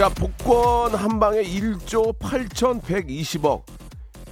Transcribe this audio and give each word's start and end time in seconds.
자 0.00 0.08
복권 0.08 0.94
한 0.94 1.20
방에 1.20 1.42
1조 1.42 2.18
8,120억 2.18 3.62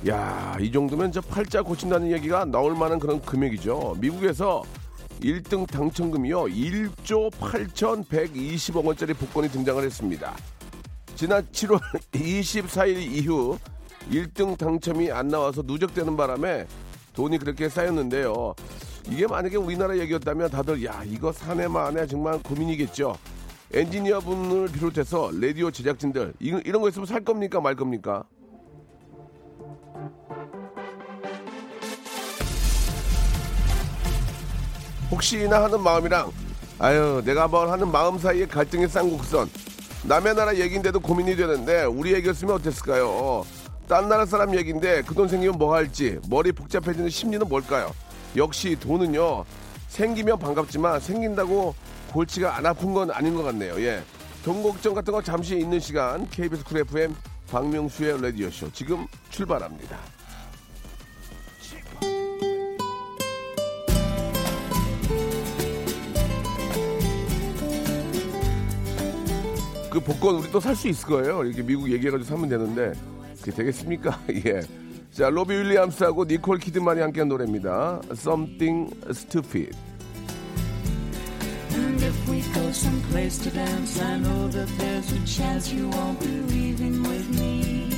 야, 0.08 0.56
이 0.58 0.72
정도면 0.72 1.12
저 1.12 1.20
팔자 1.20 1.60
고친다는 1.60 2.10
얘기가 2.10 2.46
나올 2.46 2.74
만한 2.74 2.98
그런 2.98 3.20
금액이죠. 3.20 3.96
미국에서 4.00 4.62
1등 5.20 5.70
당첨금이요. 5.70 6.44
1조 6.44 7.30
8,120억 7.32 8.82
원짜리 8.82 9.12
복권이 9.12 9.50
등장을 9.50 9.84
했습니다. 9.84 10.34
지난 11.14 11.46
7월 11.52 11.78
24일 12.12 12.96
이후 13.12 13.58
1등 14.10 14.56
당첨이 14.56 15.12
안 15.12 15.28
나와서 15.28 15.60
누적되는 15.66 16.16
바람에 16.16 16.66
돈이 17.12 17.36
그렇게 17.36 17.68
쌓였는데요. 17.68 18.54
이게 19.10 19.26
만약에 19.26 19.56
우리나라 19.58 19.98
얘기였다면 19.98 20.48
다들 20.48 20.82
야 20.86 21.02
이거 21.04 21.30
사내 21.30 21.68
만에 21.68 22.06
정말 22.06 22.42
고민이겠죠. 22.42 23.18
엔지니어 23.72 24.20
분을 24.20 24.68
비롯해서 24.68 25.30
라디오 25.34 25.70
제작진들 25.70 26.34
이- 26.40 26.60
이런 26.64 26.80
거 26.82 26.88
있으면 26.88 27.06
살 27.06 27.24
겁니까 27.24 27.60
말 27.60 27.74
겁니까? 27.76 28.24
혹시나 35.10 35.62
하는 35.64 35.82
마음이랑 35.82 36.30
아유 36.78 37.22
내가 37.24 37.48
뭘 37.48 37.70
하는 37.70 37.90
마음 37.90 38.18
사이에 38.18 38.46
갈등의 38.46 38.88
쌍곡선 38.88 39.48
남의 40.04 40.34
나라 40.34 40.54
얘기인데도 40.56 41.00
고민이 41.00 41.34
되는데 41.36 41.84
우리 41.84 42.14
얘기였으면 42.14 42.54
어땠을까요? 42.54 43.44
딴 43.88 44.08
나라 44.08 44.26
사람 44.26 44.54
얘기인데 44.54 45.02
그 45.02 45.14
돈 45.14 45.28
생기면 45.28 45.58
뭐 45.58 45.74
할지 45.74 46.18
머리 46.28 46.52
복잡해지는 46.52 47.08
심리는 47.08 47.46
뭘까요? 47.48 47.92
역시 48.36 48.76
돈은요 48.78 49.44
생기면 49.88 50.38
반갑지만 50.38 51.00
생긴다고 51.00 51.74
골치가 52.12 52.56
안 52.56 52.66
아픈 52.66 52.92
건 52.94 53.10
아닌 53.10 53.34
것 53.34 53.42
같네요. 53.42 53.80
예. 53.82 54.02
돈 54.44 54.62
걱정 54.62 54.94
같은 54.94 55.12
거 55.12 55.22
잠시 55.22 55.58
있는 55.58 55.78
시간 55.80 56.28
KBS 56.30 56.64
Cool 56.64 56.78
FM 56.78 57.14
박명수의 57.50 58.20
라디오 58.22 58.50
쇼 58.50 58.70
지금 58.72 59.06
출발합니다. 59.30 59.98
그 69.90 70.00
복권 70.00 70.36
우리 70.36 70.50
또 70.50 70.60
살 70.60 70.76
수 70.76 70.88
있을 70.88 71.06
거예요. 71.08 71.44
이렇게 71.44 71.62
미국 71.62 71.90
얘기해가지고 71.90 72.24
사면 72.28 72.48
되는데 72.48 72.92
그게 73.38 73.50
되겠습니까? 73.50 74.20
예. 74.46 74.60
자 75.10 75.30
로비 75.30 75.54
윌리엄스하고 75.54 76.24
니콜 76.26 76.58
키드만이 76.58 77.00
함께한 77.00 77.28
노래입니다. 77.28 78.00
Something 78.12 78.94
Stupid. 79.10 79.87
And 81.78 82.02
if 82.02 82.28
we 82.28 82.40
go 82.52 82.72
someplace 82.72 83.38
to 83.38 83.50
dance, 83.50 84.00
I 84.00 84.18
know 84.18 84.48
that 84.48 84.68
there's 84.78 85.12
a 85.12 85.24
chance 85.24 85.72
you 85.72 85.88
won't 85.88 86.18
be 86.18 86.40
leaving 86.50 87.02
with 87.02 87.28
me. 87.38 87.88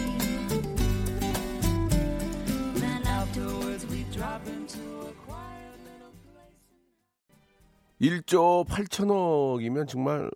Then 2.76 3.02
afterwards 3.06 3.86
we 3.86 4.04
drop 4.12 4.46
into 4.46 4.84
a 5.08 5.12
quiet 5.24 5.76
little 5.88 6.12
place. 6.28 6.60
1조 8.00 8.66
8천억이면 8.68 9.88
정말 9.88 10.30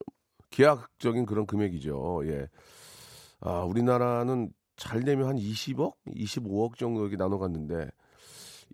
기하학적인 0.50 1.26
그런 1.26 1.46
금액이죠. 1.46 2.22
예. 2.26 2.48
아, 3.40 3.64
우리나라는 3.64 4.52
잘 4.76 5.02
되면 5.04 5.28
한 5.28 5.36
20억, 5.36 5.94
25억 6.08 6.78
정도 6.78 7.02
이렇게 7.02 7.16
나눠 7.16 7.38
갔는데, 7.38 7.90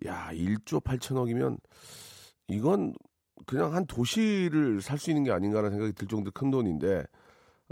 야, 0.05 0.29
1조 0.31 0.81
8천억이면 0.81 1.59
이건 2.47 2.93
그냥 3.45 3.73
한 3.73 3.85
도시를 3.85 4.81
살 4.81 4.97
수 4.97 5.09
있는 5.11 5.23
게 5.23 5.31
아닌가라는 5.31 5.71
생각이 5.71 5.93
들 5.93 6.07
정도 6.07 6.31
큰 6.31 6.51
돈인데, 6.51 7.05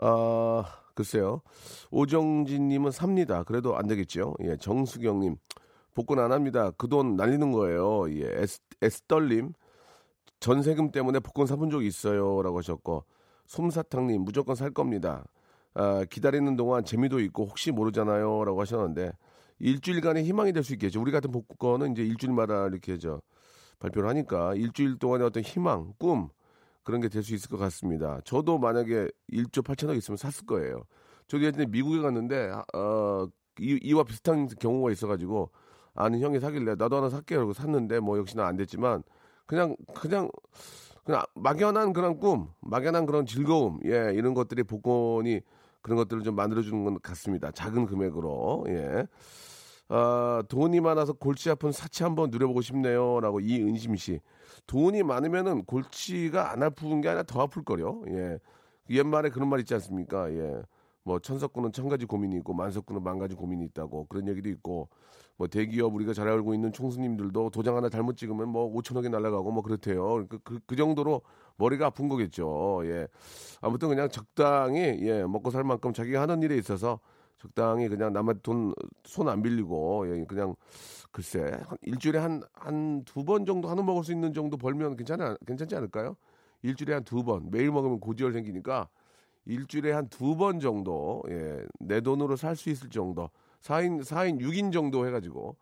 아, 0.01 0.63
글쎄요. 0.95 1.41
오정진님은 1.91 2.91
삽니다. 2.91 3.43
그래도 3.43 3.75
안 3.77 3.87
되겠죠. 3.87 4.35
예, 4.43 4.57
정수경님, 4.57 5.37
복권 5.95 6.19
안 6.19 6.31
합니다. 6.31 6.71
그 6.71 6.87
돈 6.87 7.15
날리는 7.15 7.51
거예요. 7.51 8.09
예, 8.11 8.41
에스, 8.41 8.59
에스떨님, 8.81 9.53
전세금 10.39 10.91
때문에 10.91 11.19
복권 11.19 11.47
사본 11.47 11.69
적이 11.69 11.87
있어요라고 11.87 12.57
하셨고 12.59 13.03
솜사탕님 13.47 14.21
무조건 14.23 14.55
살 14.55 14.71
겁니다. 14.71 15.25
아, 15.73 16.05
기다리는 16.09 16.55
동안 16.55 16.83
재미도 16.85 17.19
있고 17.21 17.45
혹시 17.45 17.71
모르잖아요라고 17.71 18.61
하셨는데 18.61 19.11
일주일간의 19.59 20.23
희망이 20.23 20.53
될 20.53 20.63
수 20.63 20.73
있겠죠. 20.73 21.01
우리 21.01 21.11
같은 21.11 21.31
복권은 21.31 21.91
이제 21.91 22.03
일주일마다 22.03 22.67
이렇게 22.67 22.97
저 22.97 23.21
발표를 23.79 24.09
하니까 24.09 24.53
일주일 24.55 24.97
동안의 24.99 25.27
어떤 25.27 25.43
희망, 25.43 25.93
꿈 25.97 26.29
그런 26.83 27.01
게 27.01 27.09
될 27.09 27.21
수 27.23 27.33
있을 27.35 27.49
것 27.49 27.57
같습니다. 27.57 28.19
저도 28.25 28.57
만약에 28.57 29.09
1조 29.31 29.63
8천억 29.63 29.97
있으면 29.97 30.17
샀을 30.17 30.45
거예요. 30.47 30.83
저도 31.27 31.43
예전에 31.45 31.65
미국에 31.67 31.99
갔는데 32.01 32.51
어, 32.73 33.27
이, 33.59 33.79
이와 33.83 34.03
비슷한 34.03 34.47
경우가 34.47 34.91
있어가지고 34.91 35.51
아는 35.93 36.19
형이 36.21 36.39
사길래 36.39 36.75
나도 36.75 36.97
하나 36.97 37.09
살게 37.09 37.35
그러고 37.35 37.53
샀는데 37.53 37.99
뭐 37.99 38.17
역시나 38.17 38.45
안 38.47 38.55
됐지만 38.57 39.03
그냥 39.45 39.75
그냥 39.95 40.29
그냥 41.03 41.23
막연한 41.35 41.93
그런 41.93 42.19
꿈, 42.19 42.49
막연한 42.61 43.05
그런 43.05 43.25
즐거움, 43.25 43.79
예 43.85 44.11
이런 44.15 44.33
것들이 44.33 44.63
복권이 44.63 45.41
그런 45.81 45.97
것들을 45.97 46.23
좀 46.23 46.35
만들어주는 46.35 46.83
것 46.83 47.01
같습니다. 47.01 47.51
작은 47.51 47.85
금액으로 47.87 48.65
예. 48.69 49.07
아, 49.89 50.43
돈이 50.47 50.79
많아서 50.81 51.13
골치 51.13 51.49
아픈 51.49 51.71
사치 51.71 52.03
한번 52.03 52.29
누려보고 52.29 52.61
싶네요 52.61 53.19
라고 53.21 53.39
이은심 53.39 53.95
씨. 53.95 54.19
돈이 54.67 55.01
많으면은 55.03 55.65
골치가 55.65 56.51
안 56.51 56.61
아픈 56.61 57.01
게 57.01 57.09
아니라 57.09 57.23
더 57.23 57.41
아플 57.41 57.63
거요. 57.63 58.03
예. 58.07 58.39
옛말에 58.89 59.29
그런 59.29 59.49
말 59.49 59.59
있지 59.59 59.73
않습니까? 59.73 60.31
예. 60.31 60.61
뭐 61.03 61.17
천석구는 61.19 61.71
천 61.71 61.89
가지 61.89 62.05
고민이 62.05 62.35
있고 62.37 62.53
만석구는 62.53 63.01
만 63.01 63.17
가지 63.17 63.33
고민이 63.33 63.65
있다고 63.65 64.05
그런 64.07 64.27
얘기도 64.27 64.49
있고 64.49 64.89
뭐 65.37 65.47
대기업 65.47 65.95
우리가 65.95 66.13
잘 66.13 66.27
알고 66.27 66.53
있는 66.53 66.71
총수님들도 66.71 67.49
도장 67.49 67.75
하나 67.75 67.89
잘못 67.89 68.15
찍으면 68.15 68.49
뭐 68.49 68.71
5천억이 68.75 69.09
날아가고 69.09 69.51
뭐 69.51 69.63
그렇대요. 69.63 70.27
그, 70.27 70.37
그, 70.43 70.59
그 70.67 70.75
정도로 70.75 71.21
머리가 71.57 71.87
아픈 71.87 72.09
거겠죠. 72.09 72.81
예. 72.83 73.07
아무튼 73.61 73.87
그냥 73.87 74.09
적당히 74.09 74.81
예, 75.01 75.23
먹고 75.23 75.49
살 75.49 75.63
만큼 75.63 75.93
자기가 75.93 76.21
하는 76.21 76.43
일에 76.43 76.57
있어서 76.57 76.99
적당히 77.39 77.87
그냥 77.89 78.13
남한테 78.13 78.41
돈 78.41 78.73
손 79.05 79.27
안 79.29 79.41
빌리고 79.41 80.05
예, 80.09 80.23
그냥 80.25 80.55
글쎄 81.11 81.39
한 81.65 81.77
일주일에 81.81 82.19
한 82.19 82.41
한 82.53 83.03
두 83.05 83.23
번 83.25 83.45
정도 83.45 83.69
한우 83.69 83.83
먹을 83.83 84.03
수 84.03 84.11
있는 84.11 84.33
정도 84.33 84.57
벌면 84.57 84.95
괜찮아 84.97 85.35
괜찮지 85.47 85.75
않을까요? 85.75 86.15
일주일에 86.63 86.93
한 86.95 87.03
두 87.03 87.23
번 87.23 87.49
매일 87.51 87.71
먹으면 87.71 87.99
고지혈 87.99 88.33
생기니까 88.33 88.89
일주일에 89.45 89.91
한 89.93 90.07
두 90.09 90.35
번 90.37 90.59
정도 90.59 91.23
예, 91.29 91.63
내 91.79 92.01
돈으로 92.01 92.35
살 92.35 92.55
수 92.55 92.69
있을 92.69 92.89
정도 92.89 93.29
4인 93.61 94.03
4인 94.03 94.39
6인 94.39 94.71
정도 94.71 95.05
해가지고 95.07 95.57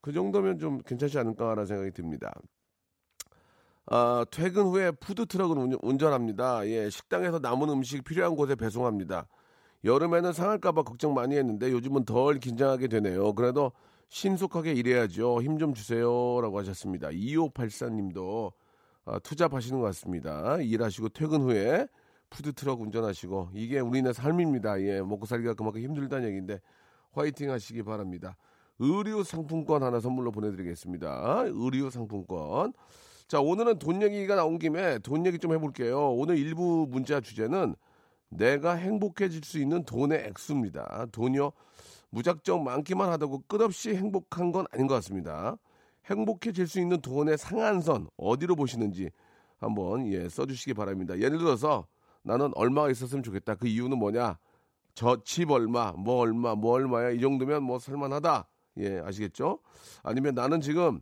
그 0.00 0.12
정도면 0.12 0.58
좀 0.58 0.78
괜찮지 0.82 1.18
않을까라는 1.18 1.66
생각이 1.66 1.92
듭니다. 1.92 2.32
아, 3.86 4.24
퇴근 4.30 4.64
후에 4.66 4.90
푸드 4.92 5.26
트럭을 5.26 5.58
운- 5.58 5.78
운전합니다. 5.82 6.66
예, 6.68 6.88
식당에서 6.88 7.38
남은 7.40 7.68
음식 7.68 8.04
필요한 8.04 8.36
곳에 8.36 8.54
배송합니다. 8.54 9.26
여름에는 9.84 10.32
상할까봐 10.32 10.82
걱정 10.82 11.14
많이 11.14 11.36
했는데 11.36 11.70
요즘은 11.72 12.04
덜 12.04 12.38
긴장하게 12.38 12.88
되네요. 12.88 13.32
그래도 13.34 13.72
신속하게 14.08 14.72
일해야죠. 14.72 15.42
힘 15.42 15.58
좀 15.58 15.74
주세요라고 15.74 16.58
하셨습니다. 16.58 17.08
2584님도 17.08 18.52
아, 19.04 19.18
투잡하시는 19.18 19.80
것 19.80 19.86
같습니다. 19.86 20.58
일하시고 20.58 21.08
퇴근 21.10 21.42
후에 21.42 21.86
푸드 22.30 22.52
트럭 22.52 22.80
운전하시고 22.80 23.50
이게 23.54 23.80
우리네 23.80 24.12
삶입니다. 24.12 24.80
예, 24.82 25.00
먹고 25.02 25.26
살기가 25.26 25.54
그만큼 25.54 25.80
힘들다는 25.82 26.28
얘기인데 26.28 26.60
화이팅 27.12 27.50
하시기 27.50 27.82
바랍니다. 27.82 28.36
의류 28.78 29.22
상품권 29.24 29.82
하나 29.82 30.00
선물로 30.00 30.30
보내드리겠습니다. 30.32 31.44
의류 31.46 31.90
상품권. 31.90 32.72
자, 33.28 33.40
오늘은 33.40 33.78
돈 33.78 34.02
얘기가 34.02 34.34
나온 34.34 34.58
김에 34.58 34.98
돈 35.00 35.26
얘기 35.26 35.38
좀 35.38 35.52
해볼게요. 35.52 36.12
오늘 36.12 36.36
일부 36.38 36.86
문자 36.88 37.20
주제는 37.20 37.74
내가 38.32 38.74
행복해질 38.74 39.44
수 39.44 39.58
있는 39.58 39.84
돈의 39.84 40.26
액수입니다. 40.28 41.06
돈이요. 41.12 41.52
무작정 42.10 42.64
많기만 42.64 43.10
하다고 43.10 43.44
끝없이 43.46 43.94
행복한 43.94 44.52
건 44.52 44.66
아닌 44.72 44.86
것 44.86 44.94
같습니다. 44.96 45.56
행복해질 46.06 46.66
수 46.66 46.80
있는 46.80 47.00
돈의 47.00 47.38
상한선 47.38 48.08
어디로 48.16 48.56
보시는지 48.56 49.10
한번 49.58 50.06
예 50.06 50.28
써주시기 50.28 50.74
바랍니다. 50.74 51.16
예를 51.18 51.38
들어서 51.38 51.86
나는 52.22 52.50
얼마가 52.54 52.90
있었으면 52.90 53.22
좋겠다. 53.22 53.54
그 53.54 53.66
이유는 53.68 53.98
뭐냐? 53.98 54.38
저 54.94 55.16
집 55.24 55.50
얼마, 55.50 55.92
뭐 55.92 56.16
얼마, 56.18 56.54
뭐 56.54 56.72
얼마야. 56.72 57.10
이 57.10 57.20
정도면 57.20 57.62
뭐 57.62 57.78
살만하다. 57.78 58.46
예, 58.78 58.98
아시겠죠? 59.00 59.58
아니면 60.02 60.34
나는 60.34 60.60
지금 60.60 61.00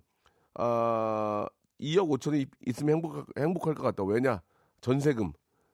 아 0.54 1.46
2억 1.80 2.08
5천이 2.10 2.46
있으면 2.66 2.96
행복 2.96 3.26
행복할 3.38 3.74
것 3.74 3.82
같다. 3.82 4.04
왜냐? 4.04 4.42
전세금 4.80 5.32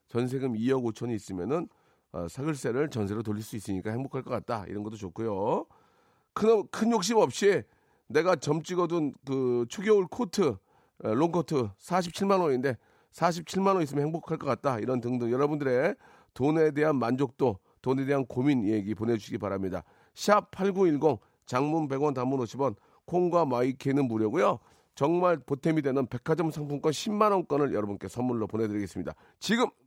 전세금 0.08 0.54
2억 0.54 0.82
5천이 0.84 1.14
있으면은 1.14 1.68
어, 2.12 2.28
사글세를 2.28 2.90
전세로 2.90 3.22
돌릴 3.22 3.42
수 3.42 3.56
있으니까 3.56 3.90
행복할 3.90 4.22
것 4.22 4.30
같다. 4.30 4.64
이런 4.68 4.82
것도 4.82 4.96
좋고요. 4.96 5.66
큰, 6.32 6.66
큰 6.68 6.90
욕심 6.92 7.18
없이 7.18 7.62
내가 8.08 8.36
점 8.36 8.62
찍어둔 8.62 9.14
그 9.26 9.66
초겨울 9.68 10.06
코트, 10.06 10.56
어, 11.04 11.14
롱코트 11.14 11.70
47만 11.78 12.40
원인데 12.40 12.76
47만 13.12 13.74
원 13.74 13.82
있으면 13.82 14.04
행복할 14.04 14.38
것 14.38 14.46
같다. 14.46 14.78
이런 14.78 15.00
등등 15.00 15.30
여러분들의 15.30 15.96
돈에 16.34 16.70
대한 16.70 16.96
만족도, 16.96 17.58
돈에 17.82 18.04
대한 18.04 18.26
고민 18.26 18.66
얘기 18.66 18.94
보내주시기 18.94 19.38
바랍니다. 19.38 19.82
샵 20.14 20.50
8910 20.50 21.20
장문 21.46 21.88
100원 21.88 22.14
단문 22.14 22.40
50원 22.40 22.76
콩과 23.06 23.46
my 23.46 23.63
K는 23.63 24.06
무료고요. 24.06 24.58
정말 24.94 25.36
보탬이 25.38 25.82
되는 25.82 26.06
백화점 26.06 26.50
상품권 26.50 26.90
10만 26.90 27.30
원권을 27.32 27.74
여러분께 27.74 28.08
선물로 28.08 28.46
보내드리겠습니다. 28.46 29.14
지금 29.38 29.66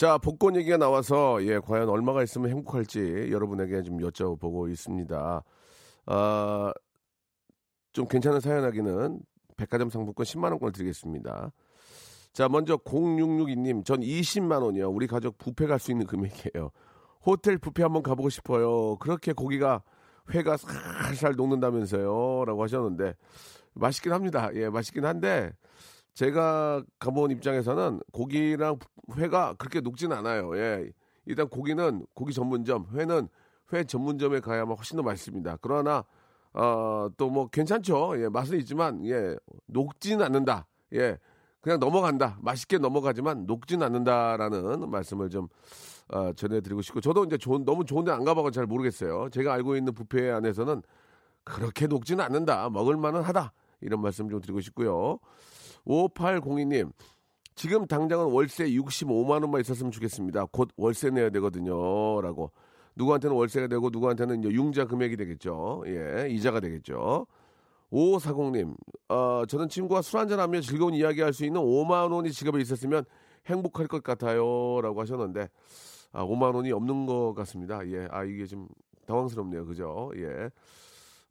자, 0.00 0.16
복권 0.16 0.56
얘기가 0.56 0.78
나와서 0.78 1.44
예, 1.44 1.58
과연 1.58 1.90
얼마가 1.90 2.22
있으면 2.22 2.48
행복할지 2.48 3.28
여러분에게 3.30 3.82
좀 3.82 3.98
여쭤보고 3.98 4.72
있습니다. 4.72 5.44
아, 6.06 6.72
좀 7.92 8.08
괜찮은 8.08 8.40
사연하기는 8.40 9.20
백화점 9.58 9.90
상품권 9.90 10.24
10만 10.24 10.44
원권을 10.52 10.72
드리겠습니다. 10.72 11.52
자, 12.32 12.48
먼저 12.48 12.78
0662님, 12.78 13.84
전 13.84 14.00
20만 14.00 14.62
원이요. 14.62 14.88
우리 14.88 15.06
가족 15.06 15.36
뷔페 15.36 15.66
갈 15.66 15.78
수 15.78 15.90
있는 15.90 16.06
금액이에요. 16.06 16.70
호텔 17.26 17.58
뷔페 17.58 17.82
한번 17.82 18.02
가보고 18.02 18.30
싶어요. 18.30 18.96
그렇게 19.00 19.34
고기가 19.34 19.82
회가 20.32 20.56
살살 20.56 21.34
녹는다면서요. 21.36 22.46
라고 22.46 22.62
하셨는데, 22.62 23.16
맛있긴 23.74 24.14
합니다. 24.14 24.48
예, 24.54 24.70
맛있긴 24.70 25.04
한데, 25.04 25.52
제가 26.14 26.82
가본 26.98 27.30
입장에서는 27.32 28.00
고기랑 28.12 28.78
회가 29.16 29.54
그렇게 29.54 29.80
녹진 29.80 30.12
않아요. 30.12 30.56
예. 30.56 30.90
일단 31.26 31.48
고기는 31.48 32.06
고기 32.14 32.32
전문점, 32.32 32.86
회는 32.94 33.28
회 33.72 33.84
전문점에 33.84 34.40
가야만 34.40 34.76
훨씬 34.76 34.96
더 34.96 35.02
맛있습니다. 35.02 35.58
그러나 35.60 36.04
어, 36.52 37.08
또 37.16 37.30
뭐 37.30 37.46
괜찮죠. 37.48 38.20
예, 38.22 38.28
맛은 38.28 38.58
있지만 38.58 39.04
예, 39.06 39.36
녹진 39.66 40.20
않는다. 40.22 40.66
예. 40.94 41.18
그냥 41.60 41.78
넘어간다. 41.78 42.38
맛있게 42.40 42.78
넘어가지만 42.78 43.46
녹진 43.46 43.82
않는다라는 43.82 44.88
말씀을 44.90 45.28
좀 45.30 45.48
어, 46.08 46.32
전해드리고 46.32 46.82
싶고 46.82 47.00
저도 47.00 47.24
이제 47.24 47.36
좋은, 47.36 47.64
너무 47.64 47.84
좋은데 47.84 48.10
안 48.10 48.24
가봐서 48.24 48.50
잘 48.50 48.66
모르겠어요. 48.66 49.28
제가 49.30 49.52
알고 49.54 49.76
있는 49.76 49.94
뷔페 49.94 50.30
안에서는 50.30 50.82
그렇게 51.44 51.86
녹지는 51.86 52.24
않는다. 52.24 52.68
먹을 52.70 52.96
만은 52.96 53.22
하다. 53.22 53.52
이런 53.82 54.00
말씀 54.00 54.28
좀 54.28 54.40
드리고 54.40 54.60
싶고요. 54.60 55.18
5802님, 55.86 56.92
지금 57.54 57.86
당장은 57.86 58.32
월세 58.32 58.64
65만 58.70 59.42
원만 59.42 59.60
있었으면 59.60 59.90
좋겠습니다. 59.92 60.46
곧 60.46 60.70
월세 60.76 61.10
내야 61.10 61.30
되거든요. 61.30 62.20
라고. 62.20 62.50
누구한테는 62.96 63.36
월세가 63.36 63.68
되고 63.68 63.88
누구한테는 63.90 64.40
이제 64.40 64.50
융자 64.50 64.84
금액이 64.84 65.16
되겠죠. 65.16 65.82
예, 65.86 66.26
이자가 66.30 66.60
되겠죠. 66.60 67.26
5540님, 67.92 68.74
어, 69.08 69.44
저는 69.48 69.68
친구와 69.68 70.02
술 70.02 70.20
한잔하며 70.20 70.60
즐거운 70.60 70.94
이야기 70.94 71.20
할 71.22 71.32
수 71.32 71.44
있는 71.44 71.60
5만 71.60 72.12
원이 72.12 72.30
지갑에 72.32 72.60
있었으면 72.60 73.04
행복할 73.46 73.86
것 73.88 74.02
같아요. 74.02 74.80
라고 74.82 75.00
하셨는데, 75.00 75.48
아, 76.12 76.24
5만 76.24 76.54
원이 76.54 76.72
없는 76.72 77.06
것 77.06 77.34
같습니다. 77.34 77.86
예, 77.88 78.06
아, 78.10 78.22
이게 78.24 78.46
좀 78.46 78.68
당황스럽네요. 79.06 79.64
그죠? 79.66 80.10
예. 80.16 80.50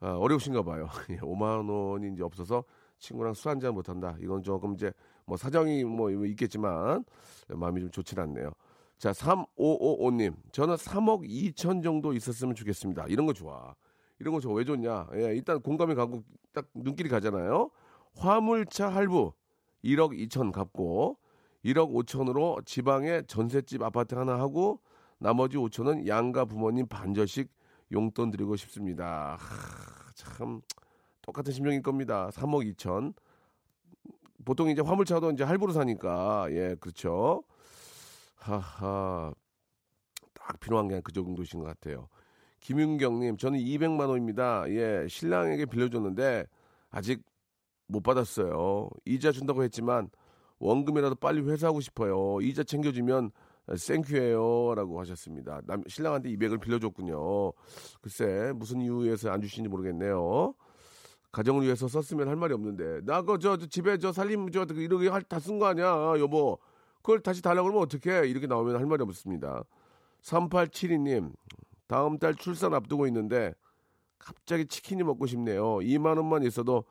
아, 0.01 0.13
어려우신가 0.15 0.63
봐요. 0.63 0.87
예, 1.11 1.17
5만 1.17 1.69
원이 1.69 2.13
이제 2.13 2.23
없어서 2.23 2.63
친구랑 2.99 3.33
술 3.33 3.49
한잔 3.49 3.73
못 3.73 3.89
한다. 3.89 4.15
이건 4.21 4.43
조금 4.43 4.73
이제 4.73 4.91
뭐 5.25 5.37
사정이 5.37 5.83
뭐 5.83 6.11
있겠지만 6.11 7.03
마음이 7.47 7.81
좀 7.81 7.91
좋진 7.91 8.19
않네요. 8.19 8.51
자, 8.97 9.11
3555님. 9.11 10.35
저는 10.51 10.75
3억 10.75 11.27
2천 11.27 11.81
정도 11.81 12.13
있었으면 12.13 12.53
좋겠습니다. 12.53 13.05
이런 13.07 13.25
거 13.25 13.33
좋아. 13.33 13.73
이런 14.19 14.33
거 14.33 14.41
좋아. 14.41 14.53
왜 14.53 14.65
좋냐? 14.65 15.07
예, 15.15 15.35
일단 15.35 15.61
공감이 15.61 15.95
가고 15.95 16.23
딱 16.53 16.67
눈길이 16.73 17.07
가잖아요. 17.07 17.71
화물차 18.17 18.89
할부 18.89 19.31
1억 19.83 20.11
2천 20.27 20.51
갚고 20.51 21.17
1억 21.63 21.93
5천으로 21.93 22.65
지방에 22.65 23.21
전셋집 23.27 23.81
아파트 23.81 24.15
하나 24.15 24.37
하고 24.39 24.81
나머지 25.17 25.57
5천은 25.57 26.07
양가 26.07 26.45
부모님 26.45 26.87
반절씩 26.87 27.49
용돈 27.91 28.31
드리고 28.31 28.55
싶습니다. 28.57 29.37
하, 29.39 30.11
참 30.13 30.61
똑같은 31.29 31.53
심정일 31.53 31.81
겁니다. 31.81 32.29
3억 32.33 32.73
2천. 32.73 33.13
보통 34.45 34.69
이제 34.69 34.81
화물차도 34.81 35.31
이제 35.31 35.43
할부로 35.43 35.71
사니까 35.71 36.47
예 36.51 36.75
그렇죠. 36.79 37.43
하하 38.35 39.33
딱 40.33 40.59
필요한 40.59 40.87
게 40.87 41.01
그 41.01 41.11
정도신 41.11 41.59
것 41.59 41.65
같아요. 41.67 42.07
김윤경님 42.61 43.37
저는 43.37 43.59
200만 43.59 44.09
원입니다. 44.09 44.63
예 44.69 45.05
신랑에게 45.07 45.65
빌려줬는데 45.65 46.45
아직 46.89 47.21
못 47.87 48.01
받았어요. 48.01 48.89
이자 49.05 49.31
준다고 49.31 49.63
했지만 49.63 50.09
원금이라도 50.57 51.15
빨리 51.15 51.41
회수하고 51.41 51.79
싶어요. 51.79 52.41
이자 52.41 52.63
챙겨주면 52.63 53.31
생큐예요 53.77 54.73
라고 54.75 54.99
하셨습니다. 55.01 55.61
남, 55.65 55.83
신랑한테 55.87 56.29
200을 56.31 56.59
빌려줬군요. 56.59 57.53
글쎄 58.01 58.51
무슨 58.55 58.81
이유에서 58.81 59.29
안 59.31 59.41
주시는지 59.41 59.69
모르겠네요. 59.69 60.55
가정을 61.31 61.63
위해서 61.63 61.87
썼으면 61.87 62.27
할 62.27 62.35
말이 62.35 62.53
없는데. 62.53 63.01
나 63.05 63.21
그 63.21 63.37
저 63.39 63.57
집에 63.57 63.97
저 63.97 64.11
살림 64.11 64.49
저 64.51 64.65
이렇게 64.69 65.09
다 65.27 65.39
쓴 65.39 65.59
거 65.59 65.67
아니야. 65.67 65.85
여보. 66.19 66.57
그걸 67.01 67.21
다시 67.21 67.41
달라고 67.41 67.69
그러면 67.69 67.83
어떡해? 67.83 68.27
이렇게 68.27 68.47
나오면 68.47 68.75
할 68.77 68.85
말이 68.85 69.01
없습니다. 69.03 69.63
3872님 70.21 71.33
다음 71.87 72.17
달 72.19 72.35
출산 72.35 72.73
앞두고 72.73 73.07
있는데 73.07 73.53
갑자기 74.17 74.65
치킨이 74.65 75.03
먹고 75.03 75.25
싶네요. 75.27 75.77
2만 75.77 76.17
원만 76.17 76.43
있어도 76.43 76.83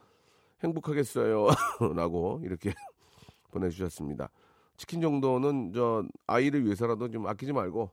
행복하겠어요. 0.62 1.46
라고 1.94 2.40
이렇게 2.42 2.72
보내주셨습니다. 3.52 4.30
치킨 4.76 5.00
정도는 5.00 5.72
저 5.74 6.04
아이를 6.26 6.64
위해서라도 6.64 7.10
좀 7.10 7.26
아끼지 7.26 7.52
말고 7.52 7.90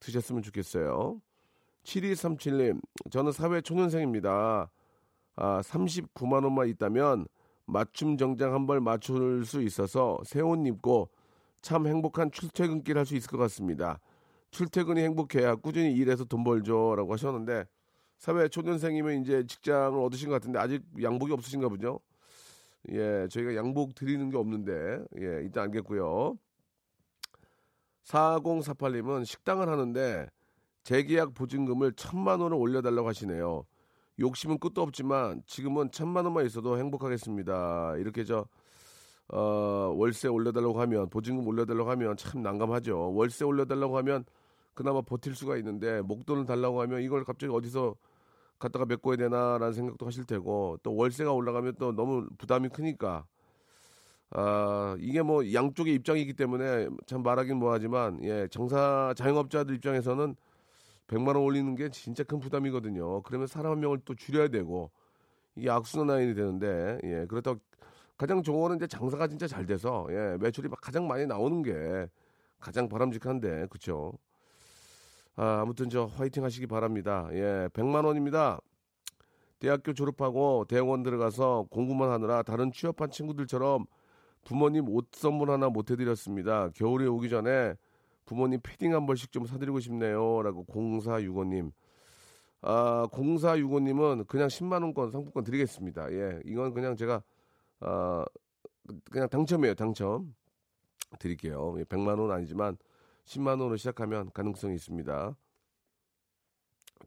드셨으면 0.00 0.42
좋겠어요. 0.42 1.20
7237님 1.84 2.80
저는 3.10 3.32
사회 3.32 3.60
초년생입니다 3.60 4.70
아, 5.36 5.60
39만 5.62 6.44
원만 6.44 6.68
있다면 6.68 7.26
맞춤 7.66 8.16
정장 8.18 8.52
한 8.54 8.66
벌 8.66 8.80
맞출 8.80 9.44
수 9.46 9.62
있어서 9.62 10.18
새 10.24 10.40
옷 10.40 10.66
입고 10.66 11.10
참 11.62 11.86
행복한 11.86 12.30
출퇴근길 12.30 12.98
할 12.98 13.06
수 13.06 13.14
있을 13.16 13.30
것 13.30 13.38
같습니다. 13.38 14.00
출퇴근이 14.50 15.00
행복해야 15.02 15.54
꾸준히 15.56 15.92
일해서 15.94 16.24
돈 16.24 16.44
벌죠라고 16.44 17.12
하셨는데 17.14 17.64
사회 18.18 18.48
초년생이면 18.48 19.22
이제 19.22 19.44
직장을 19.46 19.98
얻으신 20.00 20.28
것 20.28 20.34
같은데 20.36 20.58
아직 20.58 20.82
양복이 21.02 21.32
없으신가 21.32 21.68
보죠? 21.68 22.00
예, 22.90 23.26
저희가 23.30 23.54
양복 23.56 23.94
드리는 23.94 24.28
게 24.30 24.36
없는데 24.36 24.72
예, 25.18 25.24
일단 25.44 25.64
알겠고요. 25.64 26.36
4048님은 28.04 29.24
식당을 29.24 29.68
하는데 29.68 30.28
재계약 30.84 31.34
보증금을 31.34 31.92
천만 31.94 32.40
원을 32.40 32.56
올려달라고 32.56 33.08
하시네요. 33.08 33.64
욕심은 34.18 34.58
끝도 34.58 34.82
없지만 34.82 35.42
지금은 35.46 35.90
천만 35.90 36.24
원만 36.24 36.46
있어도 36.46 36.78
행복하겠습니다. 36.78 37.96
이렇게 37.98 38.24
저 38.24 38.46
어, 39.28 39.94
월세 39.96 40.28
올려달라고 40.28 40.80
하면 40.80 41.08
보증금 41.08 41.46
올려달라고 41.46 41.90
하면 41.90 42.16
참 42.16 42.42
난감하죠. 42.42 43.14
월세 43.14 43.44
올려달라고 43.44 43.96
하면 43.98 44.24
그나마 44.74 45.02
버틸 45.02 45.34
수가 45.34 45.56
있는데 45.58 46.02
목돈을 46.02 46.46
달라고 46.46 46.80
하면 46.82 47.02
이걸 47.02 47.24
갑자기 47.24 47.52
어디서 47.52 47.94
갖다가 48.58 48.86
메꿔야 48.86 49.16
되나라는 49.16 49.72
생각도 49.72 50.06
하실 50.06 50.24
테고 50.24 50.78
또 50.82 50.94
월세가 50.94 51.32
올라가면 51.32 51.74
또 51.78 51.92
너무 51.92 52.28
부담이 52.38 52.68
크니까 52.68 53.26
아 54.30 54.96
이게 55.00 55.20
뭐 55.20 55.52
양쪽의 55.52 55.94
입장이기 55.94 56.34
때문에 56.34 56.88
참 57.06 57.22
말하긴 57.22 57.56
뭐하지만 57.56 58.22
예 58.22 58.46
장사 58.50 59.12
자영업자들 59.16 59.74
입장에서는 59.74 60.36
100만 61.08 61.28
원 61.28 61.36
올리는 61.38 61.74
게 61.74 61.90
진짜 61.90 62.24
큰 62.24 62.38
부담이거든요. 62.38 63.22
그러면 63.22 63.46
사람 63.46 63.72
한 63.72 63.80
명을 63.80 64.00
또 64.04 64.14
줄여야 64.14 64.48
되고 64.48 64.90
이게 65.56 65.70
악순환이 65.70 66.34
되는데 66.34 66.98
예 67.04 67.26
그렇다고 67.26 67.60
가장 68.16 68.42
좋은 68.42 68.60
거는 68.62 68.76
이제 68.76 68.86
장사가 68.86 69.28
진짜 69.28 69.46
잘 69.46 69.66
돼서 69.66 70.06
예 70.10 70.36
매출이 70.38 70.68
막 70.68 70.80
가장 70.80 71.06
많이 71.06 71.26
나오는 71.26 71.62
게 71.62 72.08
가장 72.58 72.88
바람직한데 72.88 73.66
그렇죠. 73.66 74.12
아, 75.34 75.60
아무튼 75.62 75.88
저 75.90 76.04
화이팅 76.04 76.44
하시기 76.44 76.66
바랍니다. 76.66 77.28
예 77.32 77.68
100만 77.72 78.04
원입니다. 78.04 78.60
대학교 79.58 79.92
졸업하고 79.92 80.64
대학원 80.68 81.02
들어가서 81.02 81.66
공부만 81.70 82.10
하느라 82.10 82.42
다른 82.42 82.72
취업한 82.72 83.10
친구들처럼 83.10 83.86
부모님 84.44 84.88
옷 84.88 85.08
선물 85.12 85.50
하나 85.50 85.68
못 85.68 85.90
해드렸습니다. 85.90 86.70
겨울이 86.70 87.06
오기 87.06 87.28
전에 87.28 87.74
부모님 88.24 88.60
패딩 88.62 88.94
한 88.94 89.06
벌씩 89.06 89.32
좀 89.32 89.46
사드리고 89.46 89.80
싶네요. 89.80 90.42
라고 90.42 90.64
0465님. 90.64 91.72
아, 92.62 93.08
0465님은 93.10 94.26
그냥 94.28 94.48
10만원권 94.48 95.10
상품권 95.10 95.44
드리겠습니다. 95.44 96.12
예, 96.12 96.40
이건 96.44 96.72
그냥 96.72 96.96
제가, 96.96 97.22
아, 97.80 98.24
그냥 99.10 99.28
당첨이에요, 99.28 99.74
당첨. 99.74 100.34
드릴게요. 101.18 101.74
예, 101.78 101.84
100만원 101.84 102.30
아니지만 102.30 102.76
10만원으로 103.24 103.76
시작하면 103.76 104.30
가능성이 104.32 104.76
있습니다. 104.76 105.36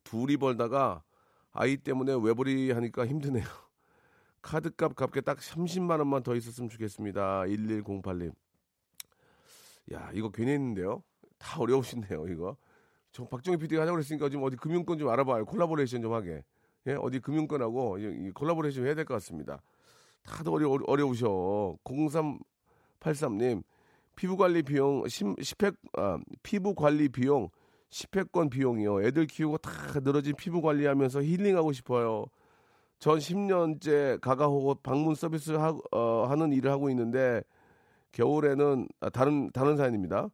둘이 0.04 0.38
벌다가 0.38 1.04
아이 1.52 1.78
때문에 1.78 2.14
외벌이 2.22 2.72
하니까 2.72 3.08
힘드네요. 3.08 3.46
카드값 4.42 4.96
갚게 4.96 5.22
딱 5.22 5.40
30만 5.40 6.00
원만 6.00 6.22
더 6.22 6.36
있었으면 6.36 6.70
좋겠습니다. 6.70 7.44
1108님. 7.44 8.34
야, 9.94 10.10
이거 10.14 10.30
괜히 10.30 10.52
했는데요. 10.52 11.04
다 11.38 11.60
어려우신데요, 11.60 12.28
이거. 12.28 12.58
저 13.12 13.26
박정희 13.26 13.58
PD가 13.58 13.84
하자고 13.84 13.96
그랬으니까 13.96 14.30
지금 14.30 14.44
어디 14.44 14.56
금융권 14.58 14.98
좀 14.98 15.10
알아봐요. 15.10 15.46
콜라보레이션 15.46 16.02
좀 16.02 16.14
하게. 16.14 16.44
예, 16.88 16.94
어디 16.94 17.20
금융권하고 17.20 17.98
이, 18.00 18.28
이 18.28 18.32
콜라보레이션 18.32 18.86
해야 18.86 18.94
될 18.96 19.06
것 19.06 19.14
같습니다. 19.16 19.62
다들 20.24 20.52
어려, 20.54 20.78
어려우셔. 20.88 21.78
0383님, 21.84 23.64
피부 24.16 24.38
관리 24.38 24.64
비용 24.64 25.08
10, 25.08 25.36
10회, 25.38 25.76
아, 25.94 26.20
피부 26.44 26.74
관리 26.76 27.10
비용 27.10 27.50
10회권 27.90 28.50
비용이요. 28.50 29.04
애들 29.04 29.28
키우고 29.28 29.60
다 29.60 29.72
늘어진 30.02 30.36
피부 30.36 30.62
관리하면서 30.62 31.22
힐링하고 31.22 31.72
싶어요. 31.72 32.26
전 33.00 33.18
10년째 33.20 34.20
가가호고 34.22 34.76
방문 34.76 35.16
서비스 35.16 35.52
하, 35.52 35.78
어, 35.92 36.26
하는 36.28 36.52
일을 36.54 36.72
하고 36.72 36.90
있는데 36.90 37.44
겨울에는 38.16 38.88
아, 39.02 39.10
다른 39.10 39.52
다른 39.52 39.76
사연입니다. 39.76 40.30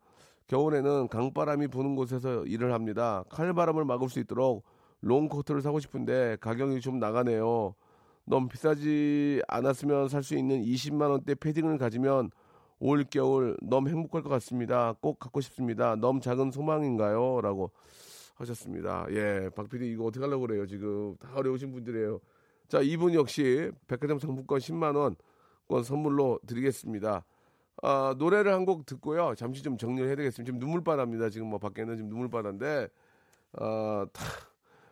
겨울에는 0.48 1.08
강바람이 1.08 1.68
부는 1.68 1.96
곳에서 1.96 2.46
일을 2.46 2.74
합니다. 2.74 3.24
칼바람을 3.30 3.86
막을 3.86 4.08
수 4.08 4.20
있도록 4.20 4.64
롱코트를 5.02 5.62
사고 5.62 5.80
싶은데 5.80 6.38
가격이 6.42 6.80
좀 6.82 7.00
나가네요. 7.00 7.74
너무 8.26 8.48
비싸지 8.48 9.42
않았으면 9.48 10.10
살 10.10 10.22
수 10.22 10.36
있는 10.36 10.62
20만 10.62 11.10
원대 11.10 11.34
패딩을 11.34 11.80
가지면 11.80 12.30
올 12.80 13.04
겨울 13.10 13.58
너무 13.64 13.90
행복할 13.90 14.22
것 14.22 14.30
같습니다. 14.30 14.94
꼭 15.02 15.18
갖고 15.18 15.42
싶습니다. 15.42 15.96
너무 15.96 16.22
작은 16.22 16.52
소망인가요? 16.52 17.42
라고 17.42 17.72
하셨습니다. 18.36 19.08
예, 19.10 19.50
박 19.56 19.70
PD 19.70 19.92
이거 19.92 20.06
어떻게 20.06 20.24
하려고 20.24 20.46
그래요? 20.46 20.68
지금 20.68 21.16
다 21.18 21.30
어려우신 21.36 21.72
분들이에요. 21.72 22.20
자, 22.68 22.82
이분 22.82 23.14
역시 23.16 23.72
백화점 23.88 24.20
상품권 24.20 24.60
10만 24.60 24.96
원권 24.96 25.84
선물로 25.84 26.40
드리겠습니다. 26.46 27.24
아, 27.82 28.16
노래를 28.18 28.54
한 28.54 28.66
곡 28.66 28.86
듣고요. 28.86 29.34
잠시 29.36 29.64
좀 29.64 29.78
정리를 29.78 30.08
해야 30.08 30.16
되겠습니다. 30.16 30.46
지금 30.48 30.60
눈물바다입니다. 30.60 31.30
지금 31.30 31.48
뭐 31.48 31.60
밖에는 31.60 31.96
지금 31.98 32.10
눈물바다인데, 32.10 32.88
아, 33.54 34.06
다, 34.14 34.24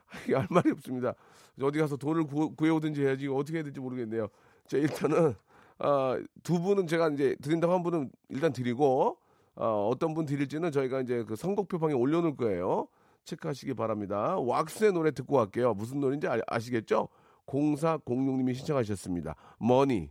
할 0.08 0.48
말이 0.50 0.72
없습니다. 0.72 1.13
어디 1.62 1.77
가서 1.79 1.98
돈을 1.98 2.24
구, 2.25 2.53
해오든지 2.62 3.03
해야지 3.05 3.27
어떻게 3.27 3.58
해야 3.58 3.63
될지 3.63 3.79
모르겠네요. 3.79 4.27
자, 4.67 4.77
일단은, 4.77 5.36
아, 5.79 6.19
두 6.43 6.60
분은 6.60 6.88
제가 6.88 7.10
이제 7.10 7.36
드린다고 7.41 7.74
한 7.74 7.84
분은 7.84 8.12
일단 8.29 8.53
드리고, 8.53 9.17
어, 9.55 9.89
어떤 9.91 10.13
분 10.13 10.25
드릴지는 10.25 10.72
저희가 10.72 11.01
이제 11.01 11.24
그 11.27 11.36
선곡표 11.36 11.79
방에 11.79 11.93
올려놓을 11.93 12.38
거예요. 12.38 12.88
체크하시기 13.25 13.74
바랍니다. 13.75 14.39
왁스의 14.39 14.93
노래 14.93 15.12
듣고 15.12 15.36
갈게요. 15.36 15.74
무슨 15.74 16.00
노래인지 16.00 16.27
아, 16.27 16.39
아시겠죠? 16.48 17.10
0406님이 17.46 18.55
신청하셨습니다. 18.55 19.36
머니. 19.60 20.10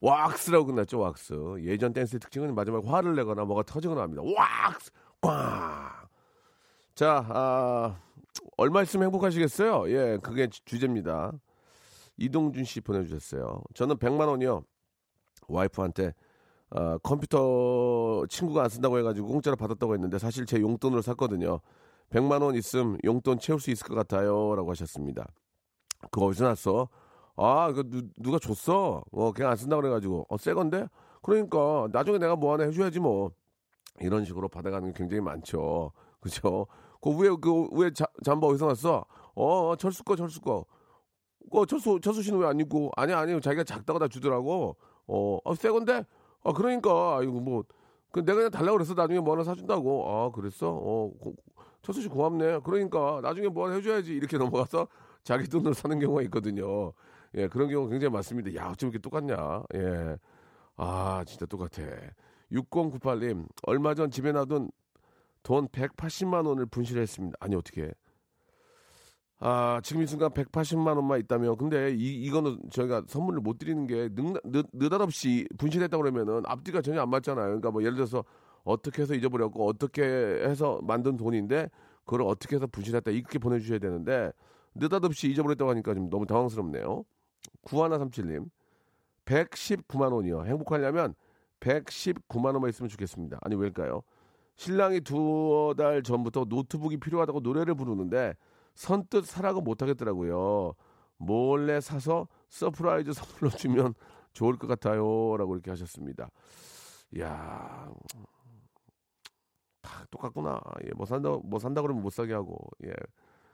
왁스라고 0.00 0.66
끝났죠, 0.66 1.00
왁스. 1.00 1.34
예전 1.60 1.92
댄스의 1.92 2.20
특징은 2.20 2.54
마지막에 2.54 2.86
화를 2.86 3.14
내거나 3.16 3.44
뭐가 3.44 3.62
터지거나 3.64 4.02
합니다. 4.02 4.22
왁스! 4.22 4.90
꽝! 5.20 6.08
자, 6.94 7.24
아, 7.28 8.00
얼마 8.56 8.82
있으면 8.82 9.06
행복하시겠어요? 9.06 9.90
예, 9.90 10.18
그게 10.22 10.48
주제입니다. 10.48 11.32
이동준 12.16 12.64
씨 12.64 12.80
보내주셨어요. 12.80 13.62
저는 13.74 13.96
100만 13.96 14.28
원이요. 14.28 14.62
와이프한테 15.48 16.14
어, 16.70 16.98
컴퓨터 16.98 18.26
친구가 18.28 18.64
안 18.64 18.68
쓴다고 18.68 18.98
해가지고 18.98 19.28
공짜로 19.28 19.56
받았다고 19.56 19.94
했는데 19.94 20.18
사실 20.18 20.44
제 20.44 20.60
용돈으로 20.60 21.02
샀거든요. 21.02 21.60
100만 22.10 22.42
원 22.42 22.54
있음 22.56 22.98
용돈 23.04 23.38
채울 23.38 23.60
수 23.60 23.70
있을 23.70 23.86
것 23.86 23.94
같아요. 23.94 24.54
라고 24.54 24.70
하셨습니다. 24.70 25.26
그거 26.10 26.26
어디서 26.26 26.44
났어? 26.44 26.88
아, 27.38 27.72
그 27.72 27.88
누, 28.18 28.30
가 28.32 28.38
줬어? 28.38 29.02
어, 29.12 29.32
그냥 29.32 29.52
안 29.52 29.56
쓴다 29.56 29.76
그래가지고. 29.76 30.26
어, 30.28 30.36
새 30.38 30.54
건데? 30.54 30.86
그러니까 31.22 31.88
나중에 31.92 32.18
내가 32.18 32.36
뭐 32.36 32.52
하나 32.54 32.64
해줘야지 32.64 33.00
뭐. 33.00 33.30
이런 34.00 34.24
식으로 34.24 34.48
받아가는 34.48 34.92
게 34.92 34.98
굉장히 34.98 35.20
많죠. 35.22 35.92
그죠? 36.20 36.66
그 37.00 37.10
위에, 37.16 37.30
그 37.40 37.68
위에 37.72 37.92
자, 37.92 38.06
잠바 38.24 38.46
어디서 38.48 38.66
났어? 38.68 39.04
어, 39.36 39.74
철수 39.78 40.04
거, 40.04 40.16
철수 40.16 40.40
거. 40.40 40.64
그 41.52 41.64
철수, 41.66 42.00
철수 42.02 42.22
씨는 42.22 42.40
왜 42.40 42.46
안 42.48 42.60
입고? 42.60 42.90
아니, 42.96 43.12
아니, 43.12 43.40
자기가 43.40 43.64
작다가 43.64 43.98
다 44.00 44.08
주더라고. 44.08 44.76
어, 45.06 45.38
어, 45.44 45.54
새 45.54 45.70
건데? 45.70 46.04
아, 46.44 46.52
그러니까. 46.52 47.20
이거 47.22 47.32
뭐. 47.40 47.64
그 48.10 48.20
내가 48.20 48.36
그냥 48.36 48.50
달라고 48.50 48.78
그랬어. 48.78 48.94
나중에 48.94 49.20
뭐 49.20 49.34
하나 49.34 49.44
사준다고. 49.44 50.08
아, 50.10 50.30
그랬어? 50.32 50.68
어, 50.70 51.10
고, 51.20 51.34
철수 51.82 52.02
씨 52.02 52.08
고맙네. 52.08 52.60
그러니까 52.64 53.20
나중에 53.22 53.48
뭐 53.48 53.66
하나 53.66 53.76
해줘야지. 53.76 54.12
이렇게 54.14 54.38
넘어가서 54.38 54.88
자기 55.24 55.48
돈으로 55.48 55.74
사는 55.74 55.98
경우가 55.98 56.22
있거든요. 56.22 56.92
예, 57.34 57.48
그런 57.48 57.68
경우 57.68 57.88
굉장히 57.88 58.12
많습니다. 58.12 58.54
야, 58.54 58.70
어쩜 58.70 58.90
이렇게 58.90 59.00
똑같냐. 59.00 59.62
예. 59.74 60.16
아, 60.76 61.24
진짜 61.26 61.46
똑같아. 61.46 61.82
6098님, 62.52 63.46
얼마 63.64 63.94
전 63.94 64.10
집에 64.10 64.32
놔둔 64.32 64.70
돈 65.42 65.68
180만 65.68 66.46
원을 66.46 66.66
분실했습니다. 66.66 67.36
아니, 67.40 67.56
어떻게. 67.56 67.92
아, 69.40 69.80
지금 69.84 70.02
이 70.02 70.06
순간 70.06 70.30
180만 70.30 70.96
원만 70.96 71.20
있다면, 71.20 71.56
근데 71.56 71.92
이, 71.92 72.24
이거는 72.24 72.58
저희가 72.70 73.04
선물을 73.06 73.40
못 73.40 73.58
드리는 73.58 73.86
게 73.86 74.08
느, 74.08 74.32
느, 74.44 74.62
느닷없이 74.72 75.46
분실했다고 75.58 76.02
그러면은 76.02 76.42
앞뒤가 76.46 76.80
전혀 76.82 77.02
안 77.02 77.10
맞잖아요. 77.10 77.46
그러니까 77.46 77.70
뭐 77.70 77.82
예를 77.82 77.94
들어서 77.94 78.24
어떻게 78.64 79.02
해서 79.02 79.14
잊어버렸고 79.14 79.66
어떻게 79.66 80.02
해서 80.02 80.80
만든 80.82 81.16
돈인데 81.16 81.70
그걸 82.04 82.22
어떻게 82.22 82.56
해서 82.56 82.66
분실했다 82.66 83.10
이렇게 83.10 83.38
보내주셔야 83.38 83.78
되는데 83.78 84.32
느닷없이 84.74 85.30
잊어버렸다고 85.30 85.70
하니까 85.70 85.94
좀 85.94 86.10
너무 86.10 86.26
당황스럽네요. 86.26 87.04
9137님, 87.62 88.50
119만 89.24 90.12
원이요. 90.12 90.44
행복하려면 90.44 91.14
119만 91.60 92.46
원만 92.46 92.70
있으면 92.70 92.88
좋겠습니다. 92.88 93.38
아니, 93.42 93.54
왜일까요? 93.56 94.02
신랑이 94.56 95.00
두달 95.02 96.02
전부터 96.02 96.46
노트북이 96.48 96.98
필요하다고 96.98 97.40
노래를 97.40 97.74
부르는데 97.74 98.34
선뜻 98.74 99.24
사라고 99.24 99.60
못하겠더라고요. 99.60 100.74
몰래 101.16 101.80
사서 101.80 102.28
surprise 102.48 103.12
선물로 103.12 103.50
주면 103.50 103.94
좋을 104.32 104.56
것 104.56 104.66
같아요. 104.66 105.36
라고 105.36 105.54
이렇게 105.54 105.70
하셨습니다. 105.70 106.28
이야, 107.14 107.90
다 109.80 110.04
똑같구나. 110.10 110.60
예, 110.84 110.90
뭐 110.96 111.06
산다, 111.06 111.30
뭐 111.42 111.58
산다 111.58 111.82
그러면 111.82 112.02
못 112.02 112.10
사게 112.10 112.34
하고, 112.34 112.58
예. 112.84 112.92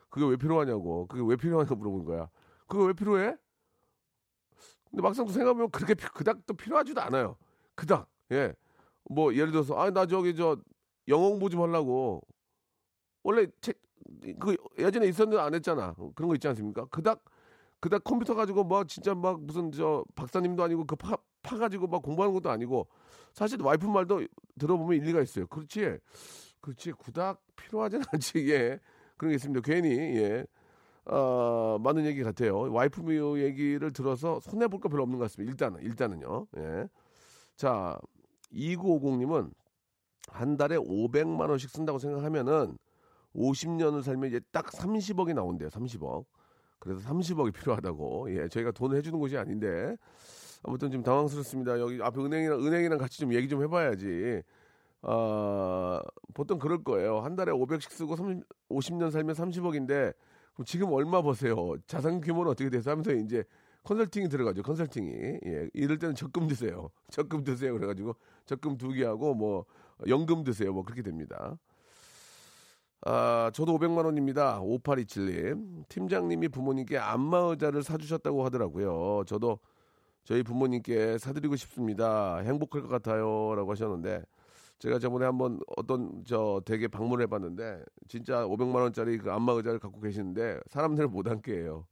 그게 0.08 0.26
왜 0.26 0.36
필요하냐고. 0.36 1.06
그게 1.06 1.22
왜 1.26 1.36
필요하냐고 1.36 1.74
물어본 1.76 2.04
거야. 2.04 2.28
그거 2.66 2.84
왜 2.84 2.92
필요해? 2.92 3.36
근데 4.94 5.02
막상 5.02 5.26
또 5.26 5.32
생각해보면 5.32 5.70
그렇게 5.70 5.94
그닥 5.94 6.46
또 6.46 6.54
필요하지도 6.54 7.00
않아요. 7.02 7.36
그닥. 7.74 8.08
예. 8.32 8.54
뭐 9.10 9.34
예를 9.34 9.50
들어서 9.50 9.76
아 9.80 9.90
나 9.90 10.06
저기 10.06 10.34
저 10.36 10.56
영어 11.08 11.28
공부 11.30 11.50
좀 11.50 11.62
하려고 11.62 12.22
원래 13.22 13.46
책 13.60 13.78
그 14.38 14.54
예전에 14.78 15.06
있었는데 15.08 15.40
안 15.42 15.54
했잖아. 15.54 15.94
그런 16.14 16.28
거 16.28 16.34
있지 16.34 16.46
않습니까? 16.48 16.84
그닥 16.86 17.24
그닥 17.80 18.04
컴퓨터 18.04 18.34
가지고 18.34 18.62
뭐 18.64 18.84
진짜 18.84 19.14
막 19.14 19.40
무슨 19.42 19.72
저 19.72 20.04
박사님도 20.14 20.62
아니고 20.62 20.84
그 20.86 20.96
파 20.96 21.16
파 21.42 21.58
가지고 21.58 21.86
막 21.88 22.02
공부하는 22.02 22.32
것도 22.34 22.50
아니고 22.50 22.88
사실 23.34 23.60
와이프 23.60 23.86
말도 23.86 24.22
들어보면 24.58 24.98
일리가 24.98 25.20
있어요. 25.22 25.46
그렇지. 25.48 25.98
그렇지. 26.60 26.92
그닥 26.92 27.42
필요하진 27.56 28.00
않지. 28.12 28.50
예. 28.50 28.78
그런 29.18 29.30
게 29.30 29.34
있습니다. 29.36 29.60
괜히 29.62 29.90
예. 30.16 30.46
어, 31.06 31.78
많은 31.82 32.06
얘기 32.06 32.22
같아요. 32.22 32.72
와이프 32.72 33.38
얘기를 33.38 33.92
들어서 33.92 34.40
손해볼 34.40 34.80
거 34.80 34.88
별로 34.88 35.02
없는 35.02 35.18
것 35.18 35.24
같습니다. 35.24 35.50
일단은, 35.50 35.82
일단은요. 35.82 36.46
예. 36.58 36.88
자, 37.56 37.98
2950님은 38.52 39.50
한 40.28 40.56
달에 40.56 40.76
500만 40.76 41.50
원씩 41.50 41.70
쓴다고 41.70 41.98
생각하면은 41.98 42.78
50년을 43.34 44.02
살면 44.02 44.28
이제 44.28 44.40
딱 44.52 44.66
30억이 44.66 45.34
나온대요. 45.34 45.68
30억. 45.68 46.24
그래서 46.78 47.00
30억이 47.08 47.52
필요하다고. 47.52 48.34
예, 48.36 48.48
저희가 48.48 48.70
돈을 48.72 48.96
해주는 48.98 49.18
곳이 49.18 49.36
아닌데 49.36 49.96
아무튼 50.62 50.90
좀 50.90 51.02
당황스럽습니다. 51.02 51.78
여기 51.80 52.02
앞에 52.02 52.20
은행이랑 52.20 52.64
은행이랑 52.64 52.98
같이 52.98 53.18
좀 53.18 53.34
얘기 53.34 53.48
좀 53.48 53.62
해봐야지. 53.62 54.42
아 55.02 56.00
보통 56.32 56.58
그럴 56.58 56.82
거예요. 56.82 57.20
한 57.20 57.36
달에 57.36 57.52
500씩 57.52 57.90
쓰고 57.90 58.16
30, 58.16 58.44
50년 58.70 59.10
살면 59.10 59.34
30억인데 59.34 60.14
그럼 60.54 60.64
지금 60.66 60.92
얼마 60.92 61.22
버세요? 61.22 61.74
자산 61.86 62.20
규모는 62.20 62.52
어떻게 62.52 62.70
돼서 62.70 62.90
하면서 62.90 63.12
이제 63.12 63.44
컨설팅이 63.82 64.28
들어가죠. 64.28 64.62
컨설팅이. 64.62 65.10
예. 65.46 65.68
이럴 65.74 65.98
때는 65.98 66.14
적금 66.14 66.46
드세요. 66.48 66.90
적금 67.10 67.44
드세요. 67.44 67.74
그래가지고 67.74 68.16
적금 68.46 68.78
두 68.78 68.92
개 68.94 69.04
하고 69.04 69.34
뭐 69.34 69.66
연금 70.08 70.42
드세요. 70.44 70.72
뭐 70.72 70.82
그렇게 70.84 71.02
됩니다. 71.02 71.58
아, 73.06 73.50
저도 73.52 73.78
500만 73.78 74.04
원입니다. 74.06 74.60
5827님. 74.60 75.86
팀장님이 75.88 76.48
부모님께 76.48 76.96
안마의자를 76.98 77.82
사주셨다고 77.82 78.44
하더라고요. 78.46 79.24
저도 79.26 79.58
저희 80.24 80.42
부모님께 80.42 81.18
사드리고 81.18 81.56
싶습니다. 81.56 82.38
행복할 82.38 82.80
것 82.80 82.88
같아요. 82.88 83.54
라고 83.54 83.72
하셨는데, 83.72 84.22
제가 84.78 84.98
저번에 84.98 85.24
한번 85.24 85.60
어떤 85.76 86.24
저 86.26 86.60
댁에 86.64 86.88
방문해 86.88 87.26
봤는데, 87.26 87.82
진짜 88.08 88.44
500만 88.46 88.74
원짜리 88.82 89.16
그 89.18 89.32
안마 89.32 89.52
의자를 89.52 89.78
갖고 89.78 90.00
계시는데, 90.00 90.60
사람들을 90.68 91.08
못 91.08 91.26
앉게 91.28 91.52
해요. 91.52 91.86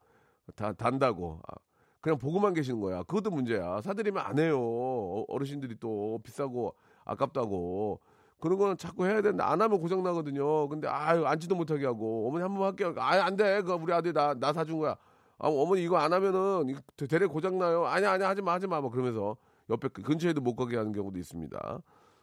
다 0.57 0.73
단다고. 0.73 1.41
아, 1.49 1.55
그냥 2.01 2.19
보고만 2.19 2.53
계시는 2.53 2.81
거야. 2.81 3.03
그것도 3.05 3.31
문제야. 3.31 3.81
사드리면 3.81 4.23
안 4.25 4.39
해요. 4.39 4.59
어- 4.61 5.25
어르신들이 5.29 5.77
또 5.81 6.21
비싸고 6.23 6.75
아깝다고. 7.05 8.01
그런 8.41 8.59
거는 8.59 8.77
자꾸 8.77 9.07
해야 9.07 9.23
되는데 9.23 9.43
안 9.45 9.63
하면 9.63 9.81
고장 9.81 10.03
나거든요. 10.03 10.69
근데 10.69 10.89
아유 10.89 11.25
앉지도 11.25 11.55
못하게 11.55 11.87
하고 11.87 12.27
어머니 12.29 12.43
한 12.43 12.53
번 12.55 12.65
할게요. 12.67 12.93
아유 12.99 13.21
안 13.23 13.37
돼. 13.37 13.63
그 13.63 13.73
우리 13.75 13.93
아들 13.93 14.13
나 14.13 14.35
나 14.35 14.53
사준 14.53 14.79
거야. 14.81 14.97
아 15.39 15.47
어머니 15.49 15.85
이거 15.85 15.97
안 15.99 16.13
하면은 16.13 16.75
대래 17.09 17.27
고장 17.27 17.57
나요. 17.59 17.87
아니 17.87 18.05
아니 18.05 18.25
하지 18.25 18.43
마 18.43 18.55
하지 18.55 18.67
마. 18.67 18.81
뭐 18.81 18.91
그러면서 18.91 19.37
옆에 19.71 19.87
그 19.89 20.03
근처에도 20.03 20.41
못 20.41 20.57
가게 20.57 20.77
하는 20.77 20.93
경우도 20.93 21.21
있습니다. 21.21 21.83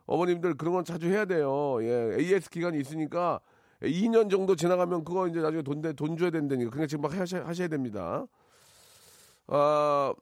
어머님들 0.09 0.55
그런 0.55 0.73
건 0.73 0.83
자주 0.83 1.07
해야 1.07 1.25
돼요. 1.25 1.77
예 1.81 2.17
AS 2.19 2.49
기간이 2.49 2.79
있으니까 2.79 3.39
2년 3.81 4.29
정도 4.29 4.55
지나가면 4.55 5.03
그거 5.03 5.27
이제 5.27 5.39
나중에 5.39 5.61
돈, 5.61 5.81
내- 5.81 5.93
돈 5.93 6.17
줘야 6.17 6.31
된다니까. 6.31 6.71
그냥 6.71 6.87
지금 6.87 7.03
막 7.03 7.13
하셔, 7.15 7.37
하셔야 7.43 7.67
됩니다. 7.67 8.25
아, 9.47 10.13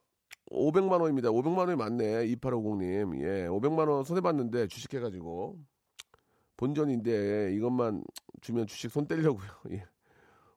500만 0.51 1.01
원입니다. 1.01 1.29
500만 1.29 1.57
원이 1.59 1.75
맞네. 1.75 2.27
2850님. 2.35 3.19
예, 3.21 3.47
500만 3.47 3.87
원 3.87 4.03
손해봤는데 4.03 4.67
주식해가지고. 4.67 5.57
본전인데 6.57 7.53
이것만 7.53 8.03
주면 8.41 8.67
주식 8.67 8.91
손 8.91 9.07
떼려고요. 9.07 9.47
예. 9.71 9.85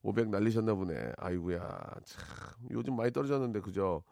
500 0.02 0.28
날리셨나 0.28 0.75
보네. 0.75 1.12
아이고야. 1.18 1.58
참. 2.04 2.26
요즘 2.70 2.96
많이 2.96 3.10
떨어졌는데, 3.12 3.60
그죠? 3.60 4.02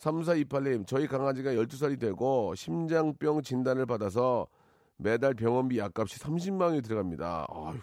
3428님, 0.00 0.86
저희 0.86 1.06
강아지가 1.06 1.52
12살이 1.52 2.00
되고 2.00 2.54
심장병 2.54 3.42
진단을 3.42 3.86
받아서 3.86 4.46
매달 4.96 5.34
병원비 5.34 5.78
약값이 5.78 6.18
30만 6.18 6.62
원이 6.62 6.82
들어갑니다. 6.82 7.46
아휴. 7.50 7.78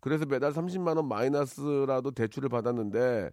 그래서 0.00 0.24
매달 0.24 0.52
30만 0.52 0.96
원 0.96 1.08
마이너스라도 1.08 2.12
대출을 2.12 2.48
받았는데 2.48 3.30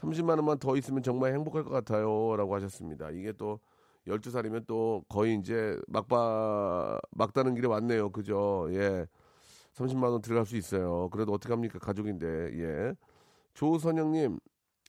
30만 0.00 0.36
원만 0.36 0.58
더 0.58 0.76
있으면 0.76 1.02
정말 1.02 1.32
행복할 1.32 1.64
것 1.64 1.70
같아요. 1.70 2.36
라고 2.36 2.54
하셨습니다. 2.54 3.10
이게 3.10 3.32
또 3.32 3.58
12살이면 4.06 4.66
또 4.66 5.02
거의 5.08 5.36
이제 5.36 5.78
막바, 5.88 6.98
막다는 7.10 7.54
길에 7.54 7.68
왔네요. 7.68 8.10
그죠? 8.10 8.66
예. 8.70 9.06
30만 9.74 10.10
원 10.10 10.20
들어갈 10.20 10.46
수 10.46 10.56
있어요. 10.56 11.08
그래도 11.10 11.32
어떡합니까? 11.32 11.78
가족인데, 11.78 12.26
예. 12.58 12.94
조선영님, 13.54 14.40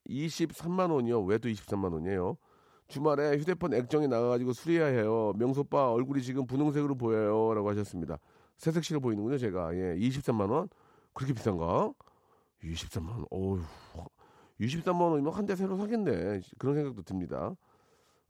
23만 0.10 0.92
원이요. 0.92 1.22
왜 1.24 1.38
또 1.38 1.50
23만 1.50 1.94
원이에요? 1.94 2.38
주말에 2.88 3.38
휴대폰 3.38 3.74
액정이 3.74 4.08
나가가지고 4.08 4.54
수리해야 4.54 4.88
해요. 4.88 5.34
명소빠 5.38 5.92
얼굴이 5.92 6.22
지금 6.22 6.46
분홍색으로 6.46 6.96
보여요. 6.96 7.54
라고 7.54 7.70
하셨습니다. 7.70 8.20
새색시로 8.58 9.00
보이는군요, 9.00 9.38
제가. 9.38 9.74
예. 9.76 9.96
23만 9.98 10.50
원? 10.52 10.68
그렇게 11.14 11.34
비싼가? 11.34 11.94
23만 12.64 13.10
원. 13.10 13.26
어휴. 13.32 13.64
23만 14.60 15.02
원이면 15.12 15.34
한 15.34 15.46
대 15.46 15.56
새로 15.56 15.78
사겠네. 15.78 16.42
그런 16.58 16.76
생각도 16.76 17.02
듭니다. 17.04 17.56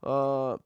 아, 0.02 0.56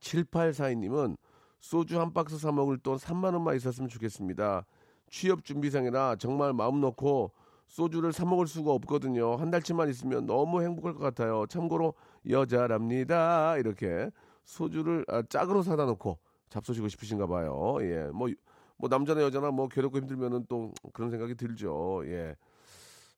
7842님은 0.00 1.16
소주 1.60 2.00
한 2.00 2.12
박스 2.12 2.38
사 2.38 2.50
먹을 2.50 2.78
돈 2.78 2.96
3만 2.96 3.34
원만 3.34 3.56
있었으면 3.56 3.88
좋겠습니다. 3.88 4.64
취업 5.10 5.44
준비생이라 5.44 6.16
정말 6.16 6.52
마음 6.54 6.80
놓고 6.80 7.30
소주를 7.72 8.12
사 8.12 8.26
먹을 8.26 8.46
수가 8.46 8.70
없거든요. 8.72 9.36
한 9.36 9.50
달치만 9.50 9.88
있으면 9.88 10.26
너무 10.26 10.60
행복할 10.62 10.92
것 10.92 11.00
같아요. 11.00 11.46
참고로 11.46 11.94
여자랍니다. 12.28 13.56
이렇게 13.56 14.10
소주를 14.44 15.06
아, 15.08 15.22
짝으로 15.22 15.62
사다 15.62 15.86
놓고 15.86 16.18
잡수시고 16.50 16.88
싶으신가 16.88 17.26
봐요. 17.26 17.78
예. 17.80 18.08
뭐, 18.12 18.28
뭐 18.76 18.90
남자나 18.90 19.22
여자나 19.22 19.50
뭐 19.52 19.68
괴롭고 19.68 19.96
힘들면은 19.98 20.44
또 20.50 20.70
그런 20.92 21.10
생각이 21.10 21.34
들죠. 21.34 22.02
예. 22.04 22.36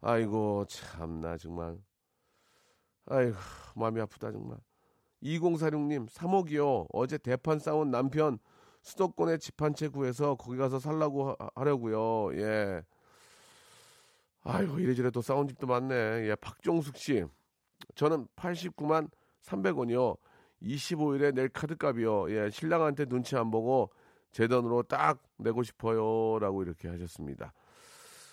아이고 0.01 0.67
참나 0.69 1.37
정말. 1.38 1.77
아이고 3.07 3.37
마음이 3.75 4.01
아프다 4.03 4.31
정말. 4.31 4.59
2046님 5.25 6.09
3억이요. 6.09 6.87
어제 6.93 7.19
대판 7.19 7.59
싸운 7.59 7.90
남편 7.90 8.38
수도권에 8.83 9.38
집 9.38 9.61
한 9.62 9.75
채 9.75 9.88
구해서 9.88 10.37
거기 10.37 10.57
가서 10.59 10.79
살라고 10.79 11.31
하- 11.31 11.37
하려고요. 11.57 12.37
예. 12.40 12.83
아이고 14.45 14.79
이래저래 14.79 15.11
또 15.11 15.23
싸운 15.23 15.49
집도 15.49 15.67
많네. 15.67 15.95
예. 16.29 16.35
박종숙 16.41 16.97
씨. 16.97 17.25
저는 17.95 18.27
89만 18.37 19.11
300원이요. 19.43 20.17
25일에 20.63 21.35
낼 21.35 21.49
카드값이요. 21.49 22.31
예. 22.31 22.51
신랑한테 22.51 23.07
눈치 23.07 23.37
안 23.37 23.51
보고 23.51 23.91
제 24.33 24.47
돈으로 24.47 24.83
딱 24.83 25.23
내고 25.39 25.63
싶어요. 25.63 26.39
라고 26.39 26.63
이렇게 26.63 26.89
하셨습니다. 26.89 27.53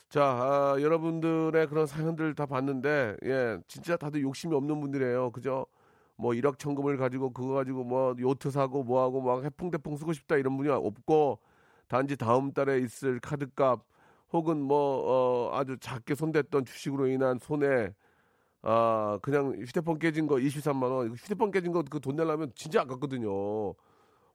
자, 0.09 0.23
아, 0.23 0.81
여러분들의 0.81 1.67
그런 1.67 1.85
사연들 1.85 2.35
다 2.35 2.45
봤는데, 2.45 3.15
예, 3.23 3.57
진짜 3.69 3.95
다들 3.95 4.21
욕심이 4.21 4.53
없는 4.53 4.81
분들이에요. 4.81 5.31
그죠? 5.31 5.65
뭐 6.17 6.33
1억 6.33 6.59
천금을 6.59 6.97
가지고 6.97 7.31
그거 7.31 7.53
가지고 7.53 7.83
뭐 7.83 8.13
요트 8.19 8.51
사고 8.51 8.83
뭐 8.83 9.01
하고 9.01 9.21
막 9.21 9.43
해풍대풍 9.43 9.95
쓰고 9.95 10.13
싶다 10.13 10.35
이런 10.35 10.57
분이 10.57 10.69
없고 10.69 11.39
단지 11.87 12.15
다음 12.15 12.51
달에 12.51 12.79
있을 12.79 13.19
카드값 13.19 13.83
혹은 14.33 14.61
뭐 14.61 15.49
어, 15.51 15.57
아주 15.57 15.77
작게 15.79 16.15
손댔던 16.15 16.65
주식으로 16.65 17.07
인한 17.07 17.37
손해 17.39 17.93
아 18.63 19.19
그냥 19.23 19.53
휴대폰 19.59 19.99
깨진 19.99 20.27
거 20.27 20.35
23만 20.37 20.83
원 20.91 21.13
휴대폰 21.15 21.51
깨진 21.51 21.71
거 21.73 21.83
그 21.83 21.99
돈 21.99 22.15
내려면 22.15 22.51
진짜 22.55 22.81
아깝거든요. 22.81 23.73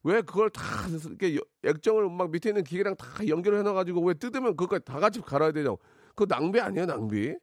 왜 0.04 0.22
그걸 0.22 0.50
다 0.50 0.62
이렇게 1.09 1.37
여- 1.37 1.40
액정을 1.64 2.11
막 2.11 2.30
밑에 2.30 2.50
있는 2.50 2.64
기계랑 2.64 2.96
다 2.96 3.06
연결해 3.28 3.62
놔 3.62 3.72
가지고 3.72 4.02
왜 4.04 4.14
뜯으면 4.14 4.56
그거까지 4.56 4.85
다 4.85 5.00
같이 5.00 5.20
갈아야 5.20 5.52
되냐고. 5.52 5.78
그거 6.14 6.26
낭비 6.26 6.61
아니에요, 6.61 6.87
낭비? 6.87 7.37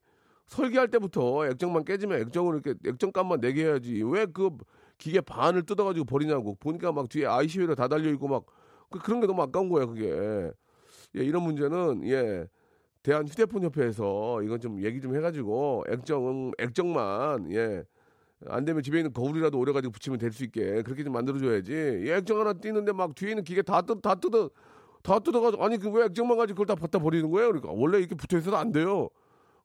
설계할 0.48 0.90
때부터 0.90 1.48
액정만 1.48 1.86
깨지면 1.86 2.22
액정을 2.22 2.62
이렇게 2.64 2.76
액정값만 2.90 3.42
내게 3.42 3.66
해야지. 3.66 4.04
왜 4.04 4.26
그 4.28 4.52
기계 4.98 5.22
반을 5.22 5.64
뜯어가지고 5.66 6.06
버리냐고. 6.06 6.56
보니까 6.56 6.92
막 6.94 7.10
뒤에 7.10 7.26
ICU로 7.26 7.76
다 7.76 7.88
달려 7.90 8.10
있고 8.12 8.28
막 8.30 8.46
그- 8.90 9.00
그런 9.00 9.20
게 9.22 9.28
너무 9.28 9.42
아까운 9.42 9.70
거야 9.70 9.86
그게. 9.86 10.52
예, 11.16 11.24
이런 11.24 11.44
문제는 11.44 12.08
예 12.10 12.48
대한 13.04 13.28
휴대폰 13.28 13.64
협회에서 13.64 14.42
이건 14.44 14.60
좀 14.62 14.82
얘기 14.84 15.02
좀 15.02 15.16
해가지고 15.16 15.84
액정 15.90 16.52
액정만 16.58 17.52
예. 17.54 17.84
안 18.48 18.66
되면 18.66 18.82
집에 18.84 19.00
있는 19.00 19.14
거울이라도 19.14 19.58
오려가지고 19.58 19.92
붙이면 19.94 20.20
될 20.20 20.32
수 20.34 20.44
있게 20.44 20.82
그렇게 20.84 21.04
좀 21.04 21.14
만들어줘야지. 21.14 22.04
이 22.06 22.10
액정 22.10 22.40
하나 22.40 22.54
띄는데 22.54 22.92
막 22.92 23.16
뒤에 23.16 23.30
있는 23.32 23.44
기계 23.44 23.62
다 23.62 23.82
뜯, 23.82 24.02
다 24.02 24.16
뜯어, 24.16 24.50
다 25.02 25.20
뜯어가지고 25.20 25.64
아니 25.64 25.78
그 25.78 25.90
왜 25.90 26.06
액정만 26.06 26.38
가지고 26.38 26.62
그걸 26.62 26.76
다 26.76 26.76
갖다 26.82 27.00
버리는 27.00 27.30
거예요? 27.30 27.50
그러니까 27.50 27.72
원래 27.74 28.00
이렇게 28.00 28.16
붙어 28.16 28.38
있어도 28.38 28.58
안 28.58 28.72
돼요. 28.72 29.10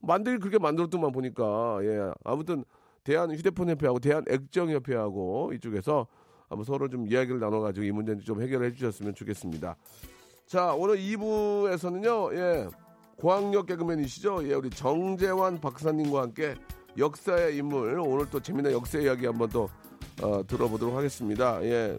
만들기 0.01 0.39
그렇게 0.41 0.59
만들었더만 0.59 1.11
보니까 1.11 1.79
예 1.83 2.13
아무튼 2.25 2.65
대한 3.03 3.33
휴대폰 3.33 3.69
협회하고 3.71 3.99
대한 3.99 4.25
액정 4.29 4.71
협회하고 4.71 5.53
이쪽에서 5.55 6.07
한번 6.49 6.65
서로 6.65 6.89
좀 6.89 7.09
이야기를 7.09 7.41
나눠가지고 7.41 7.85
이 7.85 7.91
문제는 7.91 8.21
좀 8.23 8.41
해결해 8.41 8.73
주셨으면 8.73 9.15
좋겠습니다. 9.15 9.77
자 10.49 10.73
오늘 10.73 10.97
2부에서는요 10.97 12.35
예 12.35 12.69
고학력 13.17 13.67
개그맨이시죠 13.67 14.49
예 14.49 14.55
우리 14.55 14.71
정재환 14.71 15.61
박사님과 15.61 16.23
함께 16.23 16.55
역사의 16.97 17.57
인물 17.57 18.01
오늘 18.01 18.29
또 18.31 18.41
재미난 18.41 18.73
역사 18.73 18.99
이야기 18.99 19.27
한번 19.27 19.49
또 19.51 19.69
어, 20.23 20.45
들어보도록 20.47 20.97
하겠습니다. 20.97 21.63
예 21.65 21.97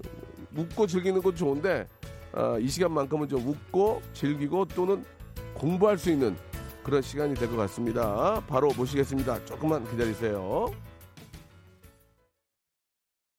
웃고 0.55 0.87
즐기는 0.87 1.21
것도 1.21 1.35
좋은데 1.35 1.87
어, 2.33 2.57
이 2.59 2.67
시간만큼은 2.67 3.29
좀 3.29 3.47
웃고 3.47 4.01
즐기고 4.13 4.65
또는 4.65 5.05
공부할 5.53 5.97
수 5.97 6.09
있는 6.09 6.35
그런 6.83 7.01
시간이 7.01 7.35
될 7.35 7.49
것 7.49 7.55
같습니다. 7.57 8.41
바로 8.47 8.73
모시겠습니다. 8.75 9.45
조금만 9.45 9.89
기다리세요. 9.91 10.73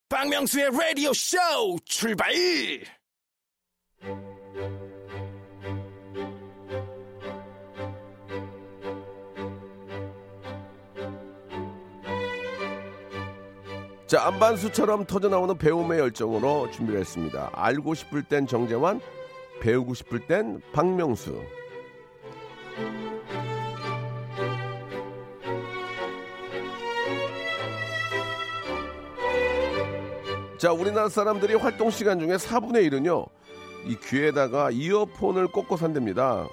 박명수의 0.08 0.70
라디오 0.70 1.12
쇼 1.12 1.36
출발! 1.84 2.32
자, 14.10 14.26
안반수처럼 14.26 15.04
터져나오는 15.04 15.56
배움의 15.56 16.00
열정으로 16.00 16.68
준비를 16.72 16.98
했습니다. 16.98 17.48
알고 17.52 17.94
싶을 17.94 18.24
땐 18.24 18.44
정재환, 18.44 19.00
배우고 19.60 19.94
싶을 19.94 20.26
땐 20.26 20.60
박명수. 20.72 21.40
자, 30.58 30.72
우리나라 30.72 31.08
사람들이 31.08 31.54
활동 31.54 31.90
시간 31.90 32.18
중에 32.18 32.34
4분의 32.34 32.90
1은요, 32.90 33.28
이 33.86 33.96
귀에다가 33.96 34.72
이어폰을 34.72 35.52
꽂고 35.52 35.76
산답니다. 35.76 36.48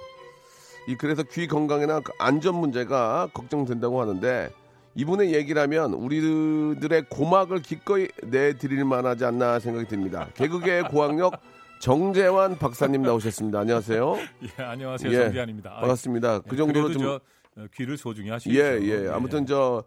이 0.86 0.94
그래서 0.94 1.24
귀 1.24 1.48
건강이나 1.48 1.98
그 1.98 2.12
안전 2.20 2.54
문제가 2.54 3.28
걱정된다고 3.34 4.00
하는데 4.00 4.48
이분의 4.98 5.32
얘기라면 5.32 5.94
우리들의 5.94 7.04
고막을 7.08 7.62
기꺼이 7.62 8.08
내드릴 8.24 8.84
만하지 8.84 9.24
않나 9.26 9.60
생각이 9.60 9.86
듭니다. 9.86 10.28
개그계의 10.34 10.88
고학력 10.88 11.40
정재환 11.80 12.58
박사님 12.58 13.02
나오셨습니다. 13.02 13.60
안녕하세요. 13.60 14.16
예, 14.58 14.62
안녕하세요. 14.62 15.12
예, 15.12 15.16
정재환입니다. 15.16 15.70
아, 15.70 15.80
반갑습니다. 15.82 16.40
그 16.40 16.48
예, 16.50 16.56
정도로 16.56 16.90
좀 16.90 17.02
저, 17.02 17.20
어, 17.56 17.66
귀를 17.76 17.96
소중히 17.96 18.30
하시죠. 18.30 18.52
예, 18.58 18.80
예. 18.82 19.08
아무튼 19.08 19.46
저 19.46 19.84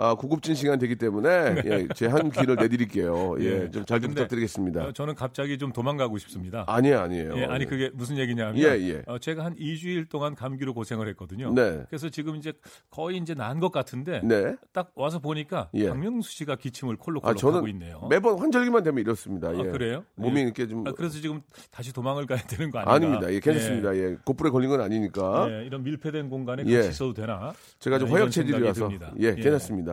아, 0.00 0.14
고급진 0.14 0.54
시간 0.54 0.78
되기 0.78 0.96
때문에 0.96 1.28
예, 1.66 1.88
제한 1.94 2.30
귀를 2.30 2.56
내드릴게요. 2.56 3.36
예, 3.40 3.50
네. 3.50 3.62
예. 3.64 3.70
좀잘 3.70 4.00
좀 4.00 4.14
부탁드리겠습니다. 4.14 4.84
어, 4.84 4.92
저는 4.92 5.14
갑자기 5.14 5.58
좀 5.58 5.72
도망가고 5.72 6.16
싶습니다. 6.16 6.64
아니에요, 6.66 7.00
아니에요. 7.00 7.36
예, 7.36 7.44
아니 7.44 7.66
그게 7.66 7.90
무슨 7.92 8.16
얘기냐면 8.16 8.56
예, 8.56 8.80
예. 8.80 9.02
어, 9.06 9.18
제가 9.18 9.44
한 9.44 9.54
2주일 9.56 10.08
동안 10.08 10.34
감기로 10.34 10.72
고생을 10.72 11.06
했거든요. 11.08 11.52
네. 11.52 11.82
그래서 11.90 12.08
지금 12.08 12.36
이제 12.36 12.54
거의 12.90 13.18
이제 13.18 13.34
난것 13.34 13.72
같은데 13.72 14.22
네. 14.24 14.56
딱 14.72 14.92
와서 14.94 15.18
보니까 15.18 15.68
예. 15.74 15.88
박명수 15.90 16.32
씨가 16.32 16.56
기침을 16.56 16.94
아, 16.94 16.98
콜록콜록 16.98 17.36
저는 17.36 17.56
하고 17.56 17.68
있네요. 17.68 18.06
매번 18.08 18.38
환절기만 18.38 18.82
되면 18.82 19.00
이렇습니다. 19.00 19.54
예. 19.54 19.68
아, 19.68 19.70
그래요? 19.70 20.04
몸이 20.14 20.38
예. 20.38 20.44
이렇게 20.44 20.66
좀 20.66 20.86
아, 20.88 20.92
그래서 20.92 21.20
지금 21.20 21.42
다시 21.70 21.92
도망을 21.92 22.24
가야 22.24 22.38
되는 22.48 22.70
거 22.70 22.78
아닌가? 22.78 22.94
아닙니다. 22.94 23.30
예, 23.30 23.38
괜찮습니다. 23.38 23.94
예, 23.96 24.16
곧불에 24.24 24.48
걸린 24.48 24.70
건 24.70 24.80
아니니까. 24.80 25.46
예, 25.50 25.66
이런 25.66 25.82
밀폐된 25.82 26.30
공간에 26.30 26.62
예. 26.64 26.76
같이 26.76 26.88
있어도 26.88 27.12
되나? 27.12 27.52
제가 27.80 27.98
좀 27.98 28.08
아, 28.08 28.12
허약 28.12 28.30
체질이라서 28.30 28.88
생각이 28.88 28.98
듭니다. 28.98 29.12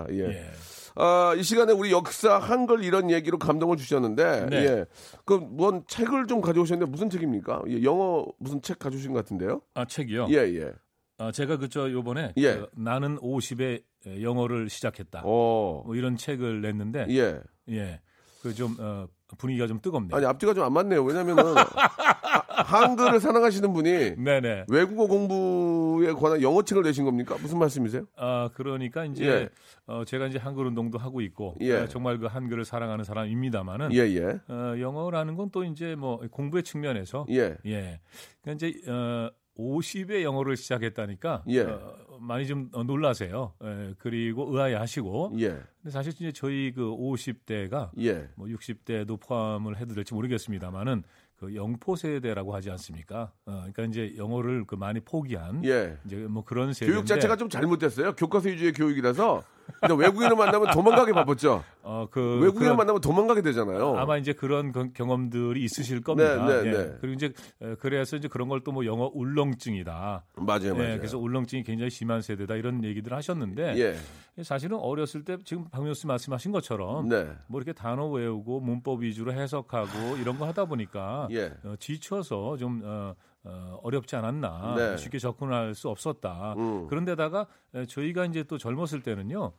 예, 0.10 0.14
괜찮습니다. 0.14 0.36
예. 0.36 0.48
예. 0.48 0.52
아, 1.00 1.36
이 1.36 1.44
시간에 1.44 1.74
우리 1.74 1.92
역사 1.92 2.40
한글 2.40 2.84
이런 2.84 3.12
얘기로 3.12 3.38
감동을 3.38 3.78
주셨는데 3.78 4.48
네. 4.50 4.56
예. 4.58 4.86
그뭔 5.26 5.84
책을 5.88 6.26
좀 6.28 6.42
가져오셨는데 6.42 6.90
무슨 6.90 7.10
책입니까? 7.10 7.64
예, 7.70 7.84
영어 7.84 8.26
무슨 8.40 8.62
책 8.62 8.80
가져오신 8.80 9.14
것 9.14 9.24
같은데요? 9.24 9.62
아 9.76 9.86
책이요. 9.86 10.28
예, 10.32 10.38
예. 10.56 10.72
아, 11.20 11.32
제가 11.32 11.58
그저 11.58 11.92
요번에 11.92 12.34
예. 12.38 12.56
그 12.56 12.68
나는 12.76 13.18
50에 13.18 13.82
영어를 14.22 14.70
시작했다. 14.70 15.22
어. 15.24 15.84
뭐 15.86 15.96
이런 15.96 16.18
책을 16.18 16.62
냈는데 16.62 17.08
예. 17.10 17.40
예. 17.70 18.00
그좀 18.41 18.76
어, 18.80 19.08
분위기가 19.38 19.67
좀 19.67 19.80
뜨겁네요. 19.82 20.15
아니 20.15 20.26
앞뒤가 20.26 20.54
좀 20.54 20.63
안 20.63 20.73
맞네요. 20.73 21.04
왜냐면은 21.04 21.43
하- 21.58 22.63
한글을 22.63 23.19
사랑하시는 23.19 23.71
분이 23.73 24.15
네네. 24.17 24.65
외국어 24.69 25.08
공부에 25.08 26.12
관한 26.13 26.41
영어 26.41 26.62
책을 26.63 26.84
내신 26.84 27.06
겁니까? 27.06 27.36
무슨 27.41 27.60
말씀이세요? 27.60 28.06
아 28.15 28.50
그러니까 28.54 29.06
이제 29.06 29.26
예. 29.26 29.50
어, 29.86 30.04
제가 30.06 30.28
이제 30.28 30.38
한글 30.38 30.65
운동도 30.67 30.97
하고 30.97 31.21
있고 31.21 31.56
예. 31.62 31.73
어, 31.82 31.88
정말 31.88 32.17
그 32.19 32.26
한글을 32.26 32.65
사랑하는 32.65 33.04
사람입니다만은 33.06 33.93
예, 33.93 34.00
예. 34.00 34.39
어, 34.54 34.76
영어라는 34.80 35.36
건 35.36 35.47
또 35.50 35.63
이제 35.63 35.95
뭐 35.95 36.19
공부의 36.30 36.63
측면에서 36.63 37.26
예. 37.30 37.56
예. 37.65 38.02
그러니까 38.41 38.65
이제 38.67 38.91
어 38.91 39.30
50에 39.58 40.24
영어를 40.24 40.56
시작했다니까 40.58 41.43
예. 41.50 41.62
어, 41.62 41.96
많이 42.20 42.48
좀 42.48 42.70
어, 42.74 42.84
놀라세요. 42.84 43.54
예, 43.63 43.93
그리고 43.98 44.48
의아해하시고. 44.50 45.34
예. 45.39 45.50
근데 45.50 45.91
사실 45.91 46.13
이제 46.13 46.32
저희 46.32 46.72
그 46.76 46.84
50대가 46.84 47.89
예. 48.00 48.30
뭐 48.36 48.48
60대도 48.48 49.20
포함을 49.20 49.78
해도 49.78 49.93
될지 49.93 50.13
모르겠습니다만은 50.13 51.04
그 51.38 51.56
영포 51.56 51.96
세대라고 51.96 52.56
하지 52.56 52.72
않습니까? 52.72 53.32
어, 53.46 53.52
그러니까 53.72 53.84
이제 53.84 54.13
영어를 54.17 54.65
그 54.65 54.76
많이 54.76 55.00
포기한 55.00 55.63
예. 55.65 55.98
이제 56.06 56.15
뭐 56.15 56.43
그런 56.43 56.74
세대인데 56.74 56.93
교육 56.96 57.06
자체가 57.06 57.36
좀 57.36 57.50
잘못됐어요. 57.50 58.13
교과서 58.13 58.50
위주의 58.50 58.72
교육이라서. 58.74 59.43
근데 59.82 59.95
외국인을 59.95 60.36
만나면 60.36 60.71
도망가게 60.71 61.12
바빴죠. 61.13 61.63
어, 61.84 62.08
그 62.12 62.19
외국인을 62.39 62.53
그런- 62.73 62.77
만나면 62.77 63.01
도망가게 63.01 63.41
되잖아요. 63.41 63.95
아마 63.97 64.17
이제 64.17 64.34
그런 64.34 64.71
경- 64.71 64.91
경험들이 64.93 65.63
있으실 65.63 66.01
겁니다. 66.01 66.45
네, 66.45 66.62
네, 66.63 66.67
예. 66.67 66.71
네. 66.71 66.97
그리고 67.01 67.13
이제 67.15 67.34
에, 67.62 67.75
그래서 67.80 68.15
이제 68.17 68.27
그런 68.27 68.47
걸 68.49 68.62
또 68.62 68.71
뭐 68.71 68.86
영어 68.86 69.10
울렁증이다. 69.13 70.23
맞아요, 70.36 70.75
맞아요. 70.75 70.91
예, 70.93 70.97
그래서 70.97 71.17
울렁증이 71.17 71.63
굉장히 71.63 71.89
심한 71.89 72.21
세대다 72.21 72.56
이런 72.56 72.84
얘기들 72.84 73.13
하셨는데 73.13 73.77
예. 73.77 74.43
사실은 74.43 74.77
어렸을 74.77 75.23
때 75.23 75.38
지금 75.45 75.65
박명수 75.69 76.08
말씀하신 76.08 76.51
것처럼 76.51 77.08
네. 77.10 77.27
뭐 77.47 77.60
이렇게 77.60 77.73
단어 77.73 78.08
외우고 78.08 78.60
문법 78.60 79.01
위주로 79.03 79.34
해석하고 79.34 80.17
이런 80.21 80.38
거 80.38 80.45
하다 80.47 80.65
보니까 80.65 81.27
예. 81.32 81.53
어, 81.63 81.75
지쳐서 81.80 82.58
좀 82.58 82.82
어, 82.84 83.15
어, 83.48 83.80
어렵지 83.84 84.16
않았나 84.16 84.76
네. 84.76 84.98
쉽게 84.98 85.20
접근할 85.20 85.74
수 85.74 85.90
없었다. 85.90 86.54
음. 86.58 86.88
그런데다가 86.88 87.48
에, 87.74 87.86
저희가 87.86 88.26
이제 88.26 88.44
또 88.44 88.58
젊었을 88.58 89.02
때는요 89.02 89.40
어, 89.44 89.54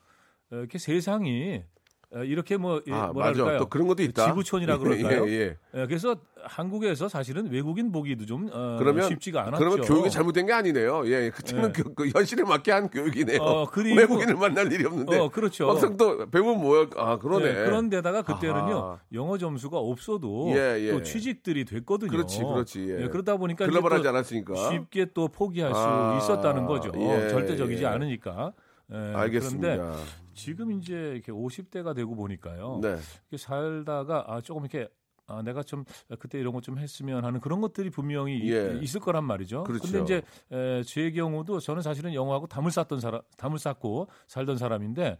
이렇게 0.50 0.78
세상이 0.78 1.56
어, 1.56 1.77
이렇게 2.24 2.56
뭐 2.56 2.80
예, 2.86 2.92
아, 2.92 3.08
뭐랄까요 3.12 3.44
맞아. 3.44 3.58
또 3.58 3.66
그런 3.66 3.86
것도 3.86 4.02
있다. 4.02 4.28
지구촌이라 4.28 4.78
그럴까요? 4.78 5.28
예, 5.28 5.32
예. 5.32 5.56
예, 5.74 5.86
그래서 5.86 6.16
한국에서 6.42 7.06
사실은 7.06 7.50
외국인 7.50 7.92
보기도 7.92 8.24
좀 8.24 8.48
어, 8.50 8.76
그러면 8.78 9.08
쉽지가 9.08 9.42
않았죠. 9.42 9.58
그러면 9.58 9.80
교육이 9.86 10.10
잘못된 10.10 10.46
게 10.46 10.52
아니네요. 10.54 11.02
예, 11.06 11.28
그때는 11.28 11.68
예. 11.68 11.72
그, 11.72 11.92
그 11.94 12.08
현실에 12.08 12.44
맞게 12.44 12.72
한 12.72 12.88
교육이네요. 12.88 13.42
어, 13.42 13.66
그리고- 13.70 13.96
외국인을 14.00 14.36
만날 14.36 14.72
일이 14.72 14.86
없는데. 14.86 15.18
어, 15.18 15.28
그렇죠. 15.28 15.66
막상 15.66 15.98
또 15.98 16.30
배우면 16.30 16.60
뭐야? 16.62 16.86
아, 16.96 17.18
그러네. 17.18 17.46
예, 17.46 17.52
그런데다가 17.64 18.22
그때는요 18.22 18.76
아하. 18.78 18.98
영어 19.12 19.36
점수가 19.36 19.76
없어도 19.76 20.52
예, 20.56 20.78
예. 20.80 20.90
또 20.92 21.02
취직들이 21.02 21.66
됐거든요. 21.66 22.10
그렇지, 22.10 22.38
그렇지, 22.38 22.88
예. 22.88 23.08
그러다 23.08 23.36
보니까 23.36 23.66
글로벌하지 23.66 24.04
또 24.04 24.08
않았으니까. 24.08 24.70
쉽게 24.70 25.08
또 25.12 25.28
포기할 25.28 25.74
수 25.74 25.78
아, 25.80 26.16
있었다는 26.16 26.64
거죠. 26.64 26.90
예, 26.96 27.28
절대적이지 27.28 27.82
예. 27.82 27.86
않으니까. 27.86 28.52
예, 28.90 28.96
알겠습니다. 29.14 29.76
그런데 29.76 30.02
지금 30.38 30.72
이제 30.72 30.94
이렇게 31.14 31.32
50대가 31.32 31.94
되고 31.94 32.14
보니까요. 32.14 32.78
네. 32.82 32.96
이렇게 33.30 33.36
살다가 33.36 34.24
아 34.28 34.40
조금 34.40 34.62
이렇게 34.64 34.88
아, 35.26 35.42
내가 35.42 35.62
좀 35.62 35.84
그때 36.18 36.38
이런 36.40 36.54
것 36.54 36.62
좀 36.62 36.78
했으면 36.78 37.24
하는 37.24 37.38
그런 37.40 37.60
것들이 37.60 37.90
분명히 37.90 38.38
이- 38.38 38.50
예. 38.50 38.78
있을 38.80 39.00
거란 39.00 39.24
말이죠. 39.24 39.64
그렇죠. 39.64 39.82
근데 39.82 40.02
이제 40.02 40.22
에, 40.50 40.82
제 40.84 41.10
경우도 41.10 41.60
저는 41.60 41.82
사실은 41.82 42.14
영어하고 42.14 42.46
담을 42.46 42.70
쌓던 42.70 43.00
사람, 43.00 43.20
담을 43.36 43.58
쌓고 43.58 44.08
살던 44.26 44.56
사람인데 44.56 45.18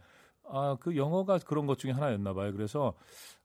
아, 0.51 0.77
그 0.79 0.95
영어가 0.97 1.37
그런 1.39 1.67
것 1.67 1.77
중에 1.77 1.91
하나였나 1.91 2.33
봐요. 2.33 2.51
그래서 2.53 2.95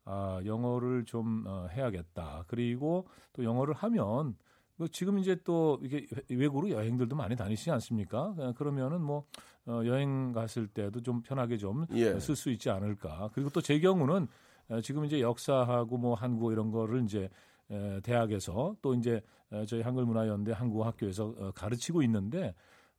아, 0.07 0.41
영어를 0.45 1.05
좀 1.05 1.45
어, 1.47 1.67
해야겠다. 1.71 2.45
그리고 2.49 3.07
또 3.35 3.45
영어를 3.45 3.75
하면 3.75 4.35
그 4.79 4.89
지금 4.89 5.19
이제 5.19 5.37
또 5.45 5.79
이게 5.83 6.07
외국으로 6.31 6.71
여행들도 6.71 7.15
많이 7.15 7.37
다니시지 7.37 7.71
않습니까? 7.71 8.35
어, 8.39 8.53
그러면은 8.57 9.03
뭐 9.03 9.25
어, 9.67 9.83
여행 9.87 10.33
갔을 10.33 10.67
때도 10.69 11.01
좀 11.03 11.23
편하게 11.23 11.57
좀 11.57 11.87
예. 11.93 12.19
쓸수 12.21 12.51
있지 12.51 12.71
않을까. 12.71 13.31
그리고 13.33 13.51
또 13.51 13.61
제 13.61 13.79
경우는 13.81 14.27
어, 14.69 14.81
지금 14.81 15.05
이제 15.05 15.21
역사하고 15.21 15.97
뭐 15.99 16.15
한국어 16.15 16.53
이런 16.53 16.71
거를 16.71 17.03
이제 17.05 17.29
에, 17.71 18.01
대학에서 18.03 18.77
또 18.83 18.95
이제 18.95 19.21
에, 19.53 19.65
저희 19.67 19.81
한글문화연대 19.83 20.53
한국어 20.53 20.85
학교에서 20.85 21.35
어, 21.39 21.51
가르치고 21.55 22.03
있는데 22.03 22.55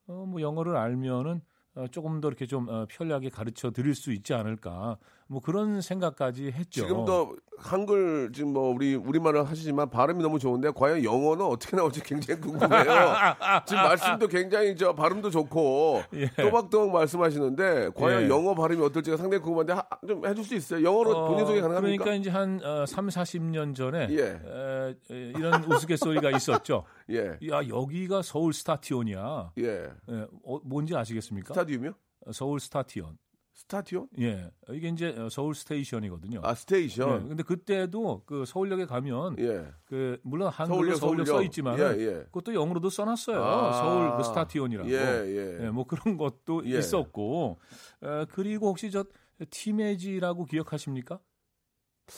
어, 0.08 0.26
뭐 0.28 0.42
영어를 0.42 0.76
알면은 0.76 1.42
어, 1.76 1.88
조금 1.90 2.22
더 2.22 2.30
이렇게 2.30 2.46
좀 2.46 2.68
어, 2.70 2.86
편리하게 2.90 3.30
가르쳐 3.30 3.70
드릴 3.72 3.96
수 3.96 4.12
있지 4.14 4.34
않을까. 4.34 4.98
뭐 5.28 5.42
그런 5.42 5.82
생각까지 5.82 6.52
했죠. 6.52 6.82
지금도 6.82 7.36
한글 7.58 8.32
지금 8.32 8.54
뭐 8.54 8.74
우리 8.74 8.94
우리말을 8.96 9.48
하시지만 9.50 9.90
발음이 9.90 10.22
너무 10.22 10.38
좋은데 10.38 10.70
과연 10.72 11.04
영어는 11.04 11.46
어떻게 11.46 11.76
나올지 11.76 12.04
굉장히 12.04 12.40
궁금해요. 12.42 12.84
지금 13.66 13.84
말씀도 13.84 14.28
굉장히 14.28 14.76
저 14.76 14.94
발음도 14.94 15.32
좋고 15.32 16.04
예. 16.14 16.28
또박또박 16.36 16.92
말씀하시는데 16.92 17.90
과연 17.96 18.24
예. 18.24 18.30
영어 18.30 18.54
발음이 18.54 18.84
어떨지가 18.84 19.18
상당히 19.18 19.42
궁금한데 19.42 19.74
하- 19.74 19.88
좀 20.08 20.24
해줄 20.26 20.44
수 20.44 20.54
있어요? 20.54 20.84
영어로 20.86 21.12
어, 21.18 21.28
본인 21.30 21.46
소개 21.48 21.60
가능합니까? 21.62 22.04
그러니까 22.04 22.20
이제 22.22 22.30
한 22.30 22.60
어, 22.64 22.86
3, 22.86 23.08
40년 23.08 23.74
전에 23.74 24.08
예. 24.12 24.22
에, 24.22 24.96
에, 25.12 25.30
이런 25.36 25.64
우스갯소리가 25.64 26.32
있었죠. 26.32 26.84
예, 27.10 27.38
야 27.50 27.68
여기가 27.68 28.22
서울 28.22 28.54
스타티온이야. 28.54 29.54
예. 29.60 29.90
예, 30.10 30.28
어, 30.44 30.60
뭔지 30.64 30.96
아시겠습니까? 30.96 31.54
스타디움이요? 31.54 31.92
어, 32.28 32.32
서울 32.32 32.60
스타티온. 32.60 33.18
스타티온? 33.56 34.10
예, 34.20 34.52
이게 34.70 34.90
이제 34.90 35.16
어, 35.18 35.30
서울 35.30 35.56
station이거든요. 35.56 36.42
아 36.44 36.52
예, 36.52 36.56
station. 36.56 37.30
근데 37.30 37.42
그때도 37.42 38.24
그 38.26 38.44
서울역에 38.46 38.86
가면 38.86 39.38
예. 39.40 39.66
그 39.86 40.20
물론 40.24 40.50
한글로 40.50 40.76
서울역, 40.96 40.98
서울역, 40.98 41.28
서울역. 41.28 41.28
써 41.28 41.44
있지만 41.46 41.80
예, 41.80 41.84
예. 42.02 42.12
그것도 42.26 42.54
영어로도 42.54 42.90
써 42.90 43.06
놨어요. 43.06 43.42
아. 43.42 43.72
서울 43.74 44.18
그 44.18 44.24
스타티온이라고. 44.24 44.90
예, 44.92 44.96
예. 44.96 45.66
예, 45.66 45.70
뭐 45.70 45.86
그런 45.88 46.18
것도 46.18 46.64
예. 46.66 46.78
있었고 46.80 47.60
에, 48.04 48.26
그리고 48.32 48.68
혹시 48.68 48.92
저 48.92 49.06
티메지라고 49.50 50.46
기억하십니까? 50.46 51.20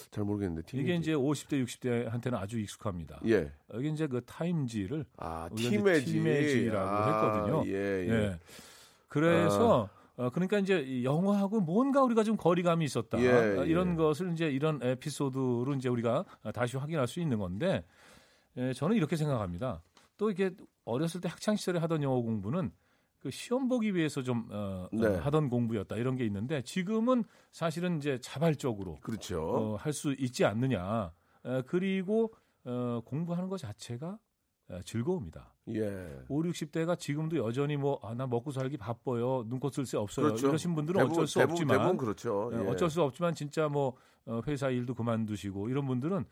잘 0.09 0.23
모르겠는데. 0.25 0.63
팀 0.65 0.79
이게 0.81 0.95
이제 0.95 1.13
50대 1.13 1.63
60대한테는 1.63 2.33
아주 2.33 2.59
익숙합니다. 2.59 3.21
예. 3.27 3.51
여기 3.73 3.89
이제 3.91 4.07
그 4.07 4.21
타임지를 4.25 5.05
아 5.17 5.49
팀에지. 5.55 6.13
팀에지라고 6.13 6.89
아, 6.89 7.05
했거든요. 7.45 7.63
예, 7.67 8.07
예. 8.07 8.09
예. 8.09 8.39
그래서 9.07 9.87
어, 10.17 10.29
그러니까 10.31 10.57
이제 10.59 10.79
이 10.79 11.05
영어하고 11.05 11.61
뭔가 11.61 12.01
우리가 12.03 12.23
좀 12.23 12.35
거리감이 12.37 12.83
있었다. 12.85 13.19
예, 13.21 13.29
어, 13.59 13.65
이런 13.65 13.91
예. 13.91 13.95
것을 13.95 14.33
이제 14.33 14.49
이런 14.49 14.79
에피소드로 14.81 15.73
이제 15.77 15.89
우리가 15.89 16.25
다시 16.53 16.75
확인할 16.77 17.07
수 17.07 17.19
있는 17.19 17.37
건데 17.37 17.85
예, 18.57 18.73
저는 18.73 18.95
이렇게 18.95 19.15
생각합니다. 19.15 19.81
또 20.17 20.31
이게 20.31 20.51
어렸을 20.85 21.21
때 21.21 21.29
학창 21.29 21.55
시절에 21.55 21.79
하던 21.79 22.01
영어 22.01 22.19
공부는 22.21 22.71
그 23.19 23.29
시험 23.29 23.67
보기 23.67 23.93
위해서 23.95 24.23
좀 24.23 24.47
어, 24.51 24.87
네. 24.91 25.05
어, 25.07 25.19
하던 25.19 25.49
공부였다 25.49 25.95
이런 25.97 26.15
게 26.15 26.25
있는데 26.25 26.63
지금은 26.63 27.23
사실은 27.51 27.97
이제 27.97 28.17
자발적으로 28.19 28.95
그렇죠. 29.01 29.41
어, 29.43 29.75
할 29.75 29.93
수 29.93 30.13
있지 30.17 30.45
않느냐. 30.45 31.11
어, 31.43 31.61
그리고 31.67 32.33
어, 32.65 33.01
공부하는 33.05 33.49
것 33.49 33.57
자체가 33.59 34.07
어, 34.07 34.17
즐거움니다. 34.83 35.53
예. 35.69 36.23
5, 36.27 36.41
60대가 36.43 36.97
지금도 36.97 37.37
여전히 37.37 37.77
뭐, 37.77 37.99
아, 38.03 38.13
나 38.13 38.27
먹고 38.27 38.51
살기 38.51 38.77
바빠요. 38.77 39.43
눈꽃 39.47 39.73
쓸새 39.73 39.97
없어요. 39.97 40.27
그렇죠. 40.27 40.47
이러신 40.47 40.75
분들은 40.75 40.99
대부분, 40.99 41.17
어쩔 41.17 41.27
수 41.27 41.39
대부분, 41.39 41.53
없지만. 41.53 41.77
대부분 41.77 41.97
그렇죠. 41.97 42.51
예, 42.53 42.57
예. 42.57 42.69
어쩔 42.69 42.89
수 42.89 43.01
없지만 43.01 43.33
진짜 43.33 43.67
뭐, 43.67 43.95
어, 44.25 44.41
회사 44.47 44.69
일도 44.69 44.93
그만두시고 44.93 45.69
이런 45.69 45.85
분들은 45.87 46.25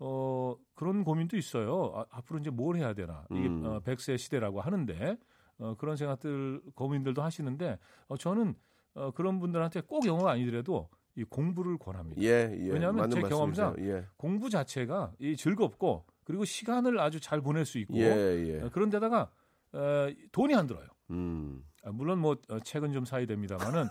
어, 0.00 0.54
그런 0.74 1.02
고민도 1.04 1.36
있어요. 1.36 1.92
아, 1.94 2.04
앞으로 2.10 2.38
이제 2.38 2.50
뭘 2.50 2.76
해야 2.76 2.94
되나. 2.94 3.24
이게 3.30 3.48
음. 3.48 3.64
어, 3.64 3.80
100세 3.80 4.16
시대라고 4.18 4.60
하는데 4.60 5.16
어, 5.58 5.74
그런 5.76 5.96
생각들, 5.96 6.62
고민들도 6.74 7.22
하시는데 7.22 7.78
어, 8.08 8.16
저는 8.16 8.54
어, 8.94 9.10
그런 9.12 9.40
분들한테 9.40 9.82
꼭 9.82 10.06
영어가 10.06 10.32
아니더라도 10.32 10.88
이 11.16 11.24
공부를 11.24 11.78
권합니다. 11.78 12.22
예, 12.22 12.56
예. 12.56 12.70
왜냐하면 12.70 13.10
제. 13.10 13.20
경험상 13.20 13.76
예. 13.80 14.06
공부 14.16 14.50
자체가 14.50 15.12
이 15.18 15.36
즐겁고 15.36 16.04
그리고 16.28 16.44
시간을 16.44 17.00
아주 17.00 17.20
잘 17.20 17.40
보낼 17.40 17.64
수 17.64 17.78
있고 17.78 17.96
예, 17.96 18.04
예. 18.04 18.60
어, 18.60 18.68
그런 18.70 18.90
데다가 18.90 19.30
어, 19.72 20.08
돈이 20.30 20.54
안 20.54 20.66
들어요. 20.66 20.86
음. 21.10 21.64
아, 21.82 21.90
물론 21.90 22.18
뭐 22.18 22.36
어, 22.50 22.60
책은 22.60 22.92
좀 22.92 23.06
사야 23.06 23.24
됩니다만은 23.24 23.86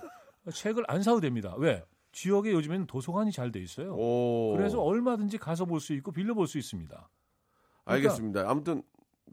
어, 0.45 0.51
책을 0.53 0.83
안 0.87 1.01
사도 1.01 1.19
됩니다. 1.19 1.55
왜? 1.57 1.83
지역에 2.11 2.51
요즘에는 2.51 2.85
도서관이 2.85 3.31
잘 3.31 3.51
돼 3.51 3.59
있어요. 3.59 3.95
오. 3.95 4.53
그래서 4.55 4.79
얼마든지 4.81 5.39
가서 5.39 5.65
볼 5.65 5.79
수 5.79 5.93
있고 5.93 6.11
빌려 6.11 6.35
볼 6.35 6.45
수 6.47 6.59
있습니다. 6.59 7.09
알겠습니다. 7.85 8.47
아무튼 8.47 8.83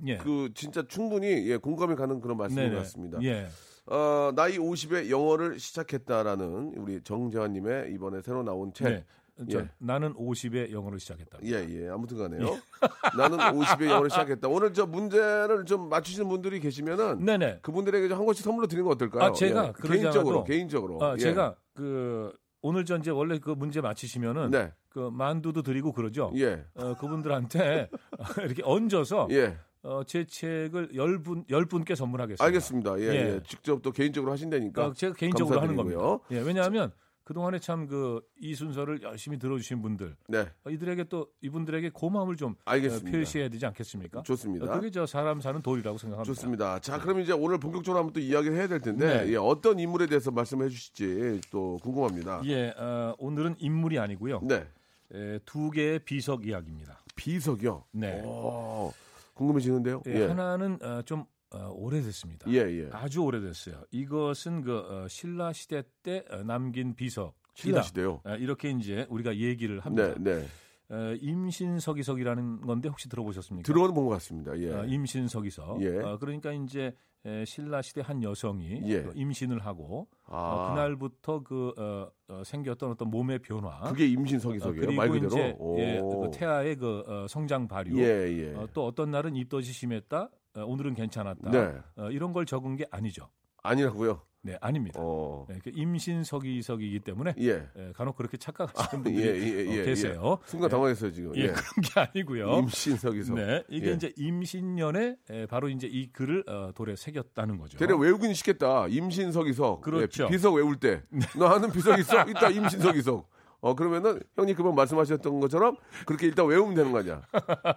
예. 0.07 0.17
그 0.17 0.51
진짜 0.55 0.83
충분히 0.89 1.27
예, 1.51 1.59
공감이 1.59 1.97
가는 1.97 2.21
그런 2.23 2.39
말씀인 2.39 2.71
것 2.73 2.79
같습니다. 2.79 3.19
예. 3.23 3.49
어, 3.87 4.33
나이 4.35 4.57
50에 4.57 5.11
영어를 5.11 5.59
시작했다라는 5.61 6.73
우리 6.79 7.03
정재환님의 7.03 7.93
이번에 7.93 8.23
새로 8.23 8.43
나온 8.43 8.73
책. 8.73 8.89
네. 8.89 9.05
저, 9.51 9.59
예. 9.59 9.69
나는 9.79 10.15
50에 10.15 10.71
영어를 10.71 11.01
시작했다. 11.01 11.39
예, 11.45 11.67
예. 11.69 11.89
아무튼 11.89 12.19
간에요. 12.19 12.57
나는 13.19 13.39
50에 13.39 13.87
영어를 13.91 14.09
시작했다. 14.11 14.49
오늘 14.49 14.73
저 14.73 14.87
문제를 14.87 15.65
좀 15.67 15.89
맞추시는 15.89 16.29
분들이 16.29 16.61
계시면은 16.61 17.25
네네. 17.25 17.59
그분들에게 17.63 18.09
좀한 18.09 18.25
권씩 18.27 18.45
선물로 18.45 18.69
드리는 18.69 18.85
거 18.85 18.93
어떨까요? 18.93 19.23
아, 19.25 19.33
제가 19.33 19.69
예. 19.69 19.89
개인적으로, 19.89 20.45
개인적으로. 20.45 21.03
아, 21.05 21.15
예. 21.15 21.19
제가 21.19 21.57
그 21.75 22.33
오늘 22.63 22.85
전 22.85 23.01
이제 23.01 23.11
원래 23.11 23.39
그 23.39 23.51
문제 23.51 23.81
맞히시면은 23.81 24.51
네. 24.51 24.73
그 24.89 25.11
만두도 25.13 25.63
드리고 25.63 25.93
그러죠. 25.93 26.33
예. 26.37 26.65
어, 26.75 26.95
그분들한테 26.97 27.91
이렇게 28.39 28.63
얹어서 28.65 29.29
예. 29.33 29.59
어, 29.83 30.03
제 30.07 30.25
책을 30.25 30.91
열 30.95 31.23
분, 31.23 31.45
열 31.51 31.67
분께 31.67 31.95
선물하겠습니다. 31.97 32.43
알겠습니다. 32.45 32.99
예, 33.01 33.03
예. 33.03 33.09
예. 33.35 33.41
직접 33.47 33.83
또 33.83 33.91
개인적으로 33.91 34.33
하신다니까. 34.33 34.87
어, 34.87 34.93
제가 34.95 35.13
개인적으로 35.15 35.61
하는 35.61 35.77
감사드리고요. 35.77 36.19
겁니다. 36.21 36.27
예, 36.31 36.39
왜냐하면 36.41 36.93
그동안에 37.25 37.59
참 37.59 37.87
그 37.87 38.21
이 38.41 38.55
순서를 38.55 39.01
열심히 39.03 39.39
들어주신 39.39 39.81
분들, 39.81 40.17
네. 40.29 40.47
어, 40.65 40.71
이들에게 40.71 41.05
또 41.05 41.29
이분들에게 41.41 41.91
고마움을 41.91 42.37
좀 42.37 42.53
어, 42.53 42.57
알겠습니다. 42.67 43.11
표시해야 43.19 43.49
되지 43.49 43.65
않겠습니까? 43.67 44.23
좋습니다. 44.23 44.67
어, 44.67 44.75
그게 44.77 44.91
저 44.91 45.07
사람 45.07 45.41
사는 45.41 45.61
도리라고 45.63 45.97
생각합니다. 45.97 46.35
좋습니다. 46.35 46.79
자, 46.81 46.99
그럼 46.99 47.21
이제 47.21 47.33
오늘 47.33 47.59
본격적으로 47.59 47.99
한번 48.01 48.13
또 48.13 48.21
이야기를 48.21 48.57
해야 48.57 48.69
될 48.69 48.81
텐데 48.81 49.25
네. 49.25 49.33
예, 49.33 49.37
어떤 49.37 49.79
인물에 49.79 50.07
대해서 50.07 50.31
말씀해 50.31 50.69
주실지 50.69 51.41
또 51.51 51.79
궁금합니다. 51.83 52.43
예, 52.45 52.75
어, 52.77 53.15
오늘은 53.19 53.57
인물이 53.59 53.99
아니고요. 53.99 54.41
네. 54.43 54.67
에, 55.13 55.39
두 55.47 55.71
개의 55.71 56.01
비석 56.01 56.47
이야기입니다. 56.47 56.99
비석이요. 57.17 57.85
네. 57.93 58.21
오, 58.23 58.93
궁금해지는데요. 59.35 60.03
예, 60.07 60.15
예. 60.23 60.27
하나는 60.27 60.79
어, 60.83 61.01
좀 61.03 61.25
어, 61.55 61.71
오래됐습니다. 61.73 62.51
예, 62.51 62.57
예. 62.59 62.89
아주 62.93 63.23
오래됐어요. 63.23 63.83
이것은 63.91 64.63
그 64.63 64.79
어, 64.79 65.09
신라 65.09 65.53
시대 65.53 65.83
때 66.03 66.25
어, 66.31 66.43
남긴 66.43 66.95
비석. 66.95 67.35
신라 67.55 67.83
시대요. 67.83 68.21
이렇게 68.41 68.71
이제 68.71 69.07
우리가 69.09 69.37
얘기를 69.37 69.79
합니다. 69.79 70.15
네, 70.19 70.41
네. 70.41 70.47
어, 70.91 71.15
임신석이석이라는 71.21 72.63
건데 72.63 72.89
혹시 72.89 73.09
들어보셨습니까? 73.09 73.65
들어는 73.67 73.95
본것 73.95 74.13
같습니다. 74.15 74.59
예. 74.59 74.73
어, 74.73 74.85
임신석이석. 74.85 75.81
예. 75.83 75.99
어, 76.01 76.19
그러니까 76.19 76.53
이제 76.53 76.95
에, 77.25 77.45
신라 77.47 77.81
시대 77.81 78.03
한 78.03 78.23
여성이 78.23 78.81
예. 78.85 79.03
그 79.03 79.13
임신을 79.15 79.61
하고 79.65 80.09
아, 80.27 80.37
어, 80.37 80.75
그날부터 80.75 81.43
그 81.43 81.73
어, 81.79 82.11
어, 82.29 82.43
생겼던 82.45 82.91
어떤 82.91 83.09
몸의 83.09 83.39
변화. 83.39 83.81
그게 83.89 84.05
어, 84.05 84.07
임신석이석이에요. 84.09 84.81
그리고 84.81 84.93
말 84.93 85.09
그대로. 85.09 85.27
이제 85.29 85.57
오. 85.59 85.79
예, 85.79 86.01
그 86.03 86.31
태아의 86.33 86.77
그 86.77 87.03
어, 87.07 87.27
성장 87.29 87.67
발육. 87.67 87.97
예, 87.99 88.05
예. 88.05 88.55
어, 88.55 88.69
또 88.75 88.85
어떤 88.87 89.11
날은 89.11 89.37
입덧이 89.37 89.65
심했다. 89.65 90.29
어, 90.57 90.65
오늘은 90.65 90.95
괜찮았다. 90.95 91.51
네. 91.51 91.75
어, 91.97 92.11
이런 92.11 92.33
걸 92.33 92.47
적은 92.47 92.77
게 92.77 92.87
아니죠. 92.91 93.29
아니라고요. 93.63 94.21
네, 94.43 94.59
아닙니다. 94.61 95.01
어. 95.03 95.47
네, 95.49 95.59
그 95.65 95.71
임신석이석이기 95.73 97.01
때문에 97.01 97.35
예. 97.41 97.67
예, 97.79 97.93
간혹 97.95 98.15
그렇게 98.15 98.37
착각하시는 98.37 99.07
예, 99.07 99.33
분들이 99.33 99.41
예, 99.41 99.75
예, 99.75 99.81
어, 99.81 99.85
계세요. 99.87 100.39
순간 100.45 100.69
당황했어요, 100.69 101.13
지금. 101.13 101.35
예, 101.37 101.45
예. 101.45 101.47
그런 101.47 101.63
게 101.83 102.01
아니고요. 102.01 102.59
임신석이석. 102.59 103.37
네, 103.37 103.65
이게 103.71 103.89
예. 103.89 103.93
이제 103.95 104.13
임신년에 104.19 105.17
에, 105.31 105.47
바로 105.47 105.71
이제 105.71 105.87
이 105.91 106.13
글을 106.13 106.45
어, 106.47 106.73
돌에 106.75 106.95
새겼다는 106.95 107.57
거죠. 107.57 107.79
대략 107.79 107.99
외우긴 107.99 108.35
쉽겠다. 108.35 108.87
임신석이석. 108.89 109.81
그렇죠. 109.81 110.25
예, 110.25 110.29
비석 110.29 110.55
외울 110.57 110.77
때. 110.77 111.03
너 111.39 111.47
아는 111.47 111.73
비석 111.73 111.99
있어? 111.99 112.29
있다, 112.29 112.51
임신석이석. 112.51 113.31
어, 113.65 113.75
그러면은 113.75 114.21
형님 114.37 114.57
그만 114.57 114.75
말씀하셨던 114.75 115.41
것처럼 115.41 115.77
그렇게 116.05 116.27
일단 116.27 116.47
외우면 116.47 116.75
되는 116.75 116.93
거 116.93 116.99
아니야. 116.99 117.23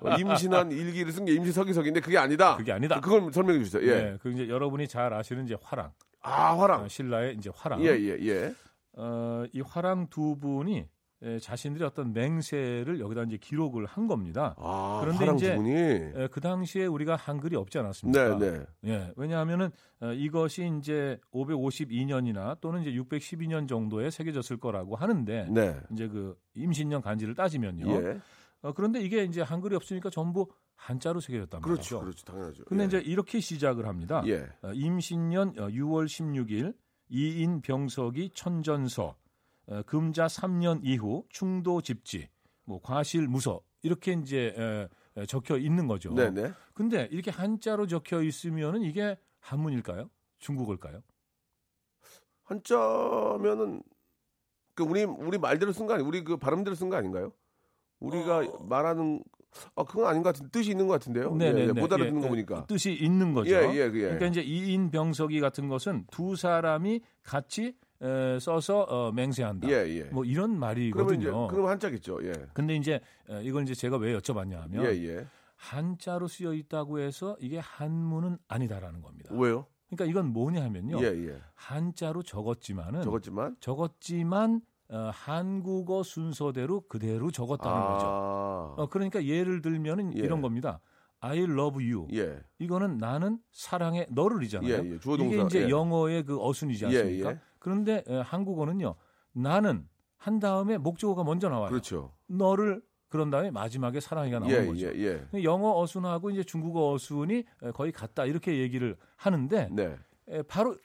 어, 0.02 0.17
임신한 0.19 0.73
일기를 0.73 1.13
쓴 1.13 1.23
게 1.23 1.34
임신석이석인데 1.34 2.02
그게 2.02 2.17
아니다. 2.17 2.58
그게 2.58 2.73
아니다. 2.73 3.00
그걸 3.00 3.32
설명해 3.32 3.63
주세요. 3.63 3.82
예. 3.84 3.95
네, 3.95 4.17
그 4.21 4.30
이제 4.34 4.50
여러분이 4.50 4.89
잘 4.89 5.13
아시는 5.13 5.45
이제 5.45 5.56
화랑, 5.62 5.93
아, 6.21 6.60
화랑. 6.60 6.84
어, 6.84 6.88
신라의 6.89 7.36
이제 7.36 7.50
화랑. 7.56 7.82
예, 7.86 7.91
예, 7.91 8.17
예. 8.19 8.54
어, 8.97 9.45
이 9.54 9.62
화랑 9.62 10.08
두 10.10 10.38
분이 10.38 10.89
에, 11.23 11.39
자신들의 11.39 11.88
어떤 11.88 12.13
맹세를 12.13 12.99
여기다 12.99 13.23
이제 13.23 13.38
기록을 13.38 13.86
한 13.88 14.06
겁니다. 14.08 14.53
아, 14.60 14.99
그런데 15.03 15.34
이제- 15.34 15.56
분이. 15.56 15.71
에, 15.73 16.27
그 16.32 16.39
당시에 16.39 16.86
우리가 16.86 17.15
한글이 17.15 17.56
없지 17.56 17.80
않았습니까? 17.80 18.38
네, 18.38 18.51
네. 18.51 18.65
예, 18.86 19.13
왜냐하면은 19.15 19.71
어, 19.99 20.12
이것이 20.13 20.71
이제 20.77 21.19
552년이나 21.34 22.60
또는 22.62 22.82
이제 22.82 22.91
612년 22.91 23.67
정도에 23.67 24.10
새겨졌을 24.10 24.58
거라고 24.58 24.95
하는데 24.95 25.47
네. 25.51 25.75
이제 25.91 26.08
그 26.08 26.38
임신년 26.56 27.01
간지를 27.01 27.36
따지면요. 27.36 27.91
예. 27.91 28.19
어, 28.62 28.73
그런데 28.73 29.01
이게 29.01 29.23
이제 29.23 29.41
한글이 29.41 29.75
없으니까 29.75 30.10
전부 30.10 30.47
한자로 30.75 31.19
새겨졌단 31.19 31.62
그렇죠. 31.62 31.99
말이죠. 31.99 31.99
그렇죠. 32.01 32.25
당연하죠. 32.25 32.63
근데 32.65 32.84
예. 32.84 32.88
이제 32.88 32.97
이렇게 32.99 33.39
시작을 33.39 33.88
합니다. 33.88 34.21
예. 34.27 34.47
어, 34.62 34.71
임신년 34.73 35.49
어, 35.58 35.67
6월 35.69 36.06
16일 36.06 36.73
이인 37.10 37.62
병석이 37.62 38.32
천전서 38.34 39.03
어, 39.06 39.15
금자 39.86 40.27
3년 40.27 40.80
이후 40.84 41.25
충도 41.30 41.82
집지 41.82 42.30
뭐 42.63 42.82
과실 42.82 43.27
무서 43.27 43.62
이렇게 43.82 44.13
이제 44.13 44.88
적혀 45.27 45.58
있는 45.58 45.88
거죠. 45.88 46.13
네, 46.13 46.30
네. 46.30 46.51
근데 46.73 47.08
이렇게 47.12 47.32
한자로 47.32 47.88
적혀 47.88 48.21
있으면은 48.21 48.82
이게 48.84 49.17
한문일까요? 49.39 50.10
중국어일까요? 50.39 51.01
한자면은 52.43 53.82
그 54.73 54.84
우리 54.84 55.03
우리 55.03 55.38
말대로 55.38 55.71
쓴 55.73 55.88
거 55.88 55.95
아니? 55.95 56.03
우리 56.03 56.23
그 56.23 56.38
발음대로 56.38 56.75
쓴 56.75 56.89
거 56.89 56.95
아닌가요? 56.95 57.34
우리가 57.99 58.43
말하는 58.62 59.23
아 59.75 59.84
그건 59.84 60.06
아닌 60.06 60.21
것 60.21 60.34
같은 60.34 60.49
뜻이 60.51 60.69
있는 60.71 60.88
것 60.88 60.93
같은데요. 60.93 61.36
예, 61.41 61.45
예, 61.45 61.71
못 61.71 61.91
알아듣는 61.91 62.21
거 62.21 62.27
보니까. 62.27 62.65
뜻이 62.67 62.93
있는 62.93 63.34
거죠. 63.34 63.56
예, 63.56 63.62
예, 63.73 63.86
예. 63.86 63.89
그러니까 63.89 64.27
이제 64.27 64.41
이인 64.41 64.91
병석이 64.91 65.39
같은 65.39 65.67
것은 65.67 66.06
두 66.12 66.36
사람이 66.36 67.01
같이 67.23 67.75
에, 68.01 68.39
써서 68.39 68.81
어, 68.81 69.12
맹세한다. 69.12 69.67
예, 69.69 69.73
예. 69.89 70.03
뭐 70.05 70.23
이런 70.23 70.57
말이거든요. 70.57 71.19
이제 71.19 71.31
그럼 71.49 71.67
한자겠죠. 71.67 72.19
예. 72.23 72.33
근데 72.53 72.75
이제 72.75 72.99
에, 73.29 73.43
이걸 73.43 73.63
이제 73.63 73.73
제가 73.73 73.97
왜 73.97 74.17
여쭤봤냐 74.17 74.60
하면 74.62 74.86
예, 74.86 74.89
예. 74.89 75.27
한자로 75.55 76.27
쓰여 76.27 76.53
있다고 76.53 76.99
해서 76.99 77.36
이게 77.39 77.57
한문은 77.57 78.38
아니다라는 78.47 79.01
겁니다. 79.01 79.33
왜요? 79.33 79.65
그러니까 79.89 80.05
이건 80.05 80.33
뭐냐 80.33 80.63
하면요. 80.63 80.99
예, 81.01 81.05
예. 81.05 81.41
한자로 81.55 82.23
적었지만은 82.23 83.01
적었지만 83.01 83.55
적었지만 83.60 84.62
어, 84.89 85.10
한국어 85.13 86.03
순서대로 86.03 86.81
그대로 86.88 87.31
적었다는 87.31 87.81
거죠. 87.88 88.05
아. 88.05 88.75
어, 88.77 88.88
그러니까 88.89 89.23
예를 89.25 89.62
들면은 89.62 90.15
예. 90.17 90.21
이런 90.21 90.41
겁니다. 90.41 90.79
I 91.19 91.39
love 91.39 91.83
you. 91.91 92.07
예. 92.13 92.39
이거는 92.60 92.97
나는 92.97 93.39
사랑해 93.51 94.05
너를이잖아요. 94.12 94.71
예, 94.71 94.77
예. 94.77 94.99
이게 95.25 95.41
이제 95.43 95.63
예. 95.63 95.69
영어의 95.69 96.23
그 96.23 96.39
어순이지 96.39 96.86
예, 96.86 96.88
않습니까? 96.88 97.39
예. 97.58 97.60
그런데 97.60 98.04
에, 98.08 98.20
한국어는요. 98.22 98.96
나는 99.34 99.88
한 100.17 100.39
다음에 100.39 100.78
목적어가 100.78 101.24
먼저 101.24 101.50
나와요. 101.50 101.70
그렇죠. 101.70 102.13
너를 102.28 102.82
그런 103.10 103.30
다음에 103.30 103.52
마지막에 103.52 104.00
사랑이가 104.00 104.39
나오는 104.39 104.63
예, 104.63 104.67
거죠. 104.67 104.88
예, 104.88 105.26
예. 105.34 105.43
영어 105.43 105.80
어순하고 105.80 106.30
이제 106.32 106.43
중국어 106.43 106.91
어순이 106.91 107.43
에, 107.63 107.72
거의 107.72 107.91
같다 107.91 108.26
이렇게 108.26 108.60
얘기를 108.60 108.98
하는데 109.15 109.70
네. 109.72 109.98
에, 110.30 110.41
바로 110.43 110.76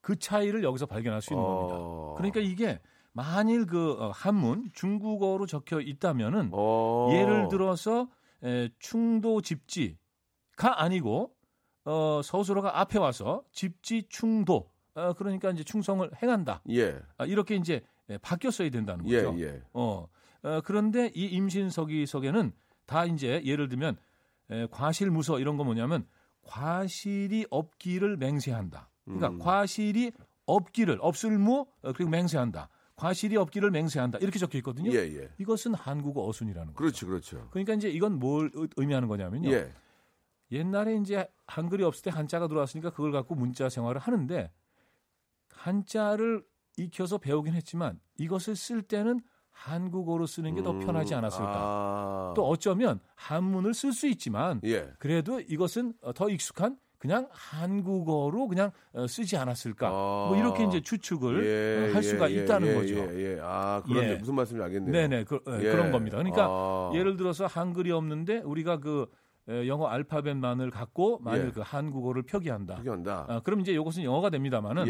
그 0.00 0.18
차이를 0.18 0.62
여기서 0.64 0.86
발견할 0.86 1.22
수 1.22 1.32
있는 1.32 1.44
겁니다. 1.44 1.74
어. 1.78 2.14
그러니까 2.16 2.40
이게 2.40 2.80
만일 3.12 3.66
그 3.66 3.92
어, 3.98 4.10
한문 4.10 4.70
중국어로 4.72 5.46
적혀 5.46 5.80
있다면은 5.80 6.50
어. 6.52 7.08
예를 7.12 7.48
들어서 7.48 8.08
에, 8.44 8.68
충도 8.78 9.40
집지가 9.40 10.82
아니고 10.82 11.34
어, 11.84 12.20
서술어가 12.22 12.80
앞에 12.80 12.98
와서 12.98 13.42
집지 13.52 14.04
충도 14.08 14.70
어, 14.94 15.12
그러니까 15.14 15.50
이제 15.50 15.64
충성을 15.64 16.08
행한다 16.22 16.62
예. 16.70 16.98
아, 17.16 17.24
이렇게 17.24 17.56
이제 17.56 17.82
에, 18.10 18.18
바뀌었어야 18.18 18.70
된다는 18.70 19.08
예, 19.08 19.22
거죠. 19.22 19.40
예. 19.40 19.62
어, 19.72 20.06
어, 20.42 20.60
그런데 20.64 21.10
이 21.14 21.26
임신서기석에는 21.26 22.52
다 22.86 23.04
이제 23.06 23.40
예를 23.44 23.68
들면 23.68 23.96
에, 24.50 24.66
과실무서 24.70 25.38
이런 25.40 25.56
거 25.56 25.64
뭐냐면 25.64 26.06
과실이 26.42 27.46
없기를 27.50 28.16
맹세한다. 28.16 28.90
그러니까 29.04 29.28
음. 29.28 29.38
과실이 29.38 30.12
없기를 30.46 30.98
없을무 31.00 31.66
어, 31.82 31.92
그리고 31.92 32.10
맹세한다. 32.10 32.68
과실이 32.96 33.36
없기를 33.36 33.70
맹세한다. 33.70 34.18
이렇게 34.18 34.38
적혀 34.38 34.58
있거든요. 34.58 34.90
예, 34.92 34.96
예. 34.98 35.30
이것은 35.38 35.74
한국어 35.74 36.26
어순이라는 36.28 36.74
거죠. 36.74 36.76
그렇죠, 36.76 37.06
그렇죠. 37.06 37.48
그러니까 37.50 37.72
이제 37.74 37.88
이건 37.88 38.18
뭘 38.18 38.50
의- 38.54 38.68
의미하는 38.76 39.08
거냐면요. 39.08 39.50
예. 39.50 39.72
옛날에 40.50 40.96
이제 40.96 41.26
한글이 41.46 41.82
없을 41.82 42.02
때 42.04 42.10
한자가 42.10 42.46
들어왔으니까 42.46 42.90
그걸 42.90 43.10
갖고 43.10 43.34
문자 43.34 43.68
생활을 43.70 44.00
하는데 44.00 44.52
한자를 45.62 46.42
익혀서 46.76 47.18
배우긴 47.18 47.54
했지만 47.54 48.00
이것을 48.18 48.56
쓸 48.56 48.82
때는 48.82 49.20
한국어로 49.50 50.26
쓰는 50.26 50.54
게더 50.54 50.78
편하지 50.80 51.14
않았을까. 51.14 51.44
음. 51.44 51.52
아. 51.54 52.32
또 52.34 52.48
어쩌면 52.48 52.98
한문을 53.14 53.74
쓸 53.74 53.92
수 53.92 54.08
있지만 54.08 54.60
예. 54.64 54.90
그래도 54.98 55.40
이것은 55.40 55.92
어, 56.00 56.12
더 56.12 56.28
익숙한 56.30 56.78
그냥 56.98 57.28
한국어로 57.30 58.48
그냥 58.48 58.72
어, 58.92 59.06
쓰지 59.06 59.36
않았을까. 59.36 59.88
아. 59.88 60.26
뭐 60.30 60.36
이렇게 60.36 60.64
이제 60.64 60.80
추측을 60.80 61.44
예, 61.44 61.90
어, 61.90 61.94
할 61.94 62.02
예, 62.02 62.08
수가 62.08 62.30
예, 62.30 62.34
있다는 62.36 62.68
예, 62.68 62.74
거죠. 62.74 62.94
예, 62.94 63.34
예. 63.36 63.40
아, 63.42 63.82
그런데 63.84 64.12
예. 64.12 64.16
무슨 64.16 64.34
말씀인지 64.34 64.64
알겠네요. 64.64 64.92
네네 64.92 65.24
그. 65.24 65.40
그런 65.44 65.92
겁니다. 65.92 66.16
그러니까 66.16 66.46
아. 66.46 66.90
예를 66.94 67.16
들어서 67.16 67.46
한글이 67.46 67.92
없는데 67.92 68.38
우리가 68.38 68.78
그 68.78 69.06
에, 69.48 69.66
영어 69.68 69.86
알파벳만을 69.86 70.70
갖고 70.70 71.18
만일 71.20 71.46
예. 71.46 71.50
그 71.50 71.60
한국어를 71.60 72.22
표기한다. 72.22 72.76
표기한다. 72.76 73.26
아, 73.28 73.40
그럼 73.40 73.60
이제 73.60 73.72
이것은 73.72 74.02
영어가 74.02 74.30
됩니다만은 74.30 74.86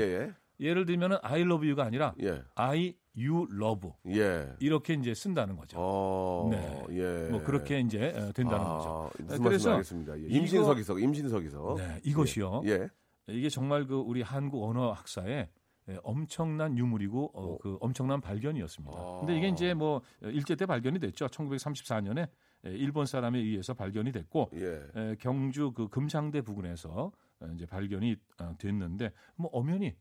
예, 0.62 0.66
예. 0.66 0.70
예를 0.70 0.86
들면은 0.86 1.18
I 1.22 1.42
love 1.42 1.66
you가 1.66 1.84
아니라 1.84 2.14
예. 2.22 2.42
I 2.54 2.94
you 3.16 3.46
love 3.52 3.90
예. 4.08 4.54
이렇게 4.60 4.94
이제 4.94 5.14
쓴다는 5.14 5.56
거죠. 5.56 5.76
어. 5.78 6.48
네. 6.50 6.86
예. 6.90 7.28
뭐 7.30 7.42
그렇게 7.42 7.80
이제 7.80 8.08
어, 8.16 8.32
된다는 8.32 8.64
아, 8.64 8.68
거죠. 8.68 9.10
그래서 9.42 9.72
알겠습니다. 9.72 10.18
예. 10.20 10.26
임신석이석, 10.28 11.00
임신석이석. 11.00 11.76
네, 11.78 12.00
이것이요. 12.04 12.62
예. 12.66 12.88
이게 13.28 13.48
정말 13.48 13.86
그 13.86 13.96
우리 13.96 14.22
한국 14.22 14.64
언어 14.64 14.92
학사에 14.92 15.48
예, 15.88 15.98
엄청난 16.04 16.78
유물이고 16.78 17.30
어, 17.34 17.44
오. 17.44 17.58
그 17.58 17.76
엄청난 17.80 18.20
발견이었습니다. 18.20 18.96
아. 18.96 19.16
근데 19.20 19.36
이게 19.36 19.48
이제 19.48 19.74
뭐 19.74 20.02
일제 20.22 20.54
때 20.54 20.66
발견이 20.66 20.98
됐죠. 20.98 21.26
1934년에 21.26 22.28
일본 22.64 23.06
사람에 23.06 23.38
의해서 23.38 23.74
발견이 23.74 24.12
됐고 24.12 24.50
예. 24.54 24.82
에, 24.94 25.16
경주 25.18 25.72
그 25.72 25.88
금창대 25.88 26.42
부근에서 26.42 27.12
어, 27.40 27.46
이제 27.54 27.66
발견이 27.66 28.16
어, 28.38 28.54
됐는데 28.58 29.12
뭐 29.34 29.50
엄연히 29.52 29.86
에, 29.86 29.96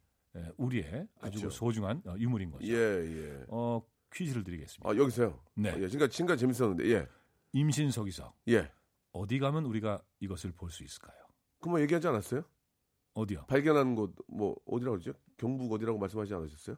우리의 0.57 1.07
아주 1.19 1.39
그렇죠. 1.39 1.47
그 1.49 1.53
소중한 1.53 2.01
어, 2.05 2.15
유물인 2.17 2.51
거죠. 2.51 2.65
예, 2.67 2.73
예. 2.73 3.45
어, 3.49 3.81
퀴즈를 4.13 4.43
드리겠습니다. 4.43 4.89
아, 4.89 4.95
여기서요. 4.95 5.39
네. 5.55 5.69
예, 5.77 5.87
지금까지 5.87 6.15
지금까지 6.15 6.39
재밌었는데. 6.41 6.85
예. 6.91 7.07
임신석이석 7.53 8.33
예. 8.47 8.71
어디 9.11 9.39
가면 9.39 9.65
우리가 9.65 10.01
이것을 10.21 10.53
볼 10.53 10.69
수 10.71 10.83
있을까요? 10.83 11.17
그뭐 11.59 11.81
얘기하지 11.81 12.07
않았어요? 12.07 12.43
어디요? 13.13 13.45
발견한 13.47 13.95
곳 13.95 14.13
뭐 14.27 14.55
어디라고 14.65 14.97
그러죠? 14.99 15.13
경북 15.37 15.71
어디라고 15.73 15.97
말씀하지 15.99 16.33
않으셨어요? 16.33 16.77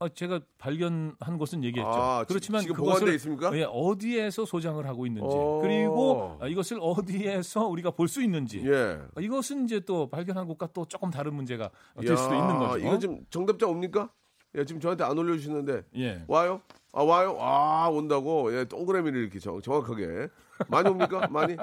아, 0.00 0.08
제가 0.08 0.40
발견한 0.58 1.38
곳은 1.38 1.62
얘기했죠. 1.64 1.88
아, 1.88 2.24
지- 2.24 2.28
그렇지만 2.28 2.62
지금 2.62 2.76
그것을 2.76 3.14
있습니까? 3.14 3.56
예, 3.56 3.64
어디에서 3.68 4.44
소장을 4.44 4.84
하고 4.86 5.06
있는지 5.06 5.28
어. 5.30 5.60
그리고 5.62 6.36
아, 6.40 6.48
이것을 6.48 6.78
어디에서 6.80 7.66
우리가 7.68 7.92
볼 7.92 8.08
수 8.08 8.22
있는지 8.22 8.62
예. 8.66 8.98
아, 9.14 9.20
이것은 9.20 9.64
이제 9.64 9.80
또 9.80 10.08
발견한 10.10 10.46
곳과 10.48 10.68
또 10.72 10.84
조금 10.84 11.10
다른 11.10 11.34
문제가 11.34 11.70
될 12.00 12.10
야, 12.10 12.16
수도 12.16 12.34
있는 12.34 12.58
거죠. 12.58 12.78
이거 12.78 12.98
지금 12.98 13.24
정답자 13.30 13.66
옵니까? 13.68 14.10
예, 14.56 14.64
지금 14.64 14.80
저한테 14.80 15.04
안 15.04 15.16
올려주시는데 15.16 15.84
예. 15.96 16.24
와요? 16.26 16.60
아 16.92 17.02
와요? 17.02 17.36
아 17.40 17.88
온다고? 17.88 18.52
예, 18.56 18.64
동그라미를 18.64 19.20
이렇게 19.20 19.38
정, 19.38 19.60
정확하게 19.62 20.28
많이 20.68 20.88
옵니까? 20.90 21.28
많이? 21.28 21.56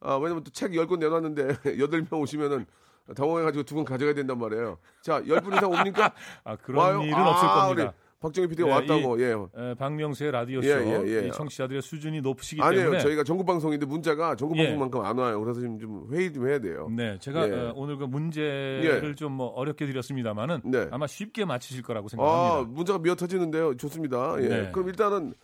아 0.00 0.16
왜냐면 0.16 0.42
또 0.44 0.50
책 0.52 0.74
열 0.74 0.86
권 0.86 0.98
내놨는데 0.98 1.48
여덟 1.80 2.04
명 2.10 2.20
오시면은 2.20 2.66
당황해가지고 3.14 3.62
두권 3.64 3.84
가져가야 3.84 4.14
된단 4.14 4.38
말이에요. 4.38 4.78
자, 5.02 5.22
열 5.26 5.40
분 5.40 5.54
이상 5.54 5.70
옵니까? 5.70 6.12
아, 6.44 6.56
그런 6.56 6.78
와요? 6.96 7.02
일은 7.02 7.14
아, 7.16 7.30
없을 7.30 7.48
겁니다. 7.48 7.94
박정희 8.20 8.48
PD가 8.48 8.68
예, 8.68 8.72
왔다고. 8.72 9.20
예. 9.22 9.32
에, 9.56 9.74
박명수의 9.76 10.32
라디오쇼 10.32 10.66
예, 10.68 10.72
예, 11.06 11.22
예. 11.22 11.28
이 11.28 11.30
청취자들의 11.30 11.80
수준이 11.82 12.20
높으시기 12.20 12.60
아니에요. 12.60 12.82
때문에 12.86 12.98
저희가 13.00 13.22
전국 13.22 13.46
방송인데 13.46 13.86
문자가 13.86 14.34
전국 14.34 14.58
예. 14.58 14.64
방송만큼 14.64 15.04
안 15.04 15.18
와요. 15.18 15.40
그래서 15.40 15.60
지금 15.60 15.78
좀 15.78 16.08
회의 16.10 16.32
좀 16.32 16.48
해야 16.48 16.58
돼요. 16.58 16.88
네, 16.90 17.16
제가 17.20 17.48
예. 17.48 17.52
어, 17.52 17.72
오늘 17.76 17.96
그 17.96 18.04
문제를 18.06 19.10
예. 19.10 19.14
좀뭐 19.14 19.46
어렵게 19.50 19.86
드렸습니다만은 19.86 20.62
네. 20.64 20.88
아마 20.90 21.06
쉽게 21.06 21.44
맞히실 21.44 21.84
거라고 21.84 22.06
아, 22.06 22.08
생각합니다. 22.08 22.72
문자가 22.74 22.98
미어 22.98 23.14
터지는데요. 23.14 23.76
좋습니다. 23.76 24.34
예. 24.40 24.48
네. 24.48 24.70
그럼 24.72 24.88
일단은 24.88 25.34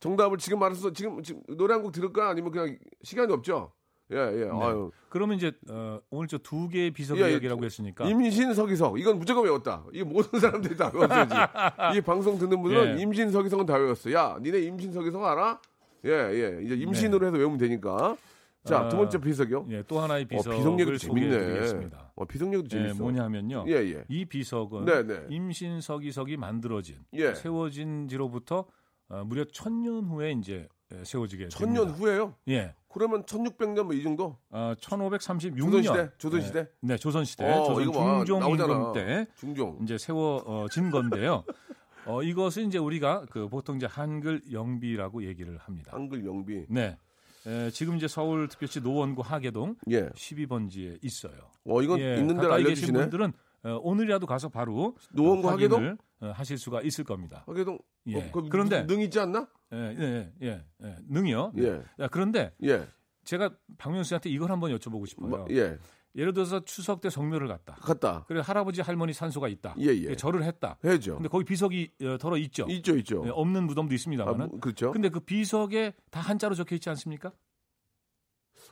정답을 0.00 0.38
지금 0.38 0.58
말해서 0.58 0.90
지금, 0.94 1.22
지금 1.22 1.42
노래 1.56 1.74
한 1.74 1.82
곡 1.82 1.92
들을까? 1.92 2.30
아니면 2.30 2.50
그냥 2.50 2.78
시간이 3.02 3.30
없죠? 3.30 3.72
예, 4.12 4.42
예. 4.44 4.50
아유. 4.52 4.90
그러면 5.08 5.36
이제 5.36 5.52
어, 5.70 6.00
오늘 6.10 6.28
저 6.28 6.38
두 6.38 6.68
개의 6.68 6.90
비석 6.90 7.18
예, 7.18 7.22
예. 7.24 7.32
이야기라고 7.32 7.64
했으니까 7.64 8.04
임신 8.08 8.52
서기석. 8.54 8.98
이건 9.00 9.18
무조건 9.18 9.44
외웠다. 9.44 9.84
이게 9.92 10.04
모든 10.04 10.38
사람들이 10.40 10.76
다 10.76 10.90
외웠어야지. 10.94 11.34
이 11.98 12.00
방송 12.00 12.38
듣는 12.38 12.60
분들은 12.62 12.98
예. 12.98 13.02
임신 13.02 13.30
서기석은 13.30 13.66
다 13.66 13.74
외웠어. 13.74 14.12
야, 14.12 14.38
니네 14.40 14.60
임신 14.60 14.92
서기석 14.92 15.24
알아? 15.24 15.60
예, 16.04 16.10
예. 16.10 16.60
이제 16.64 16.74
임신으로 16.74 17.26
해서 17.26 17.36
외우면 17.36 17.58
되니까. 17.58 18.16
자, 18.64 18.78
아, 18.82 18.88
두 18.88 18.96
번째 18.96 19.18
비석이요. 19.18 19.66
예, 19.70 19.82
또 19.88 19.98
하나의 20.00 20.24
어, 20.24 20.28
비석을 20.28 20.56
비석 20.56 20.80
얘기도 20.80 20.96
재밌네. 20.98 21.90
어, 22.14 22.24
비석 22.26 22.52
얘기도 22.54 22.64
예, 22.76 22.82
재밌어. 22.82 23.02
뭐냐면요. 23.02 23.64
예, 23.66 23.72
예. 23.72 24.04
이 24.08 24.24
비석은 24.24 24.84
네, 24.84 25.02
네. 25.04 25.26
임신 25.30 25.80
서기석이 25.80 26.36
만들어진 26.36 26.98
예. 27.14 27.34
세워진 27.34 28.06
지로부터 28.06 28.66
어, 29.08 29.24
무려 29.26 29.44
천년 29.44 30.04
후에 30.04 30.32
이제 30.32 30.68
예, 30.94 31.02
세워지게 31.04 31.48
천년 31.48 31.86
됩니다. 31.86 31.98
후에요? 31.98 32.34
예. 32.48 32.74
그러면 32.92 33.22
1600년 33.24 33.84
뭐 33.84 33.94
이 33.94 34.02
정도? 34.02 34.36
어, 34.50 34.74
1536년 34.80 35.82
조선시대? 35.82 36.10
조선시대? 36.18 36.62
네, 36.62 36.68
네, 36.80 36.96
조선시대. 36.96 37.44
어, 37.50 37.64
조선 37.64 37.82
이거 37.82 37.92
봐. 37.92 38.24
중종. 38.24 38.50
임금 38.50 38.92
때 38.92 39.26
중종. 39.36 39.78
이제 39.82 39.98
세워진 39.98 40.90
건데요. 40.90 41.44
어, 42.06 42.22
이것은 42.22 42.66
이제 42.66 42.78
우리가 42.78 43.26
그 43.30 43.48
보통 43.48 43.76
이제 43.76 43.86
한글 43.86 44.42
영비라고 44.50 45.24
얘기를 45.24 45.56
합니다. 45.58 45.92
한글 45.94 46.24
영비. 46.24 46.66
네. 46.68 46.96
에, 47.46 47.70
지금 47.70 47.96
이제 47.96 48.06
서울특별시 48.06 48.80
노원구 48.82 49.22
하계동 49.22 49.74
예. 49.90 50.08
12번지에 50.10 50.98
있어요. 51.02 51.32
어, 51.64 51.82
이건 51.82 51.98
예, 52.00 52.16
있는 52.16 52.36
데를 52.36 52.50
가까이 52.50 52.64
계신 52.64 52.94
알려주시네. 52.94 52.98
분들은 52.98 53.32
어, 53.64 53.78
오늘이라도 53.82 54.26
가서 54.26 54.48
바로 54.48 54.96
노원구 55.12 55.48
어, 55.48 55.52
하계동? 55.52 55.96
어, 56.20 56.32
하실 56.34 56.58
수가 56.58 56.82
있을 56.82 57.04
겁니다. 57.04 57.42
하계동. 57.46 57.78
예. 58.08 58.16
어, 58.16 58.30
그 58.32 58.48
그런데- 58.48 58.84
능 58.86 59.00
있지 59.00 59.18
않나? 59.20 59.48
예, 59.72 59.96
예, 59.98 60.32
예, 60.42 60.64
예. 60.82 60.96
능이요. 61.08 61.52
예. 61.58 61.82
야, 62.00 62.08
그런데 62.08 62.52
예. 62.62 62.86
제가 63.24 63.50
박명수한테 63.78 64.28
이걸 64.30 64.50
한번 64.50 64.76
여쭤보고 64.76 65.06
싶어요. 65.06 65.28
뭐, 65.28 65.46
예. 65.50 65.78
예를 66.14 66.34
들어서 66.34 66.62
추석 66.64 67.00
때 67.00 67.08
성묘를 67.08 67.48
갔다. 67.48 67.74
갔다. 67.80 68.24
그래 68.28 68.42
할아버지 68.44 68.82
할머니 68.82 69.14
산소가 69.14 69.48
있다. 69.48 69.74
예, 69.78 69.86
예. 69.86 70.14
절을 70.14 70.42
했다. 70.42 70.76
해야죠. 70.84 71.14
근데 71.14 71.28
거기 71.30 71.44
비석이 71.44 71.90
어, 72.02 72.18
덜어 72.18 72.36
있죠. 72.38 72.66
있죠, 72.68 72.96
있죠. 72.98 73.22
예, 73.24 73.30
없는 73.30 73.64
무덤도 73.64 73.92
아, 73.92 73.94
있습니다만은. 73.94 74.48
뭐, 74.48 74.60
그렇죠. 74.60 74.92
근데 74.92 75.08
그 75.08 75.20
비석에 75.20 75.94
다 76.10 76.20
한자로 76.20 76.54
적혀 76.54 76.74
있지 76.74 76.90
않습니까? 76.90 77.32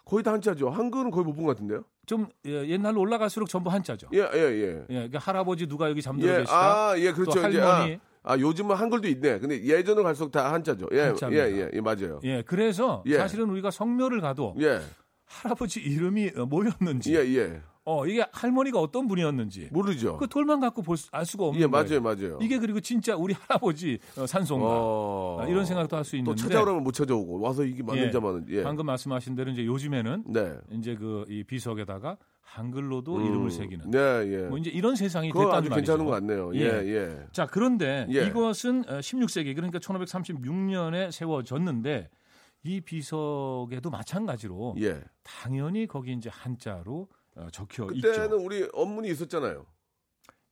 거의 0.05 0.23
다 0.23 0.33
한자죠. 0.33 0.69
한글은 0.71 1.11
거의 1.11 1.25
못 1.25 1.35
본 1.35 1.47
것 1.47 1.53
같은데요. 1.55 1.85
좀 2.07 2.29
예, 2.45 2.67
옛날로 2.69 3.01
올라갈수록 3.01 3.49
전부 3.49 3.71
한자죠. 3.71 4.09
예, 4.13 4.19
예, 4.19 4.39
예. 4.39 4.67
예, 4.81 4.85
그러니까 4.87 5.19
할아버지 5.19 5.67
누가 5.67 5.89
여기 5.89 6.03
잠들어 6.03 6.35
예, 6.35 6.39
계시다. 6.41 6.91
아, 6.91 6.99
예, 6.99 7.13
그렇죠. 7.13 7.41
할머니. 7.41 7.95
아, 7.95 7.99
아, 8.23 8.37
요즘은 8.39 8.77
한글도 8.77 9.09
있네. 9.09 9.39
근데 9.39 9.63
예전은 9.65 10.03
갈수록 10.03 10.31
다 10.31 10.53
한자죠. 10.53 10.89
예, 10.93 11.01
한자입니다. 11.01 11.51
예, 11.51 11.57
예, 11.57 11.71
예, 11.73 11.81
맞아요. 11.81 12.21
예, 12.25 12.43
그래서 12.43 13.03
예. 13.07 13.17
사실은 13.17 13.49
우리가 13.51 13.71
성묘를 13.71 14.21
가도 14.21 14.55
예, 14.61 14.81
할아버지 15.25 15.81
이름이 15.81 16.33
어, 16.37 16.45
뭐였는지, 16.47 17.15
예, 17.15 17.21
예. 17.21 17.63
어 17.85 18.07
이게 18.07 18.25
할머니가 18.31 18.79
어떤 18.79 19.09
분이었는지 19.09 19.71
모르죠. 19.73 20.19
그 20.19 20.27
돌만 20.29 20.61
갖고 20.61 20.83
볼알 20.83 21.25
수가 21.25 21.45
없는 21.47 21.63
예, 21.63 21.67
거예요. 21.67 21.85
맞아요, 21.85 22.01
맞아요. 22.03 22.39
이게 22.43 22.59
그리고 22.59 22.79
진짜 22.79 23.17
우리 23.17 23.33
할아버지 23.33 23.99
어, 24.19 24.27
산소인가 24.27 24.67
어... 24.69 25.39
아, 25.41 25.47
이런 25.49 25.65
생각도 25.65 25.97
할수또 25.97 26.19
있는데 26.19 26.43
찾아오려면 26.43 26.85
못 26.85 26.93
찾아오고 26.93 27.41
와서 27.41 27.65
이게 27.65 27.83
맞는지 27.83 28.15
예. 28.15 28.21
만은 28.21 28.45
예. 28.51 28.63
방금 28.63 28.85
말씀하신 28.85 29.35
대로 29.35 29.51
이제 29.51 29.65
요즘에는 29.65 30.25
네. 30.27 30.57
이제 30.73 30.95
그 30.95 31.25
이 31.31 31.43
비석에다가 31.43 32.19
한글로도 32.51 33.17
음, 33.17 33.27
이름을 33.27 33.51
새기는 33.51 33.91
네, 33.91 33.99
예. 33.99 34.49
뭐 34.49 34.59
이제 34.59 34.71
이런 34.71 34.97
세상이 34.97 35.29
됐다는 35.33 35.53
아주 35.53 35.71
말이죠. 35.71 35.75
괜찮은 35.77 36.05
것 36.05 36.11
같네요. 36.13 36.55
예, 36.55 36.61
예. 36.61 36.87
예. 36.87 37.27
자, 37.33 37.47
그런데 37.47 38.07
예. 38.11 38.27
이것은 38.27 38.83
16세기 38.83 39.55
그러니까 39.55 39.79
1536년에 39.79 41.13
세워졌는데 41.13 42.11
이 42.65 42.81
비석에도 42.81 43.91
마찬가지로 43.91 44.75
예. 44.81 45.01
당연히 45.23 45.87
거기 45.87 46.13
이제 46.13 46.29
한자로 46.29 47.09
어, 47.37 47.47
적혀 47.53 47.87
그때는 47.87 48.25
있죠. 48.25 48.37
우리 48.45 48.69
언문이 48.73 49.09
있었잖아요. 49.11 49.65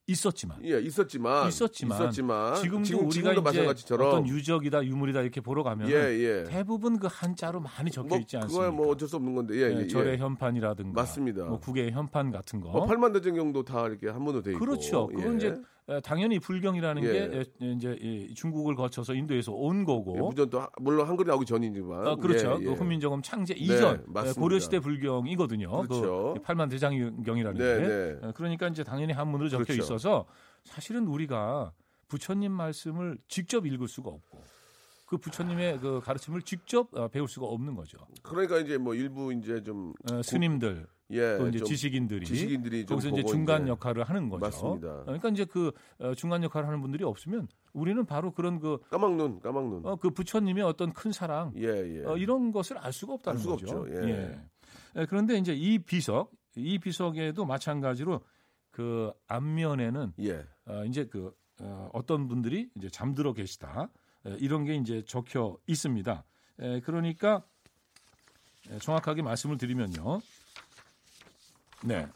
있었지만 0.08 0.58
예, 0.64 0.80
있었지만 0.80 1.48
있었지만, 1.48 1.98
있었지만 2.00 2.54
지금도 2.56 2.84
지금, 2.84 3.00
우리가 3.06 3.12
지금도 3.12 3.32
이제 3.32 3.40
마찬가지처럼 3.42 4.08
어떤 4.08 4.26
유적이다 4.26 4.84
유물이다 4.84 5.20
이렇게 5.20 5.40
보러 5.42 5.62
가면 5.62 5.90
예, 5.90 5.94
예. 5.94 6.44
대부분 6.48 6.98
그 6.98 7.08
한자로 7.10 7.60
많이 7.60 7.90
적혀 7.90 8.08
뭐 8.08 8.18
있지 8.18 8.36
않습니까? 8.38 8.58
그거야 8.64 8.70
뭐 8.74 8.88
어쩔 8.92 9.06
수 9.06 9.16
없는 9.16 9.34
건데. 9.34 9.54
예, 9.56 9.74
예, 9.74 9.80
예, 9.82 9.86
절의 9.86 10.14
예. 10.14 10.18
현판이라든가 10.18 10.92
맞습니다. 11.00 11.44
뭐 11.44 11.60
국의 11.60 11.92
현판 11.92 12.30
같은 12.30 12.60
거 12.60 12.70
뭐 12.70 12.86
팔만대장경도 12.86 13.64
다 13.64 13.86
이렇게 13.86 14.08
한문으로 14.08 14.42
돼 14.42 14.52
있고. 14.52 14.60
그렇죠. 14.64 15.06
그건 15.08 15.34
예. 15.34 15.36
이제 15.36 15.46
에, 15.48 15.54
당연히 16.02 16.38
불경이라는 16.38 17.02
예. 17.02 17.12
게 17.12 17.18
에, 17.38 17.44
이제 17.72 17.96
이 18.00 18.34
중국을 18.34 18.74
거쳐서 18.74 19.14
인도에서 19.14 19.52
온 19.52 19.84
거고 19.84 20.16
예, 20.16 20.20
무전 20.20 20.50
또 20.50 20.60
하- 20.60 20.68
물론 20.80 21.08
한글이 21.08 21.26
나오기 21.26 21.46
전이지만. 21.46 22.06
어, 22.06 22.16
그렇죠. 22.16 22.58
예, 22.60 22.64
그 22.64 22.70
예. 22.72 22.74
훈민정음 22.74 23.22
창제 23.22 23.54
이전 23.54 24.04
맞습니다. 24.06 24.40
고려 24.40 24.58
시대 24.58 24.80
불경이거든요. 24.80 25.70
그렇죠. 25.82 26.34
그 26.36 26.42
팔만 26.42 26.68
대장경이라는 26.68 27.58
네, 27.58 27.80
게. 27.80 27.86
네. 27.86 28.18
어, 28.26 28.32
그러니까 28.34 28.68
이제 28.68 28.84
당연히 28.84 29.14
한문으로 29.14 29.48
적혀 29.48 29.64
그렇죠. 29.64 29.82
있어서 29.82 30.26
사실은 30.64 31.06
우리가 31.06 31.72
부처님 32.08 32.52
말씀을 32.52 33.16
직접 33.28 33.66
읽을 33.66 33.88
수가 33.88 34.10
없고 34.10 34.42
그 35.06 35.16
부처님의 35.16 35.78
그 35.80 36.00
가르침을 36.04 36.42
직접 36.42 36.94
어, 36.94 37.08
배울 37.08 37.28
수가 37.28 37.46
없는 37.46 37.74
거죠. 37.74 37.96
그러니까 38.22 38.58
이제 38.58 38.76
뭐 38.76 38.94
일부 38.94 39.32
이제 39.32 39.62
좀 39.62 39.94
어, 40.12 40.20
스님들 40.22 40.86
예, 41.10 41.38
또 41.38 41.48
이제 41.48 41.58
좀 41.58 41.68
지식인들이 41.68 42.26
지식인들이 42.26 42.86
좀 42.86 42.96
거기서 42.98 43.14
이제 43.16 43.24
중간 43.24 43.62
이제 43.62 43.70
역할을 43.70 44.04
하는 44.04 44.28
거죠. 44.28 44.40
맞습니다. 44.40 44.88
어, 44.88 45.04
그러니까 45.04 45.28
이제 45.30 45.44
그 45.46 45.72
어, 45.98 46.14
중간 46.14 46.42
역할을 46.42 46.66
하는 46.68 46.82
분들이 46.82 47.04
없으면 47.04 47.48
우리는 47.72 48.04
바로 48.04 48.32
그런 48.32 48.58
그, 48.60 48.78
까막눈, 48.90 49.40
까막눈. 49.40 49.86
어, 49.86 49.96
그 49.96 50.10
부처님의 50.10 50.64
어떤 50.64 50.92
큰 50.92 51.12
사랑 51.12 51.52
예, 51.56 51.62
예. 51.66 52.04
어, 52.04 52.16
이런 52.18 52.52
것을 52.52 52.76
알 52.78 52.92
수가 52.92 53.14
없다는 53.14 53.38
알 53.38 53.42
수가 53.42 53.56
거죠. 53.56 53.78
없죠. 53.80 54.08
예. 54.08 54.38
예, 54.96 55.06
그런데 55.06 55.38
이제 55.38 55.54
이 55.54 55.78
비석, 55.78 56.30
이 56.56 56.78
비석에도 56.78 57.44
마찬가지로 57.46 58.20
그 58.70 59.12
앞면에는 59.28 60.12
예. 60.20 60.44
어, 60.66 60.84
이제 60.84 61.06
그 61.06 61.34
어, 61.60 61.88
어떤 61.92 62.28
분들이 62.28 62.70
이제 62.76 62.88
잠들어 62.88 63.32
계시다 63.32 63.88
에, 64.26 64.36
이런 64.38 64.64
게 64.64 64.76
이제 64.76 65.02
적혀 65.06 65.56
있습니다. 65.66 66.24
에, 66.60 66.80
그러니까 66.80 67.42
에, 68.70 68.78
정확하게 68.78 69.22
말씀을 69.22 69.56
드리면요, 69.56 70.20
네, 71.84 72.06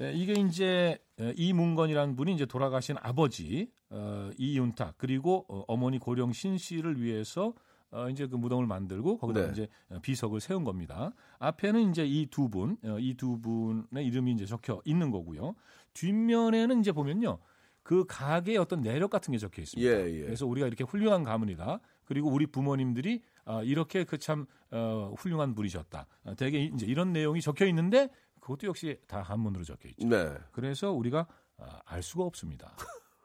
에, 0.00 0.12
이게 0.12 0.32
이제 0.34 0.98
에, 1.20 1.34
이문건이라는 1.36 2.16
분이 2.16 2.34
이제 2.34 2.46
돌아가신 2.46 2.96
아버지 3.00 3.70
어, 3.90 4.30
이윤탁 4.38 4.94
그리고 4.98 5.44
어, 5.48 5.64
어머니 5.68 5.98
고령신 5.98 6.58
씨를 6.58 7.00
위해서 7.02 7.54
어, 7.90 8.08
이제 8.08 8.26
그 8.26 8.36
무덤을 8.36 8.66
만들고 8.66 9.18
거기다 9.18 9.42
네. 9.46 9.52
이제 9.52 9.68
비석을 10.00 10.40
세운 10.40 10.64
겁니다. 10.64 11.12
앞에는 11.38 11.90
이제 11.90 12.06
이 12.06 12.26
두 12.30 12.48
분, 12.48 12.78
어, 12.84 12.98
이두 12.98 13.40
분의 13.42 14.06
이름이 14.06 14.32
이제 14.32 14.46
적혀 14.46 14.80
있는 14.86 15.10
거고요. 15.10 15.54
뒷면에는 15.92 16.80
이제 16.80 16.90
보면요. 16.92 17.38
그 17.82 18.06
가게의 18.06 18.56
어떤 18.58 18.80
내력 18.80 19.10
같은 19.10 19.32
게 19.32 19.38
적혀 19.38 19.60
있습니다. 19.60 19.90
예, 19.90 20.10
예. 20.10 20.20
그래서 20.22 20.46
우리가 20.46 20.68
이렇게 20.68 20.84
훌륭한 20.84 21.22
가문이다. 21.24 21.80
그리고 22.04 22.30
우리 22.30 22.46
부모님들이 22.46 23.22
아, 23.44 23.62
이렇게 23.62 24.04
그 24.04 24.16
참 24.18 24.46
어, 24.70 25.12
훌륭한 25.18 25.54
분이셨다. 25.54 26.06
아, 26.24 26.34
되게 26.34 26.64
이제 26.64 26.86
이런 26.86 27.12
내용이 27.12 27.40
적혀 27.42 27.66
있는데 27.66 28.08
그것도 28.42 28.66
역시 28.66 28.98
다 29.06 29.22
한문으로 29.22 29.64
적혀 29.64 29.88
있죠. 29.90 30.06
네. 30.06 30.34
그래서 30.50 30.90
우리가 30.90 31.26
아, 31.58 31.80
알 31.84 32.02
수가 32.02 32.24
없습니다. 32.24 32.76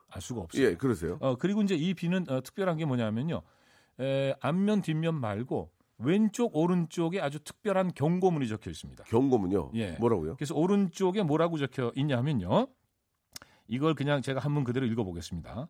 알 0.10 0.22
수가 0.22 0.42
없어요. 0.42 0.64
예, 0.64 0.76
그러세요. 0.76 1.18
어, 1.20 1.36
그리고 1.36 1.62
이제 1.64 1.76
이 1.76 1.94
비는 1.94 2.30
어, 2.30 2.42
특별한 2.42 2.78
게 2.78 2.86
뭐냐면요. 2.86 3.42
에, 4.00 4.36
앞면 4.40 4.84
뒷면 4.84 5.16
말고 5.16 5.72
왼쪽 5.98 6.56
오른쪽에 6.56 7.20
아주 7.20 7.40
특별한 7.40 7.94
경고문이 7.96 8.48
적혀 8.48 8.70
있습니다. 8.70 9.06
경고문요. 9.06 9.72
예. 9.74 9.94
뭐라고요? 9.94 10.36
그래서 10.36 10.54
오른쪽에 10.54 11.24
뭐라고 11.24 11.58
적혀 11.58 11.92
있냐면요. 11.96 12.68
이걸 13.68 13.96
그냥 13.96 14.22
제가 14.22 14.40
한문 14.40 14.64
그대로 14.64 14.86
읽어보겠습니다. 14.86 15.68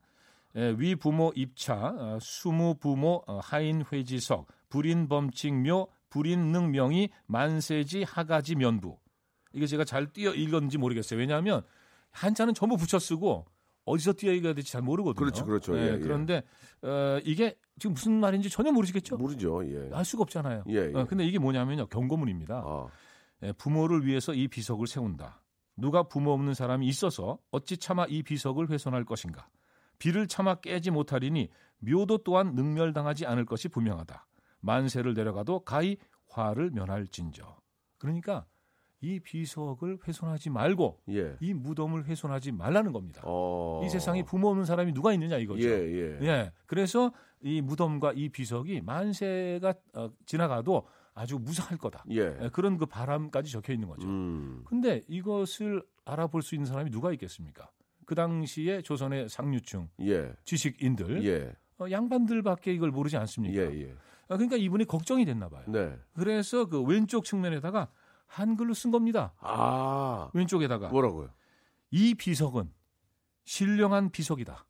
에, 0.57 0.75
위 0.77 0.95
부모 0.95 1.31
입차, 1.35 1.95
어, 1.97 2.17
수무 2.21 2.75
부모 2.75 3.23
어, 3.27 3.39
하인 3.41 3.85
회지석, 3.89 4.47
불인 4.67 5.07
범칙묘, 5.07 5.87
불인 6.09 6.51
능명이 6.51 7.09
만세지 7.27 8.03
하가지 8.03 8.55
면부. 8.55 8.97
이게 9.53 9.67
제가 9.67 9.83
잘 9.83 10.11
띄어 10.11 10.33
읽었는지 10.33 10.77
모르겠어요. 10.77 11.19
왜냐하면 11.19 11.63
한자는 12.11 12.53
전부 12.53 12.77
붙여 12.77 12.99
쓰고 12.99 13.45
어디서 13.85 14.13
띄어 14.17 14.33
읽어야 14.33 14.53
될지 14.53 14.71
잘 14.71 14.81
모르거든요. 14.81 15.19
그렇죠, 15.19 15.45
그렇죠. 15.45 15.77
예, 15.77 15.93
예. 15.93 15.99
그런데 15.99 16.43
어, 16.81 17.19
이게 17.23 17.57
지금 17.79 17.93
무슨 17.93 18.19
말인지 18.19 18.49
전혀 18.49 18.71
모르시겠죠? 18.71 19.17
모르죠. 19.17 19.65
예. 19.65 19.89
알 19.93 20.03
수가 20.03 20.23
없잖아요. 20.23 20.63
예, 20.67 20.91
예. 20.91 20.93
어, 20.93 21.05
근데 21.05 21.25
이게 21.25 21.39
뭐냐면요. 21.39 21.87
경고문입니다. 21.87 22.55
아, 22.65 22.87
예, 23.43 23.53
부모를 23.53 24.05
위해서 24.05 24.33
이 24.33 24.47
비석을 24.47 24.87
세운다. 24.87 25.41
누가 25.77 26.03
부모 26.03 26.31
없는 26.33 26.53
사람이 26.53 26.87
있어서 26.87 27.37
어찌 27.51 27.77
차마 27.77 28.05
이 28.07 28.23
비석을 28.23 28.69
훼손할 28.69 29.05
것인가? 29.05 29.47
비를 29.99 30.27
차마 30.27 30.55
깨지 30.55 30.91
못하리니 30.91 31.49
묘도 31.79 32.19
또한 32.19 32.55
능멸당하지 32.55 33.25
않을 33.25 33.45
것이 33.45 33.69
분명하다. 33.69 34.27
만세를 34.59 35.13
내려가도 35.13 35.61
가히 35.61 35.97
화를 36.29 36.71
면할진저. 36.71 37.57
그러니까 37.99 38.45
이 39.01 39.19
비석을 39.19 39.99
훼손하지 40.07 40.49
말고 40.49 41.01
예. 41.09 41.37
이 41.39 41.53
무덤을 41.53 42.05
훼손하지 42.05 42.51
말라는 42.51 42.91
겁니다. 42.91 43.21
어. 43.25 43.81
이 43.85 43.89
세상에 43.89 44.23
부모 44.23 44.49
없는 44.49 44.65
사람이 44.65 44.93
누가 44.93 45.13
있느냐 45.13 45.37
이거죠. 45.37 45.67
예, 45.67 45.71
예. 45.71 46.19
예. 46.21 46.51
그래서 46.65 47.11
이 47.41 47.61
무덤과 47.61 48.13
이 48.15 48.29
비석이 48.29 48.81
만세가 48.81 49.73
어, 49.93 50.09
지나가도 50.25 50.87
아주 51.13 51.37
무사할 51.37 51.77
거다. 51.77 52.05
예. 52.11 52.37
예, 52.41 52.49
그런 52.51 52.77
그 52.77 52.85
바람까지 52.87 53.51
적혀 53.51 53.73
있는 53.73 53.87
거죠. 53.87 54.07
음. 54.07 54.63
근데 54.65 55.03
이것을 55.07 55.83
알아볼 56.05 56.41
수 56.41 56.55
있는 56.55 56.65
사람이 56.65 56.89
누가 56.89 57.11
있겠습니까? 57.13 57.69
그 58.05 58.15
당시에 58.15 58.81
조선의 58.81 59.29
상류층 59.29 59.89
예. 60.01 60.31
지식인들 60.45 61.23
예. 61.25 61.53
어, 61.79 61.91
양반들밖에 61.91 62.73
이걸 62.73 62.89
모르지 62.89 63.17
않습니까? 63.17 63.61
아, 64.29 64.35
그러니까 64.35 64.57
이분이 64.57 64.85
걱정이 64.85 65.25
됐나 65.25 65.49
봐요. 65.49 65.63
네. 65.67 65.95
그래서 66.13 66.65
그 66.65 66.81
왼쪽 66.81 67.23
측면에다가 67.23 67.89
한글로 68.27 68.73
쓴 68.73 68.91
겁니다. 68.91 69.33
아. 69.39 70.29
왼쪽에다가 70.33 70.89
뭐라고요? 70.89 71.29
이 71.91 72.13
비석은 72.13 72.71
신령한 73.45 74.11
비석이다. 74.11 74.65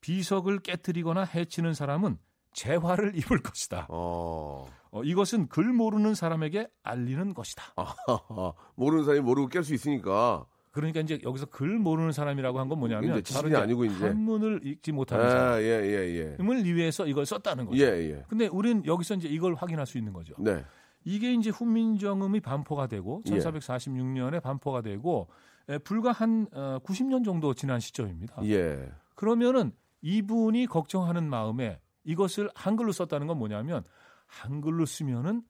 비석을 0.00 0.60
깨뜨리거나 0.60 1.22
해치는 1.24 1.74
사람은 1.74 2.18
재화를 2.52 3.12
입을 3.16 3.42
것이다. 3.42 3.86
어. 3.90 4.66
어, 4.90 5.02
이것은 5.04 5.48
글 5.48 5.64
모르는 5.72 6.14
사람에게 6.14 6.68
알리는 6.82 7.34
것이다. 7.34 7.62
아하하. 7.76 8.52
모르는 8.74 9.04
사람이 9.04 9.20
모르고 9.20 9.48
깰 9.50 9.62
수 9.62 9.74
있으니까. 9.74 10.46
그러니까 10.70 11.00
이제 11.00 11.18
여기서 11.24 11.46
글 11.46 11.78
모르는 11.78 12.12
사람이라고 12.12 12.58
한 12.60 12.68
건 12.68 12.78
뭐냐면 12.78 13.22
지식이 13.22 13.54
아니고 13.54 13.84
이제. 13.86 14.06
한문을 14.06 14.60
읽지 14.64 14.92
못하는 14.92 15.28
사람을 15.28 15.52
아, 15.52 15.60
예, 15.60 15.66
예, 15.66 16.36
예. 16.38 16.72
위해서 16.72 17.06
이걸 17.06 17.26
썼다는 17.26 17.66
거죠. 17.66 17.78
예, 17.82 18.10
예. 18.10 18.24
근데 18.28 18.46
우리는 18.46 18.84
여기서 18.86 19.14
이제 19.16 19.28
이걸 19.28 19.54
확인할 19.54 19.86
수 19.86 19.98
있는 19.98 20.12
거죠. 20.12 20.34
네. 20.38 20.64
이게 21.08 21.32
이제 21.32 21.48
훈민정음이 21.48 22.40
반포가 22.40 22.86
되고 22.86 23.22
예. 23.26 23.30
1446년에 23.30 24.42
반포가 24.42 24.82
되고 24.82 25.28
에, 25.70 25.78
불과 25.78 26.12
한 26.12 26.46
어, 26.52 26.78
90년 26.84 27.24
정도 27.24 27.54
지난 27.54 27.80
시점입니다. 27.80 28.44
예. 28.44 28.92
그러면은 29.14 29.72
이분이 30.02 30.66
걱정하는 30.66 31.28
마음에 31.28 31.80
이것을 32.04 32.50
한글로 32.54 32.92
썼다는 32.92 33.26
건 33.26 33.38
뭐냐면 33.38 33.84
한글로 34.26 34.84
쓰면은 34.84 35.42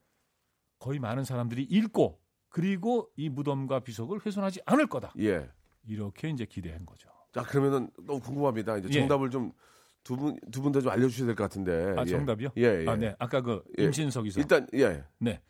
거의 0.79 1.01
많은 1.01 1.25
사람들이 1.25 1.65
읽고 1.65 2.21
그리고 2.49 3.11
이 3.17 3.29
무덤과 3.29 3.81
비석을 3.81 4.25
훼손하지 4.25 4.61
않을 4.65 4.87
거다. 4.87 5.13
예. 5.19 5.51
이렇게 5.89 6.31
이제 6.31 6.45
기대한 6.45 6.87
거죠. 6.87 7.09
자, 7.33 7.43
그러면은 7.43 7.91
너무 8.07 8.21
궁금합니다. 8.21 8.77
이제 8.77 8.89
예. 8.91 9.01
정답을 9.01 9.31
좀 9.31 9.51
두 10.05 10.17
분, 10.17 10.39
두 10.51 10.63
분 10.63 10.73
다 10.73 10.81
좀 10.81 10.91
알려주셔야 10.91 11.27
될 11.27 11.35
것 11.37 11.45
같은데. 11.45 11.95
아 11.97 12.03
예. 12.03 12.11
정답이요? 12.11 12.49
예, 12.57 12.85
예. 12.85 12.89
아, 12.89 12.97
네. 12.97 13.15
아까 13.19 13.41
그 13.41 13.63
예. 13.79 13.85
임신석 13.85 14.27
이석. 14.27 14.41
일단, 14.41 14.67
예. 14.75 15.03
네. 15.19 15.41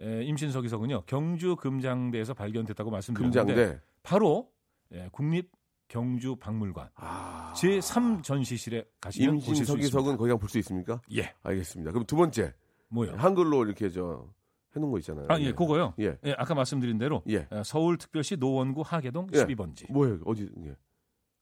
에, 0.00 0.22
임신석 0.24 0.64
이석은요. 0.64 1.02
경주 1.06 1.56
금장대에서 1.56 2.34
발견됐다고 2.34 2.90
말씀드렸는데 2.90 3.54
금장대. 3.54 3.80
바로 4.02 4.50
예, 4.92 5.08
국립 5.12 5.50
경주 5.88 6.36
박물관 6.36 6.88
아. 6.96 7.52
제3 7.56 8.22
전시실에 8.22 8.84
가시면 9.00 9.36
있습니다. 9.36 9.50
임신석 9.62 9.80
이석은 9.80 10.16
거기 10.16 10.32
볼수 10.34 10.58
있습니까? 10.58 11.00
예. 11.14 11.32
알겠습니다. 11.42 11.92
그럼 11.92 12.04
두 12.06 12.16
번째. 12.16 12.52
뭐요? 12.88 13.12
한글로 13.16 13.64
이렇게 13.64 13.88
저 13.90 14.26
해놓은 14.74 14.90
거 14.90 14.98
있잖아요. 14.98 15.26
아, 15.28 15.38
예, 15.40 15.52
그거요. 15.52 15.94
예. 16.00 16.16
예, 16.24 16.34
아까 16.36 16.54
말씀드린 16.54 16.98
대로 16.98 17.22
예. 17.28 17.46
어, 17.50 17.62
서울특별시 17.64 18.36
노원구 18.38 18.82
하계동 18.84 19.28
예. 19.32 19.44
12번지. 19.44 19.90
뭐예요? 19.92 20.18
어디? 20.24 20.48
예. 20.66 20.74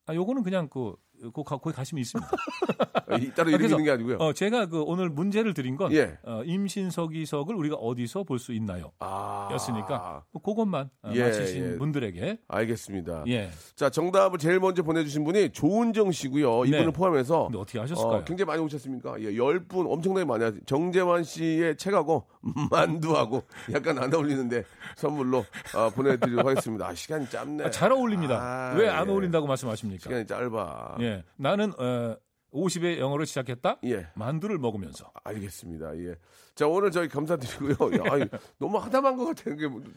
아, 0.06 0.14
요거는 0.14 0.42
그냥 0.42 0.68
그 0.68 0.94
그 1.32 1.42
가- 1.44 1.56
거기 1.58 1.74
관심이 1.74 2.00
있습니다. 2.00 2.30
따로 3.36 3.50
이름이 3.50 3.58
그래서, 3.58 3.74
있는 3.76 3.84
게 3.84 3.90
아니고요. 3.90 4.16
어, 4.18 4.32
제가 4.32 4.66
그 4.66 4.82
오늘 4.82 5.08
문제를 5.10 5.54
드린 5.54 5.76
건 5.76 5.92
예. 5.92 6.16
어, 6.24 6.42
임신서기석을 6.44 7.54
우리가 7.54 7.76
어디서 7.76 8.24
볼 8.24 8.38
수 8.42 8.52
있나요? 8.52 8.90
아, 8.98 9.48
였으니까 9.52 10.24
그것만 10.42 10.90
어, 11.02 11.10
예, 11.14 11.22
맞히신 11.22 11.74
예. 11.74 11.78
분들에게 11.78 12.38
알겠습니다. 12.48 13.24
예. 13.28 13.50
자, 13.76 13.88
정답을 13.90 14.38
제일 14.38 14.58
먼저 14.58 14.82
보내주신 14.82 15.22
분이 15.24 15.50
조은정 15.50 16.10
씨고요. 16.10 16.64
이분을 16.64 16.86
네. 16.86 16.90
포함해서 16.92 17.50
어떻게 17.54 17.78
하셨을까요? 17.78 18.16
어, 18.18 18.24
굉장히 18.24 18.46
많이 18.46 18.62
오셨습니까? 18.62 19.20
예, 19.20 19.32
10분 19.32 19.86
엄청나게 19.92 20.24
많이 20.24 20.42
하죠. 20.44 20.58
정재환 20.66 21.22
씨의 21.22 21.76
책하고 21.76 22.26
만두하고 22.72 23.42
약간 23.72 23.98
안 23.98 24.12
어울리는데 24.12 24.64
선물로 24.96 25.44
어, 25.76 25.90
보내드리도록 25.90 26.46
하겠습니다. 26.46 26.88
아, 26.88 26.94
시간이 26.94 27.28
짧네. 27.28 27.64
아, 27.64 27.70
잘 27.70 27.92
어울립니다. 27.92 28.38
아, 28.40 28.74
왜안 28.74 29.06
예. 29.06 29.10
어울린다고 29.12 29.46
말씀하십니까? 29.46 30.02
시간이 30.02 30.26
짧아. 30.26 30.96
예. 31.00 31.11
나는 31.36 31.72
어, 31.78 32.16
50의 32.52 32.98
영어를 32.98 33.26
시작했다. 33.26 33.78
예. 33.84 34.08
만두를 34.14 34.58
먹으면서. 34.58 35.10
알겠습니다. 35.24 35.96
예. 35.98 36.14
자, 36.54 36.66
오늘 36.66 36.90
저희 36.90 37.08
감사드리고요. 37.08 37.98
야, 37.98 38.12
아니, 38.12 38.24
너무 38.58 38.76
하담한 38.78 39.16
것 39.16 39.24
같아요. 39.26 39.56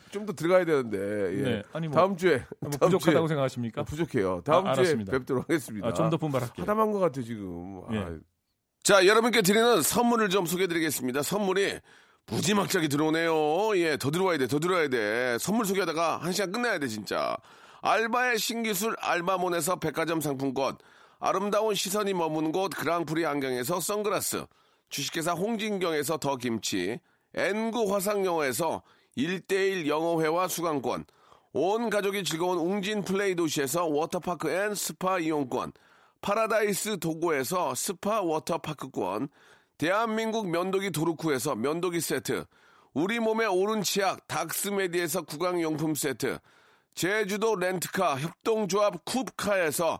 좀더 0.09 0.33
들어가야 0.33 0.63
되는데. 0.63 0.97
예. 1.37 1.41
네, 1.43 1.63
아니 1.73 1.87
뭐, 1.87 1.97
다음 1.97 2.15
주에. 2.15 2.43
뭐 2.61 2.71
다음 2.71 2.91
부족하다고 2.91 3.27
주에 3.27 3.33
생각하십니까? 3.33 3.81
어, 3.81 3.83
부족해요. 3.83 4.41
다음 4.45 4.67
아, 4.67 4.73
주에 4.73 4.83
알았습니다. 4.83 5.11
뵙도록 5.11 5.43
하겠습니다. 5.43 5.87
아, 5.87 5.93
좀더 5.93 6.17
분발할게요. 6.17 6.63
하담한 6.63 6.91
것 6.91 6.99
같아 6.99 7.21
지금. 7.21 7.81
아. 7.87 7.93
예. 7.93 8.19
자, 8.83 9.05
여러분께 9.05 9.41
드리는 9.41 9.81
선물을 9.81 10.29
좀 10.29 10.45
소개해 10.45 10.67
드리겠습니다. 10.67 11.23
선물이 11.23 11.79
무지막지하게 12.27 12.87
들어오네요. 12.87 13.77
예, 13.77 13.97
더 13.97 14.11
들어와야 14.11 14.37
돼, 14.37 14.47
더 14.47 14.59
들어와야 14.59 14.87
돼. 14.87 15.37
선물 15.39 15.65
소개하다가 15.65 16.17
한 16.17 16.31
시간 16.31 16.51
끝내야 16.51 16.79
돼, 16.79 16.87
진짜. 16.87 17.35
알바의 17.81 18.39
신기술 18.39 18.95
알바몬에서 18.99 19.77
백화점 19.77 20.21
상품권, 20.21 20.77
아름다운 21.19 21.75
시선이 21.75 22.13
머무는 22.13 22.51
곳 22.51 22.69
그랑프리 22.69 23.25
안경에서 23.25 23.79
선글라스, 23.79 24.45
주식회사 24.89 25.33
홍진경에서 25.33 26.17
더 26.17 26.35
김치, 26.35 26.99
N구 27.33 27.93
화상영어에서 27.93 28.81
1대1 29.17 29.87
영어회화 29.87 30.47
수강권, 30.47 31.05
온 31.53 31.89
가족이 31.89 32.23
즐거운 32.23 32.57
웅진 32.57 33.03
플레이 33.03 33.35
도시에서 33.35 33.85
워터파크 33.85 34.49
and 34.49 34.75
스파 34.75 35.19
이용권, 35.19 35.71
파라다이스 36.21 36.99
도고에서 36.99 37.75
스파 37.75 38.21
워터파크권, 38.21 39.29
대한민국 39.77 40.49
면도기 40.49 40.91
도루코에서 40.91 41.55
면도기 41.55 42.01
세트, 42.01 42.45
우리 42.93 43.19
몸의 43.19 43.47
오른 43.47 43.83
치약 43.83 44.27
닥스메디에서 44.27 45.23
구강용품 45.23 45.95
세트, 45.95 46.39
제주도 46.93 47.55
렌트카 47.55 48.19
협동조합 48.19 49.03
쿱카에서 49.03 49.99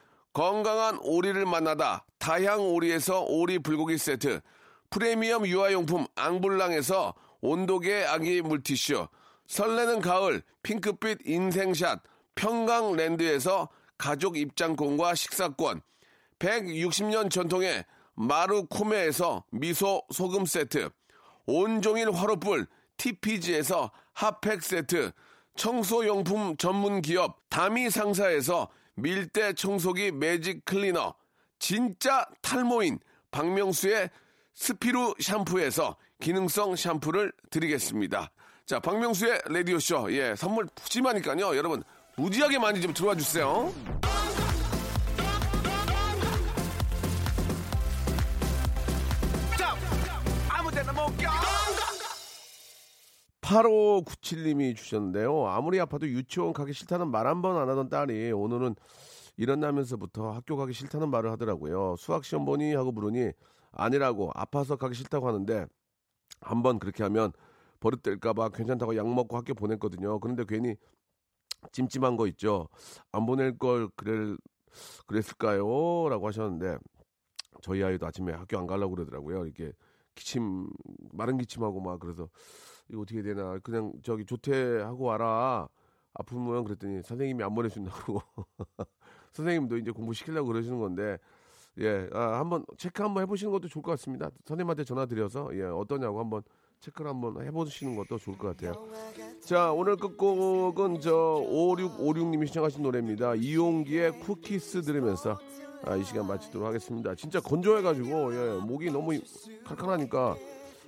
건강한 0.33 0.97
오리를 1.01 1.45
만나다 1.45 2.05
다향 2.17 2.61
오리에서 2.61 3.21
오리 3.23 3.59
불고기 3.59 3.97
세트, 3.97 4.41
프리미엄 4.89 5.45
유아용품 5.45 6.05
앙블랑에서 6.15 7.13
온도계 7.41 8.05
아기 8.05 8.41
물티슈, 8.41 9.07
설레는 9.47 9.99
가을 9.99 10.41
핑크빛 10.63 11.19
인생샷 11.25 12.01
평강랜드에서 12.35 13.67
가족 13.97 14.37
입장권과 14.37 15.15
식사권, 15.15 15.81
160년 16.39 17.29
전통의 17.29 17.85
마루코메에서 18.13 19.43
미소 19.51 20.03
소금 20.11 20.45
세트, 20.45 20.89
온종일 21.45 22.11
화로불 22.11 22.67
TPG에서 22.97 23.91
핫팩 24.13 24.63
세트, 24.63 25.11
청소용품 25.55 26.55
전문 26.57 27.01
기업 27.01 27.37
다미 27.49 27.89
상사에서 27.89 28.69
밀대 28.95 29.53
청소기 29.53 30.11
매직 30.11 30.65
클리너, 30.65 31.13
진짜 31.59 32.25
탈모인 32.41 32.99
박명수의 33.31 34.09
스피루 34.53 35.15
샴푸에서 35.19 35.95
기능성 36.19 36.75
샴푸를 36.75 37.31
드리겠습니다. 37.49 38.31
자, 38.65 38.79
박명수의 38.79 39.41
라디오쇼. 39.45 40.13
예, 40.13 40.35
선물 40.35 40.67
푸짐하니까요. 40.75 41.57
여러분, 41.57 41.83
무지하게 42.15 42.59
많이 42.59 42.81
좀 42.81 42.93
들어와 42.93 43.15
주세요. 43.15 43.73
8597님이 53.51 54.75
주셨는데요. 54.75 55.47
아무리 55.47 55.79
아파도 55.79 56.07
유치원 56.07 56.53
가기 56.53 56.73
싫다는 56.73 57.09
말 57.11 57.27
한 57.27 57.41
번 57.41 57.57
안 57.57 57.67
하던 57.69 57.89
딸이 57.89 58.31
오늘은 58.31 58.75
일어나면서부터 59.37 60.31
학교 60.31 60.55
가기 60.55 60.73
싫다는 60.73 61.09
말을 61.09 61.31
하더라고요. 61.31 61.95
수학 61.97 62.23
시험 62.23 62.45
보니 62.45 62.73
하고 62.75 62.91
물으니 62.91 63.31
아니라고 63.71 64.31
아파서 64.33 64.75
가기 64.77 64.95
싫다고 64.95 65.27
하는데 65.27 65.65
한 66.41 66.61
번 66.63 66.79
그렇게 66.79 67.03
하면 67.03 67.31
버릇될까봐 67.81 68.49
괜찮다고 68.49 68.95
약 68.95 69.07
먹고 69.13 69.35
학교 69.37 69.53
보냈거든요. 69.53 70.19
그런데 70.19 70.45
괜히 70.47 70.75
찜찜한 71.71 72.15
거 72.17 72.27
있죠. 72.27 72.67
안 73.11 73.25
보낼 73.25 73.57
걸 73.57 73.89
그랬, 73.95 74.37
그랬을까요? 75.07 76.07
라고 76.09 76.27
하셨는데 76.27 76.77
저희 77.61 77.83
아이도 77.83 78.07
아침에 78.07 78.33
학교 78.33 78.57
안 78.57 78.65
가려고 78.65 78.95
그러더라고요. 78.95 79.45
이렇게 79.45 79.71
기침 80.15 80.67
마른 81.13 81.37
기침하고 81.37 81.79
막 81.81 81.99
그래서 81.99 82.29
이거 82.91 83.01
어떻게 83.01 83.21
되나. 83.21 83.57
그냥 83.59 83.93
저기 84.03 84.25
조퇴하고 84.25 85.05
와라. 85.05 85.67
아프면 86.13 86.63
그랬더니 86.65 87.01
선생님이 87.03 87.43
안 87.43 87.55
보내준다고. 87.55 88.21
선생님도 89.31 89.77
이제 89.77 89.91
공부 89.91 90.13
시키려고 90.13 90.47
그러시는 90.49 90.77
건데 90.77 91.17
예 91.79 92.09
아, 92.11 92.39
한번 92.39 92.65
체크 92.77 93.01
한번 93.01 93.23
해보시는 93.23 93.51
것도 93.51 93.69
좋을 93.69 93.81
것 93.81 93.91
같습니다. 93.91 94.29
선생님한테 94.45 94.83
전화 94.83 95.05
드려서 95.05 95.49
예 95.53 95.63
어떠냐고 95.63 96.19
한번 96.19 96.43
체크를 96.81 97.09
한번 97.09 97.41
해보시는 97.45 97.95
것도 97.95 98.17
좋을 98.17 98.37
것 98.37 98.49
같아요. 98.49 98.73
자 99.39 99.71
오늘 99.71 99.95
끝곡은 99.95 100.99
저 100.99 101.13
5656님이 101.49 102.47
신청하신 102.47 102.83
노래입니다. 102.83 103.35
이용기의 103.35 104.19
쿠키스 104.19 104.81
들으면서 104.81 105.39
아, 105.83 105.95
이 105.95 106.03
시간 106.03 106.27
마치도록 106.27 106.67
하겠습니다. 106.67 107.15
진짜 107.15 107.39
건조해가지고 107.39 108.35
예 108.35 108.59
목이 108.59 108.91
너무 108.91 109.17
칼칼하니까 109.63 110.35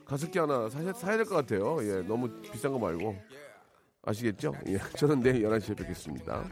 가습기 0.05 0.37
하나 0.39 0.69
사야, 0.69 0.93
사야 0.93 1.17
될 1.17 1.25
것 1.25 1.35
같아요. 1.35 1.77
예, 1.81 2.01
너무 2.03 2.29
비싼 2.41 2.71
거 2.71 2.79
말고. 2.79 3.15
아시겠죠? 4.05 4.53
예, 4.67 4.77
저는 4.97 5.21
내일 5.21 5.43
11시에 5.43 5.77
뵙겠습니다. 5.77 6.43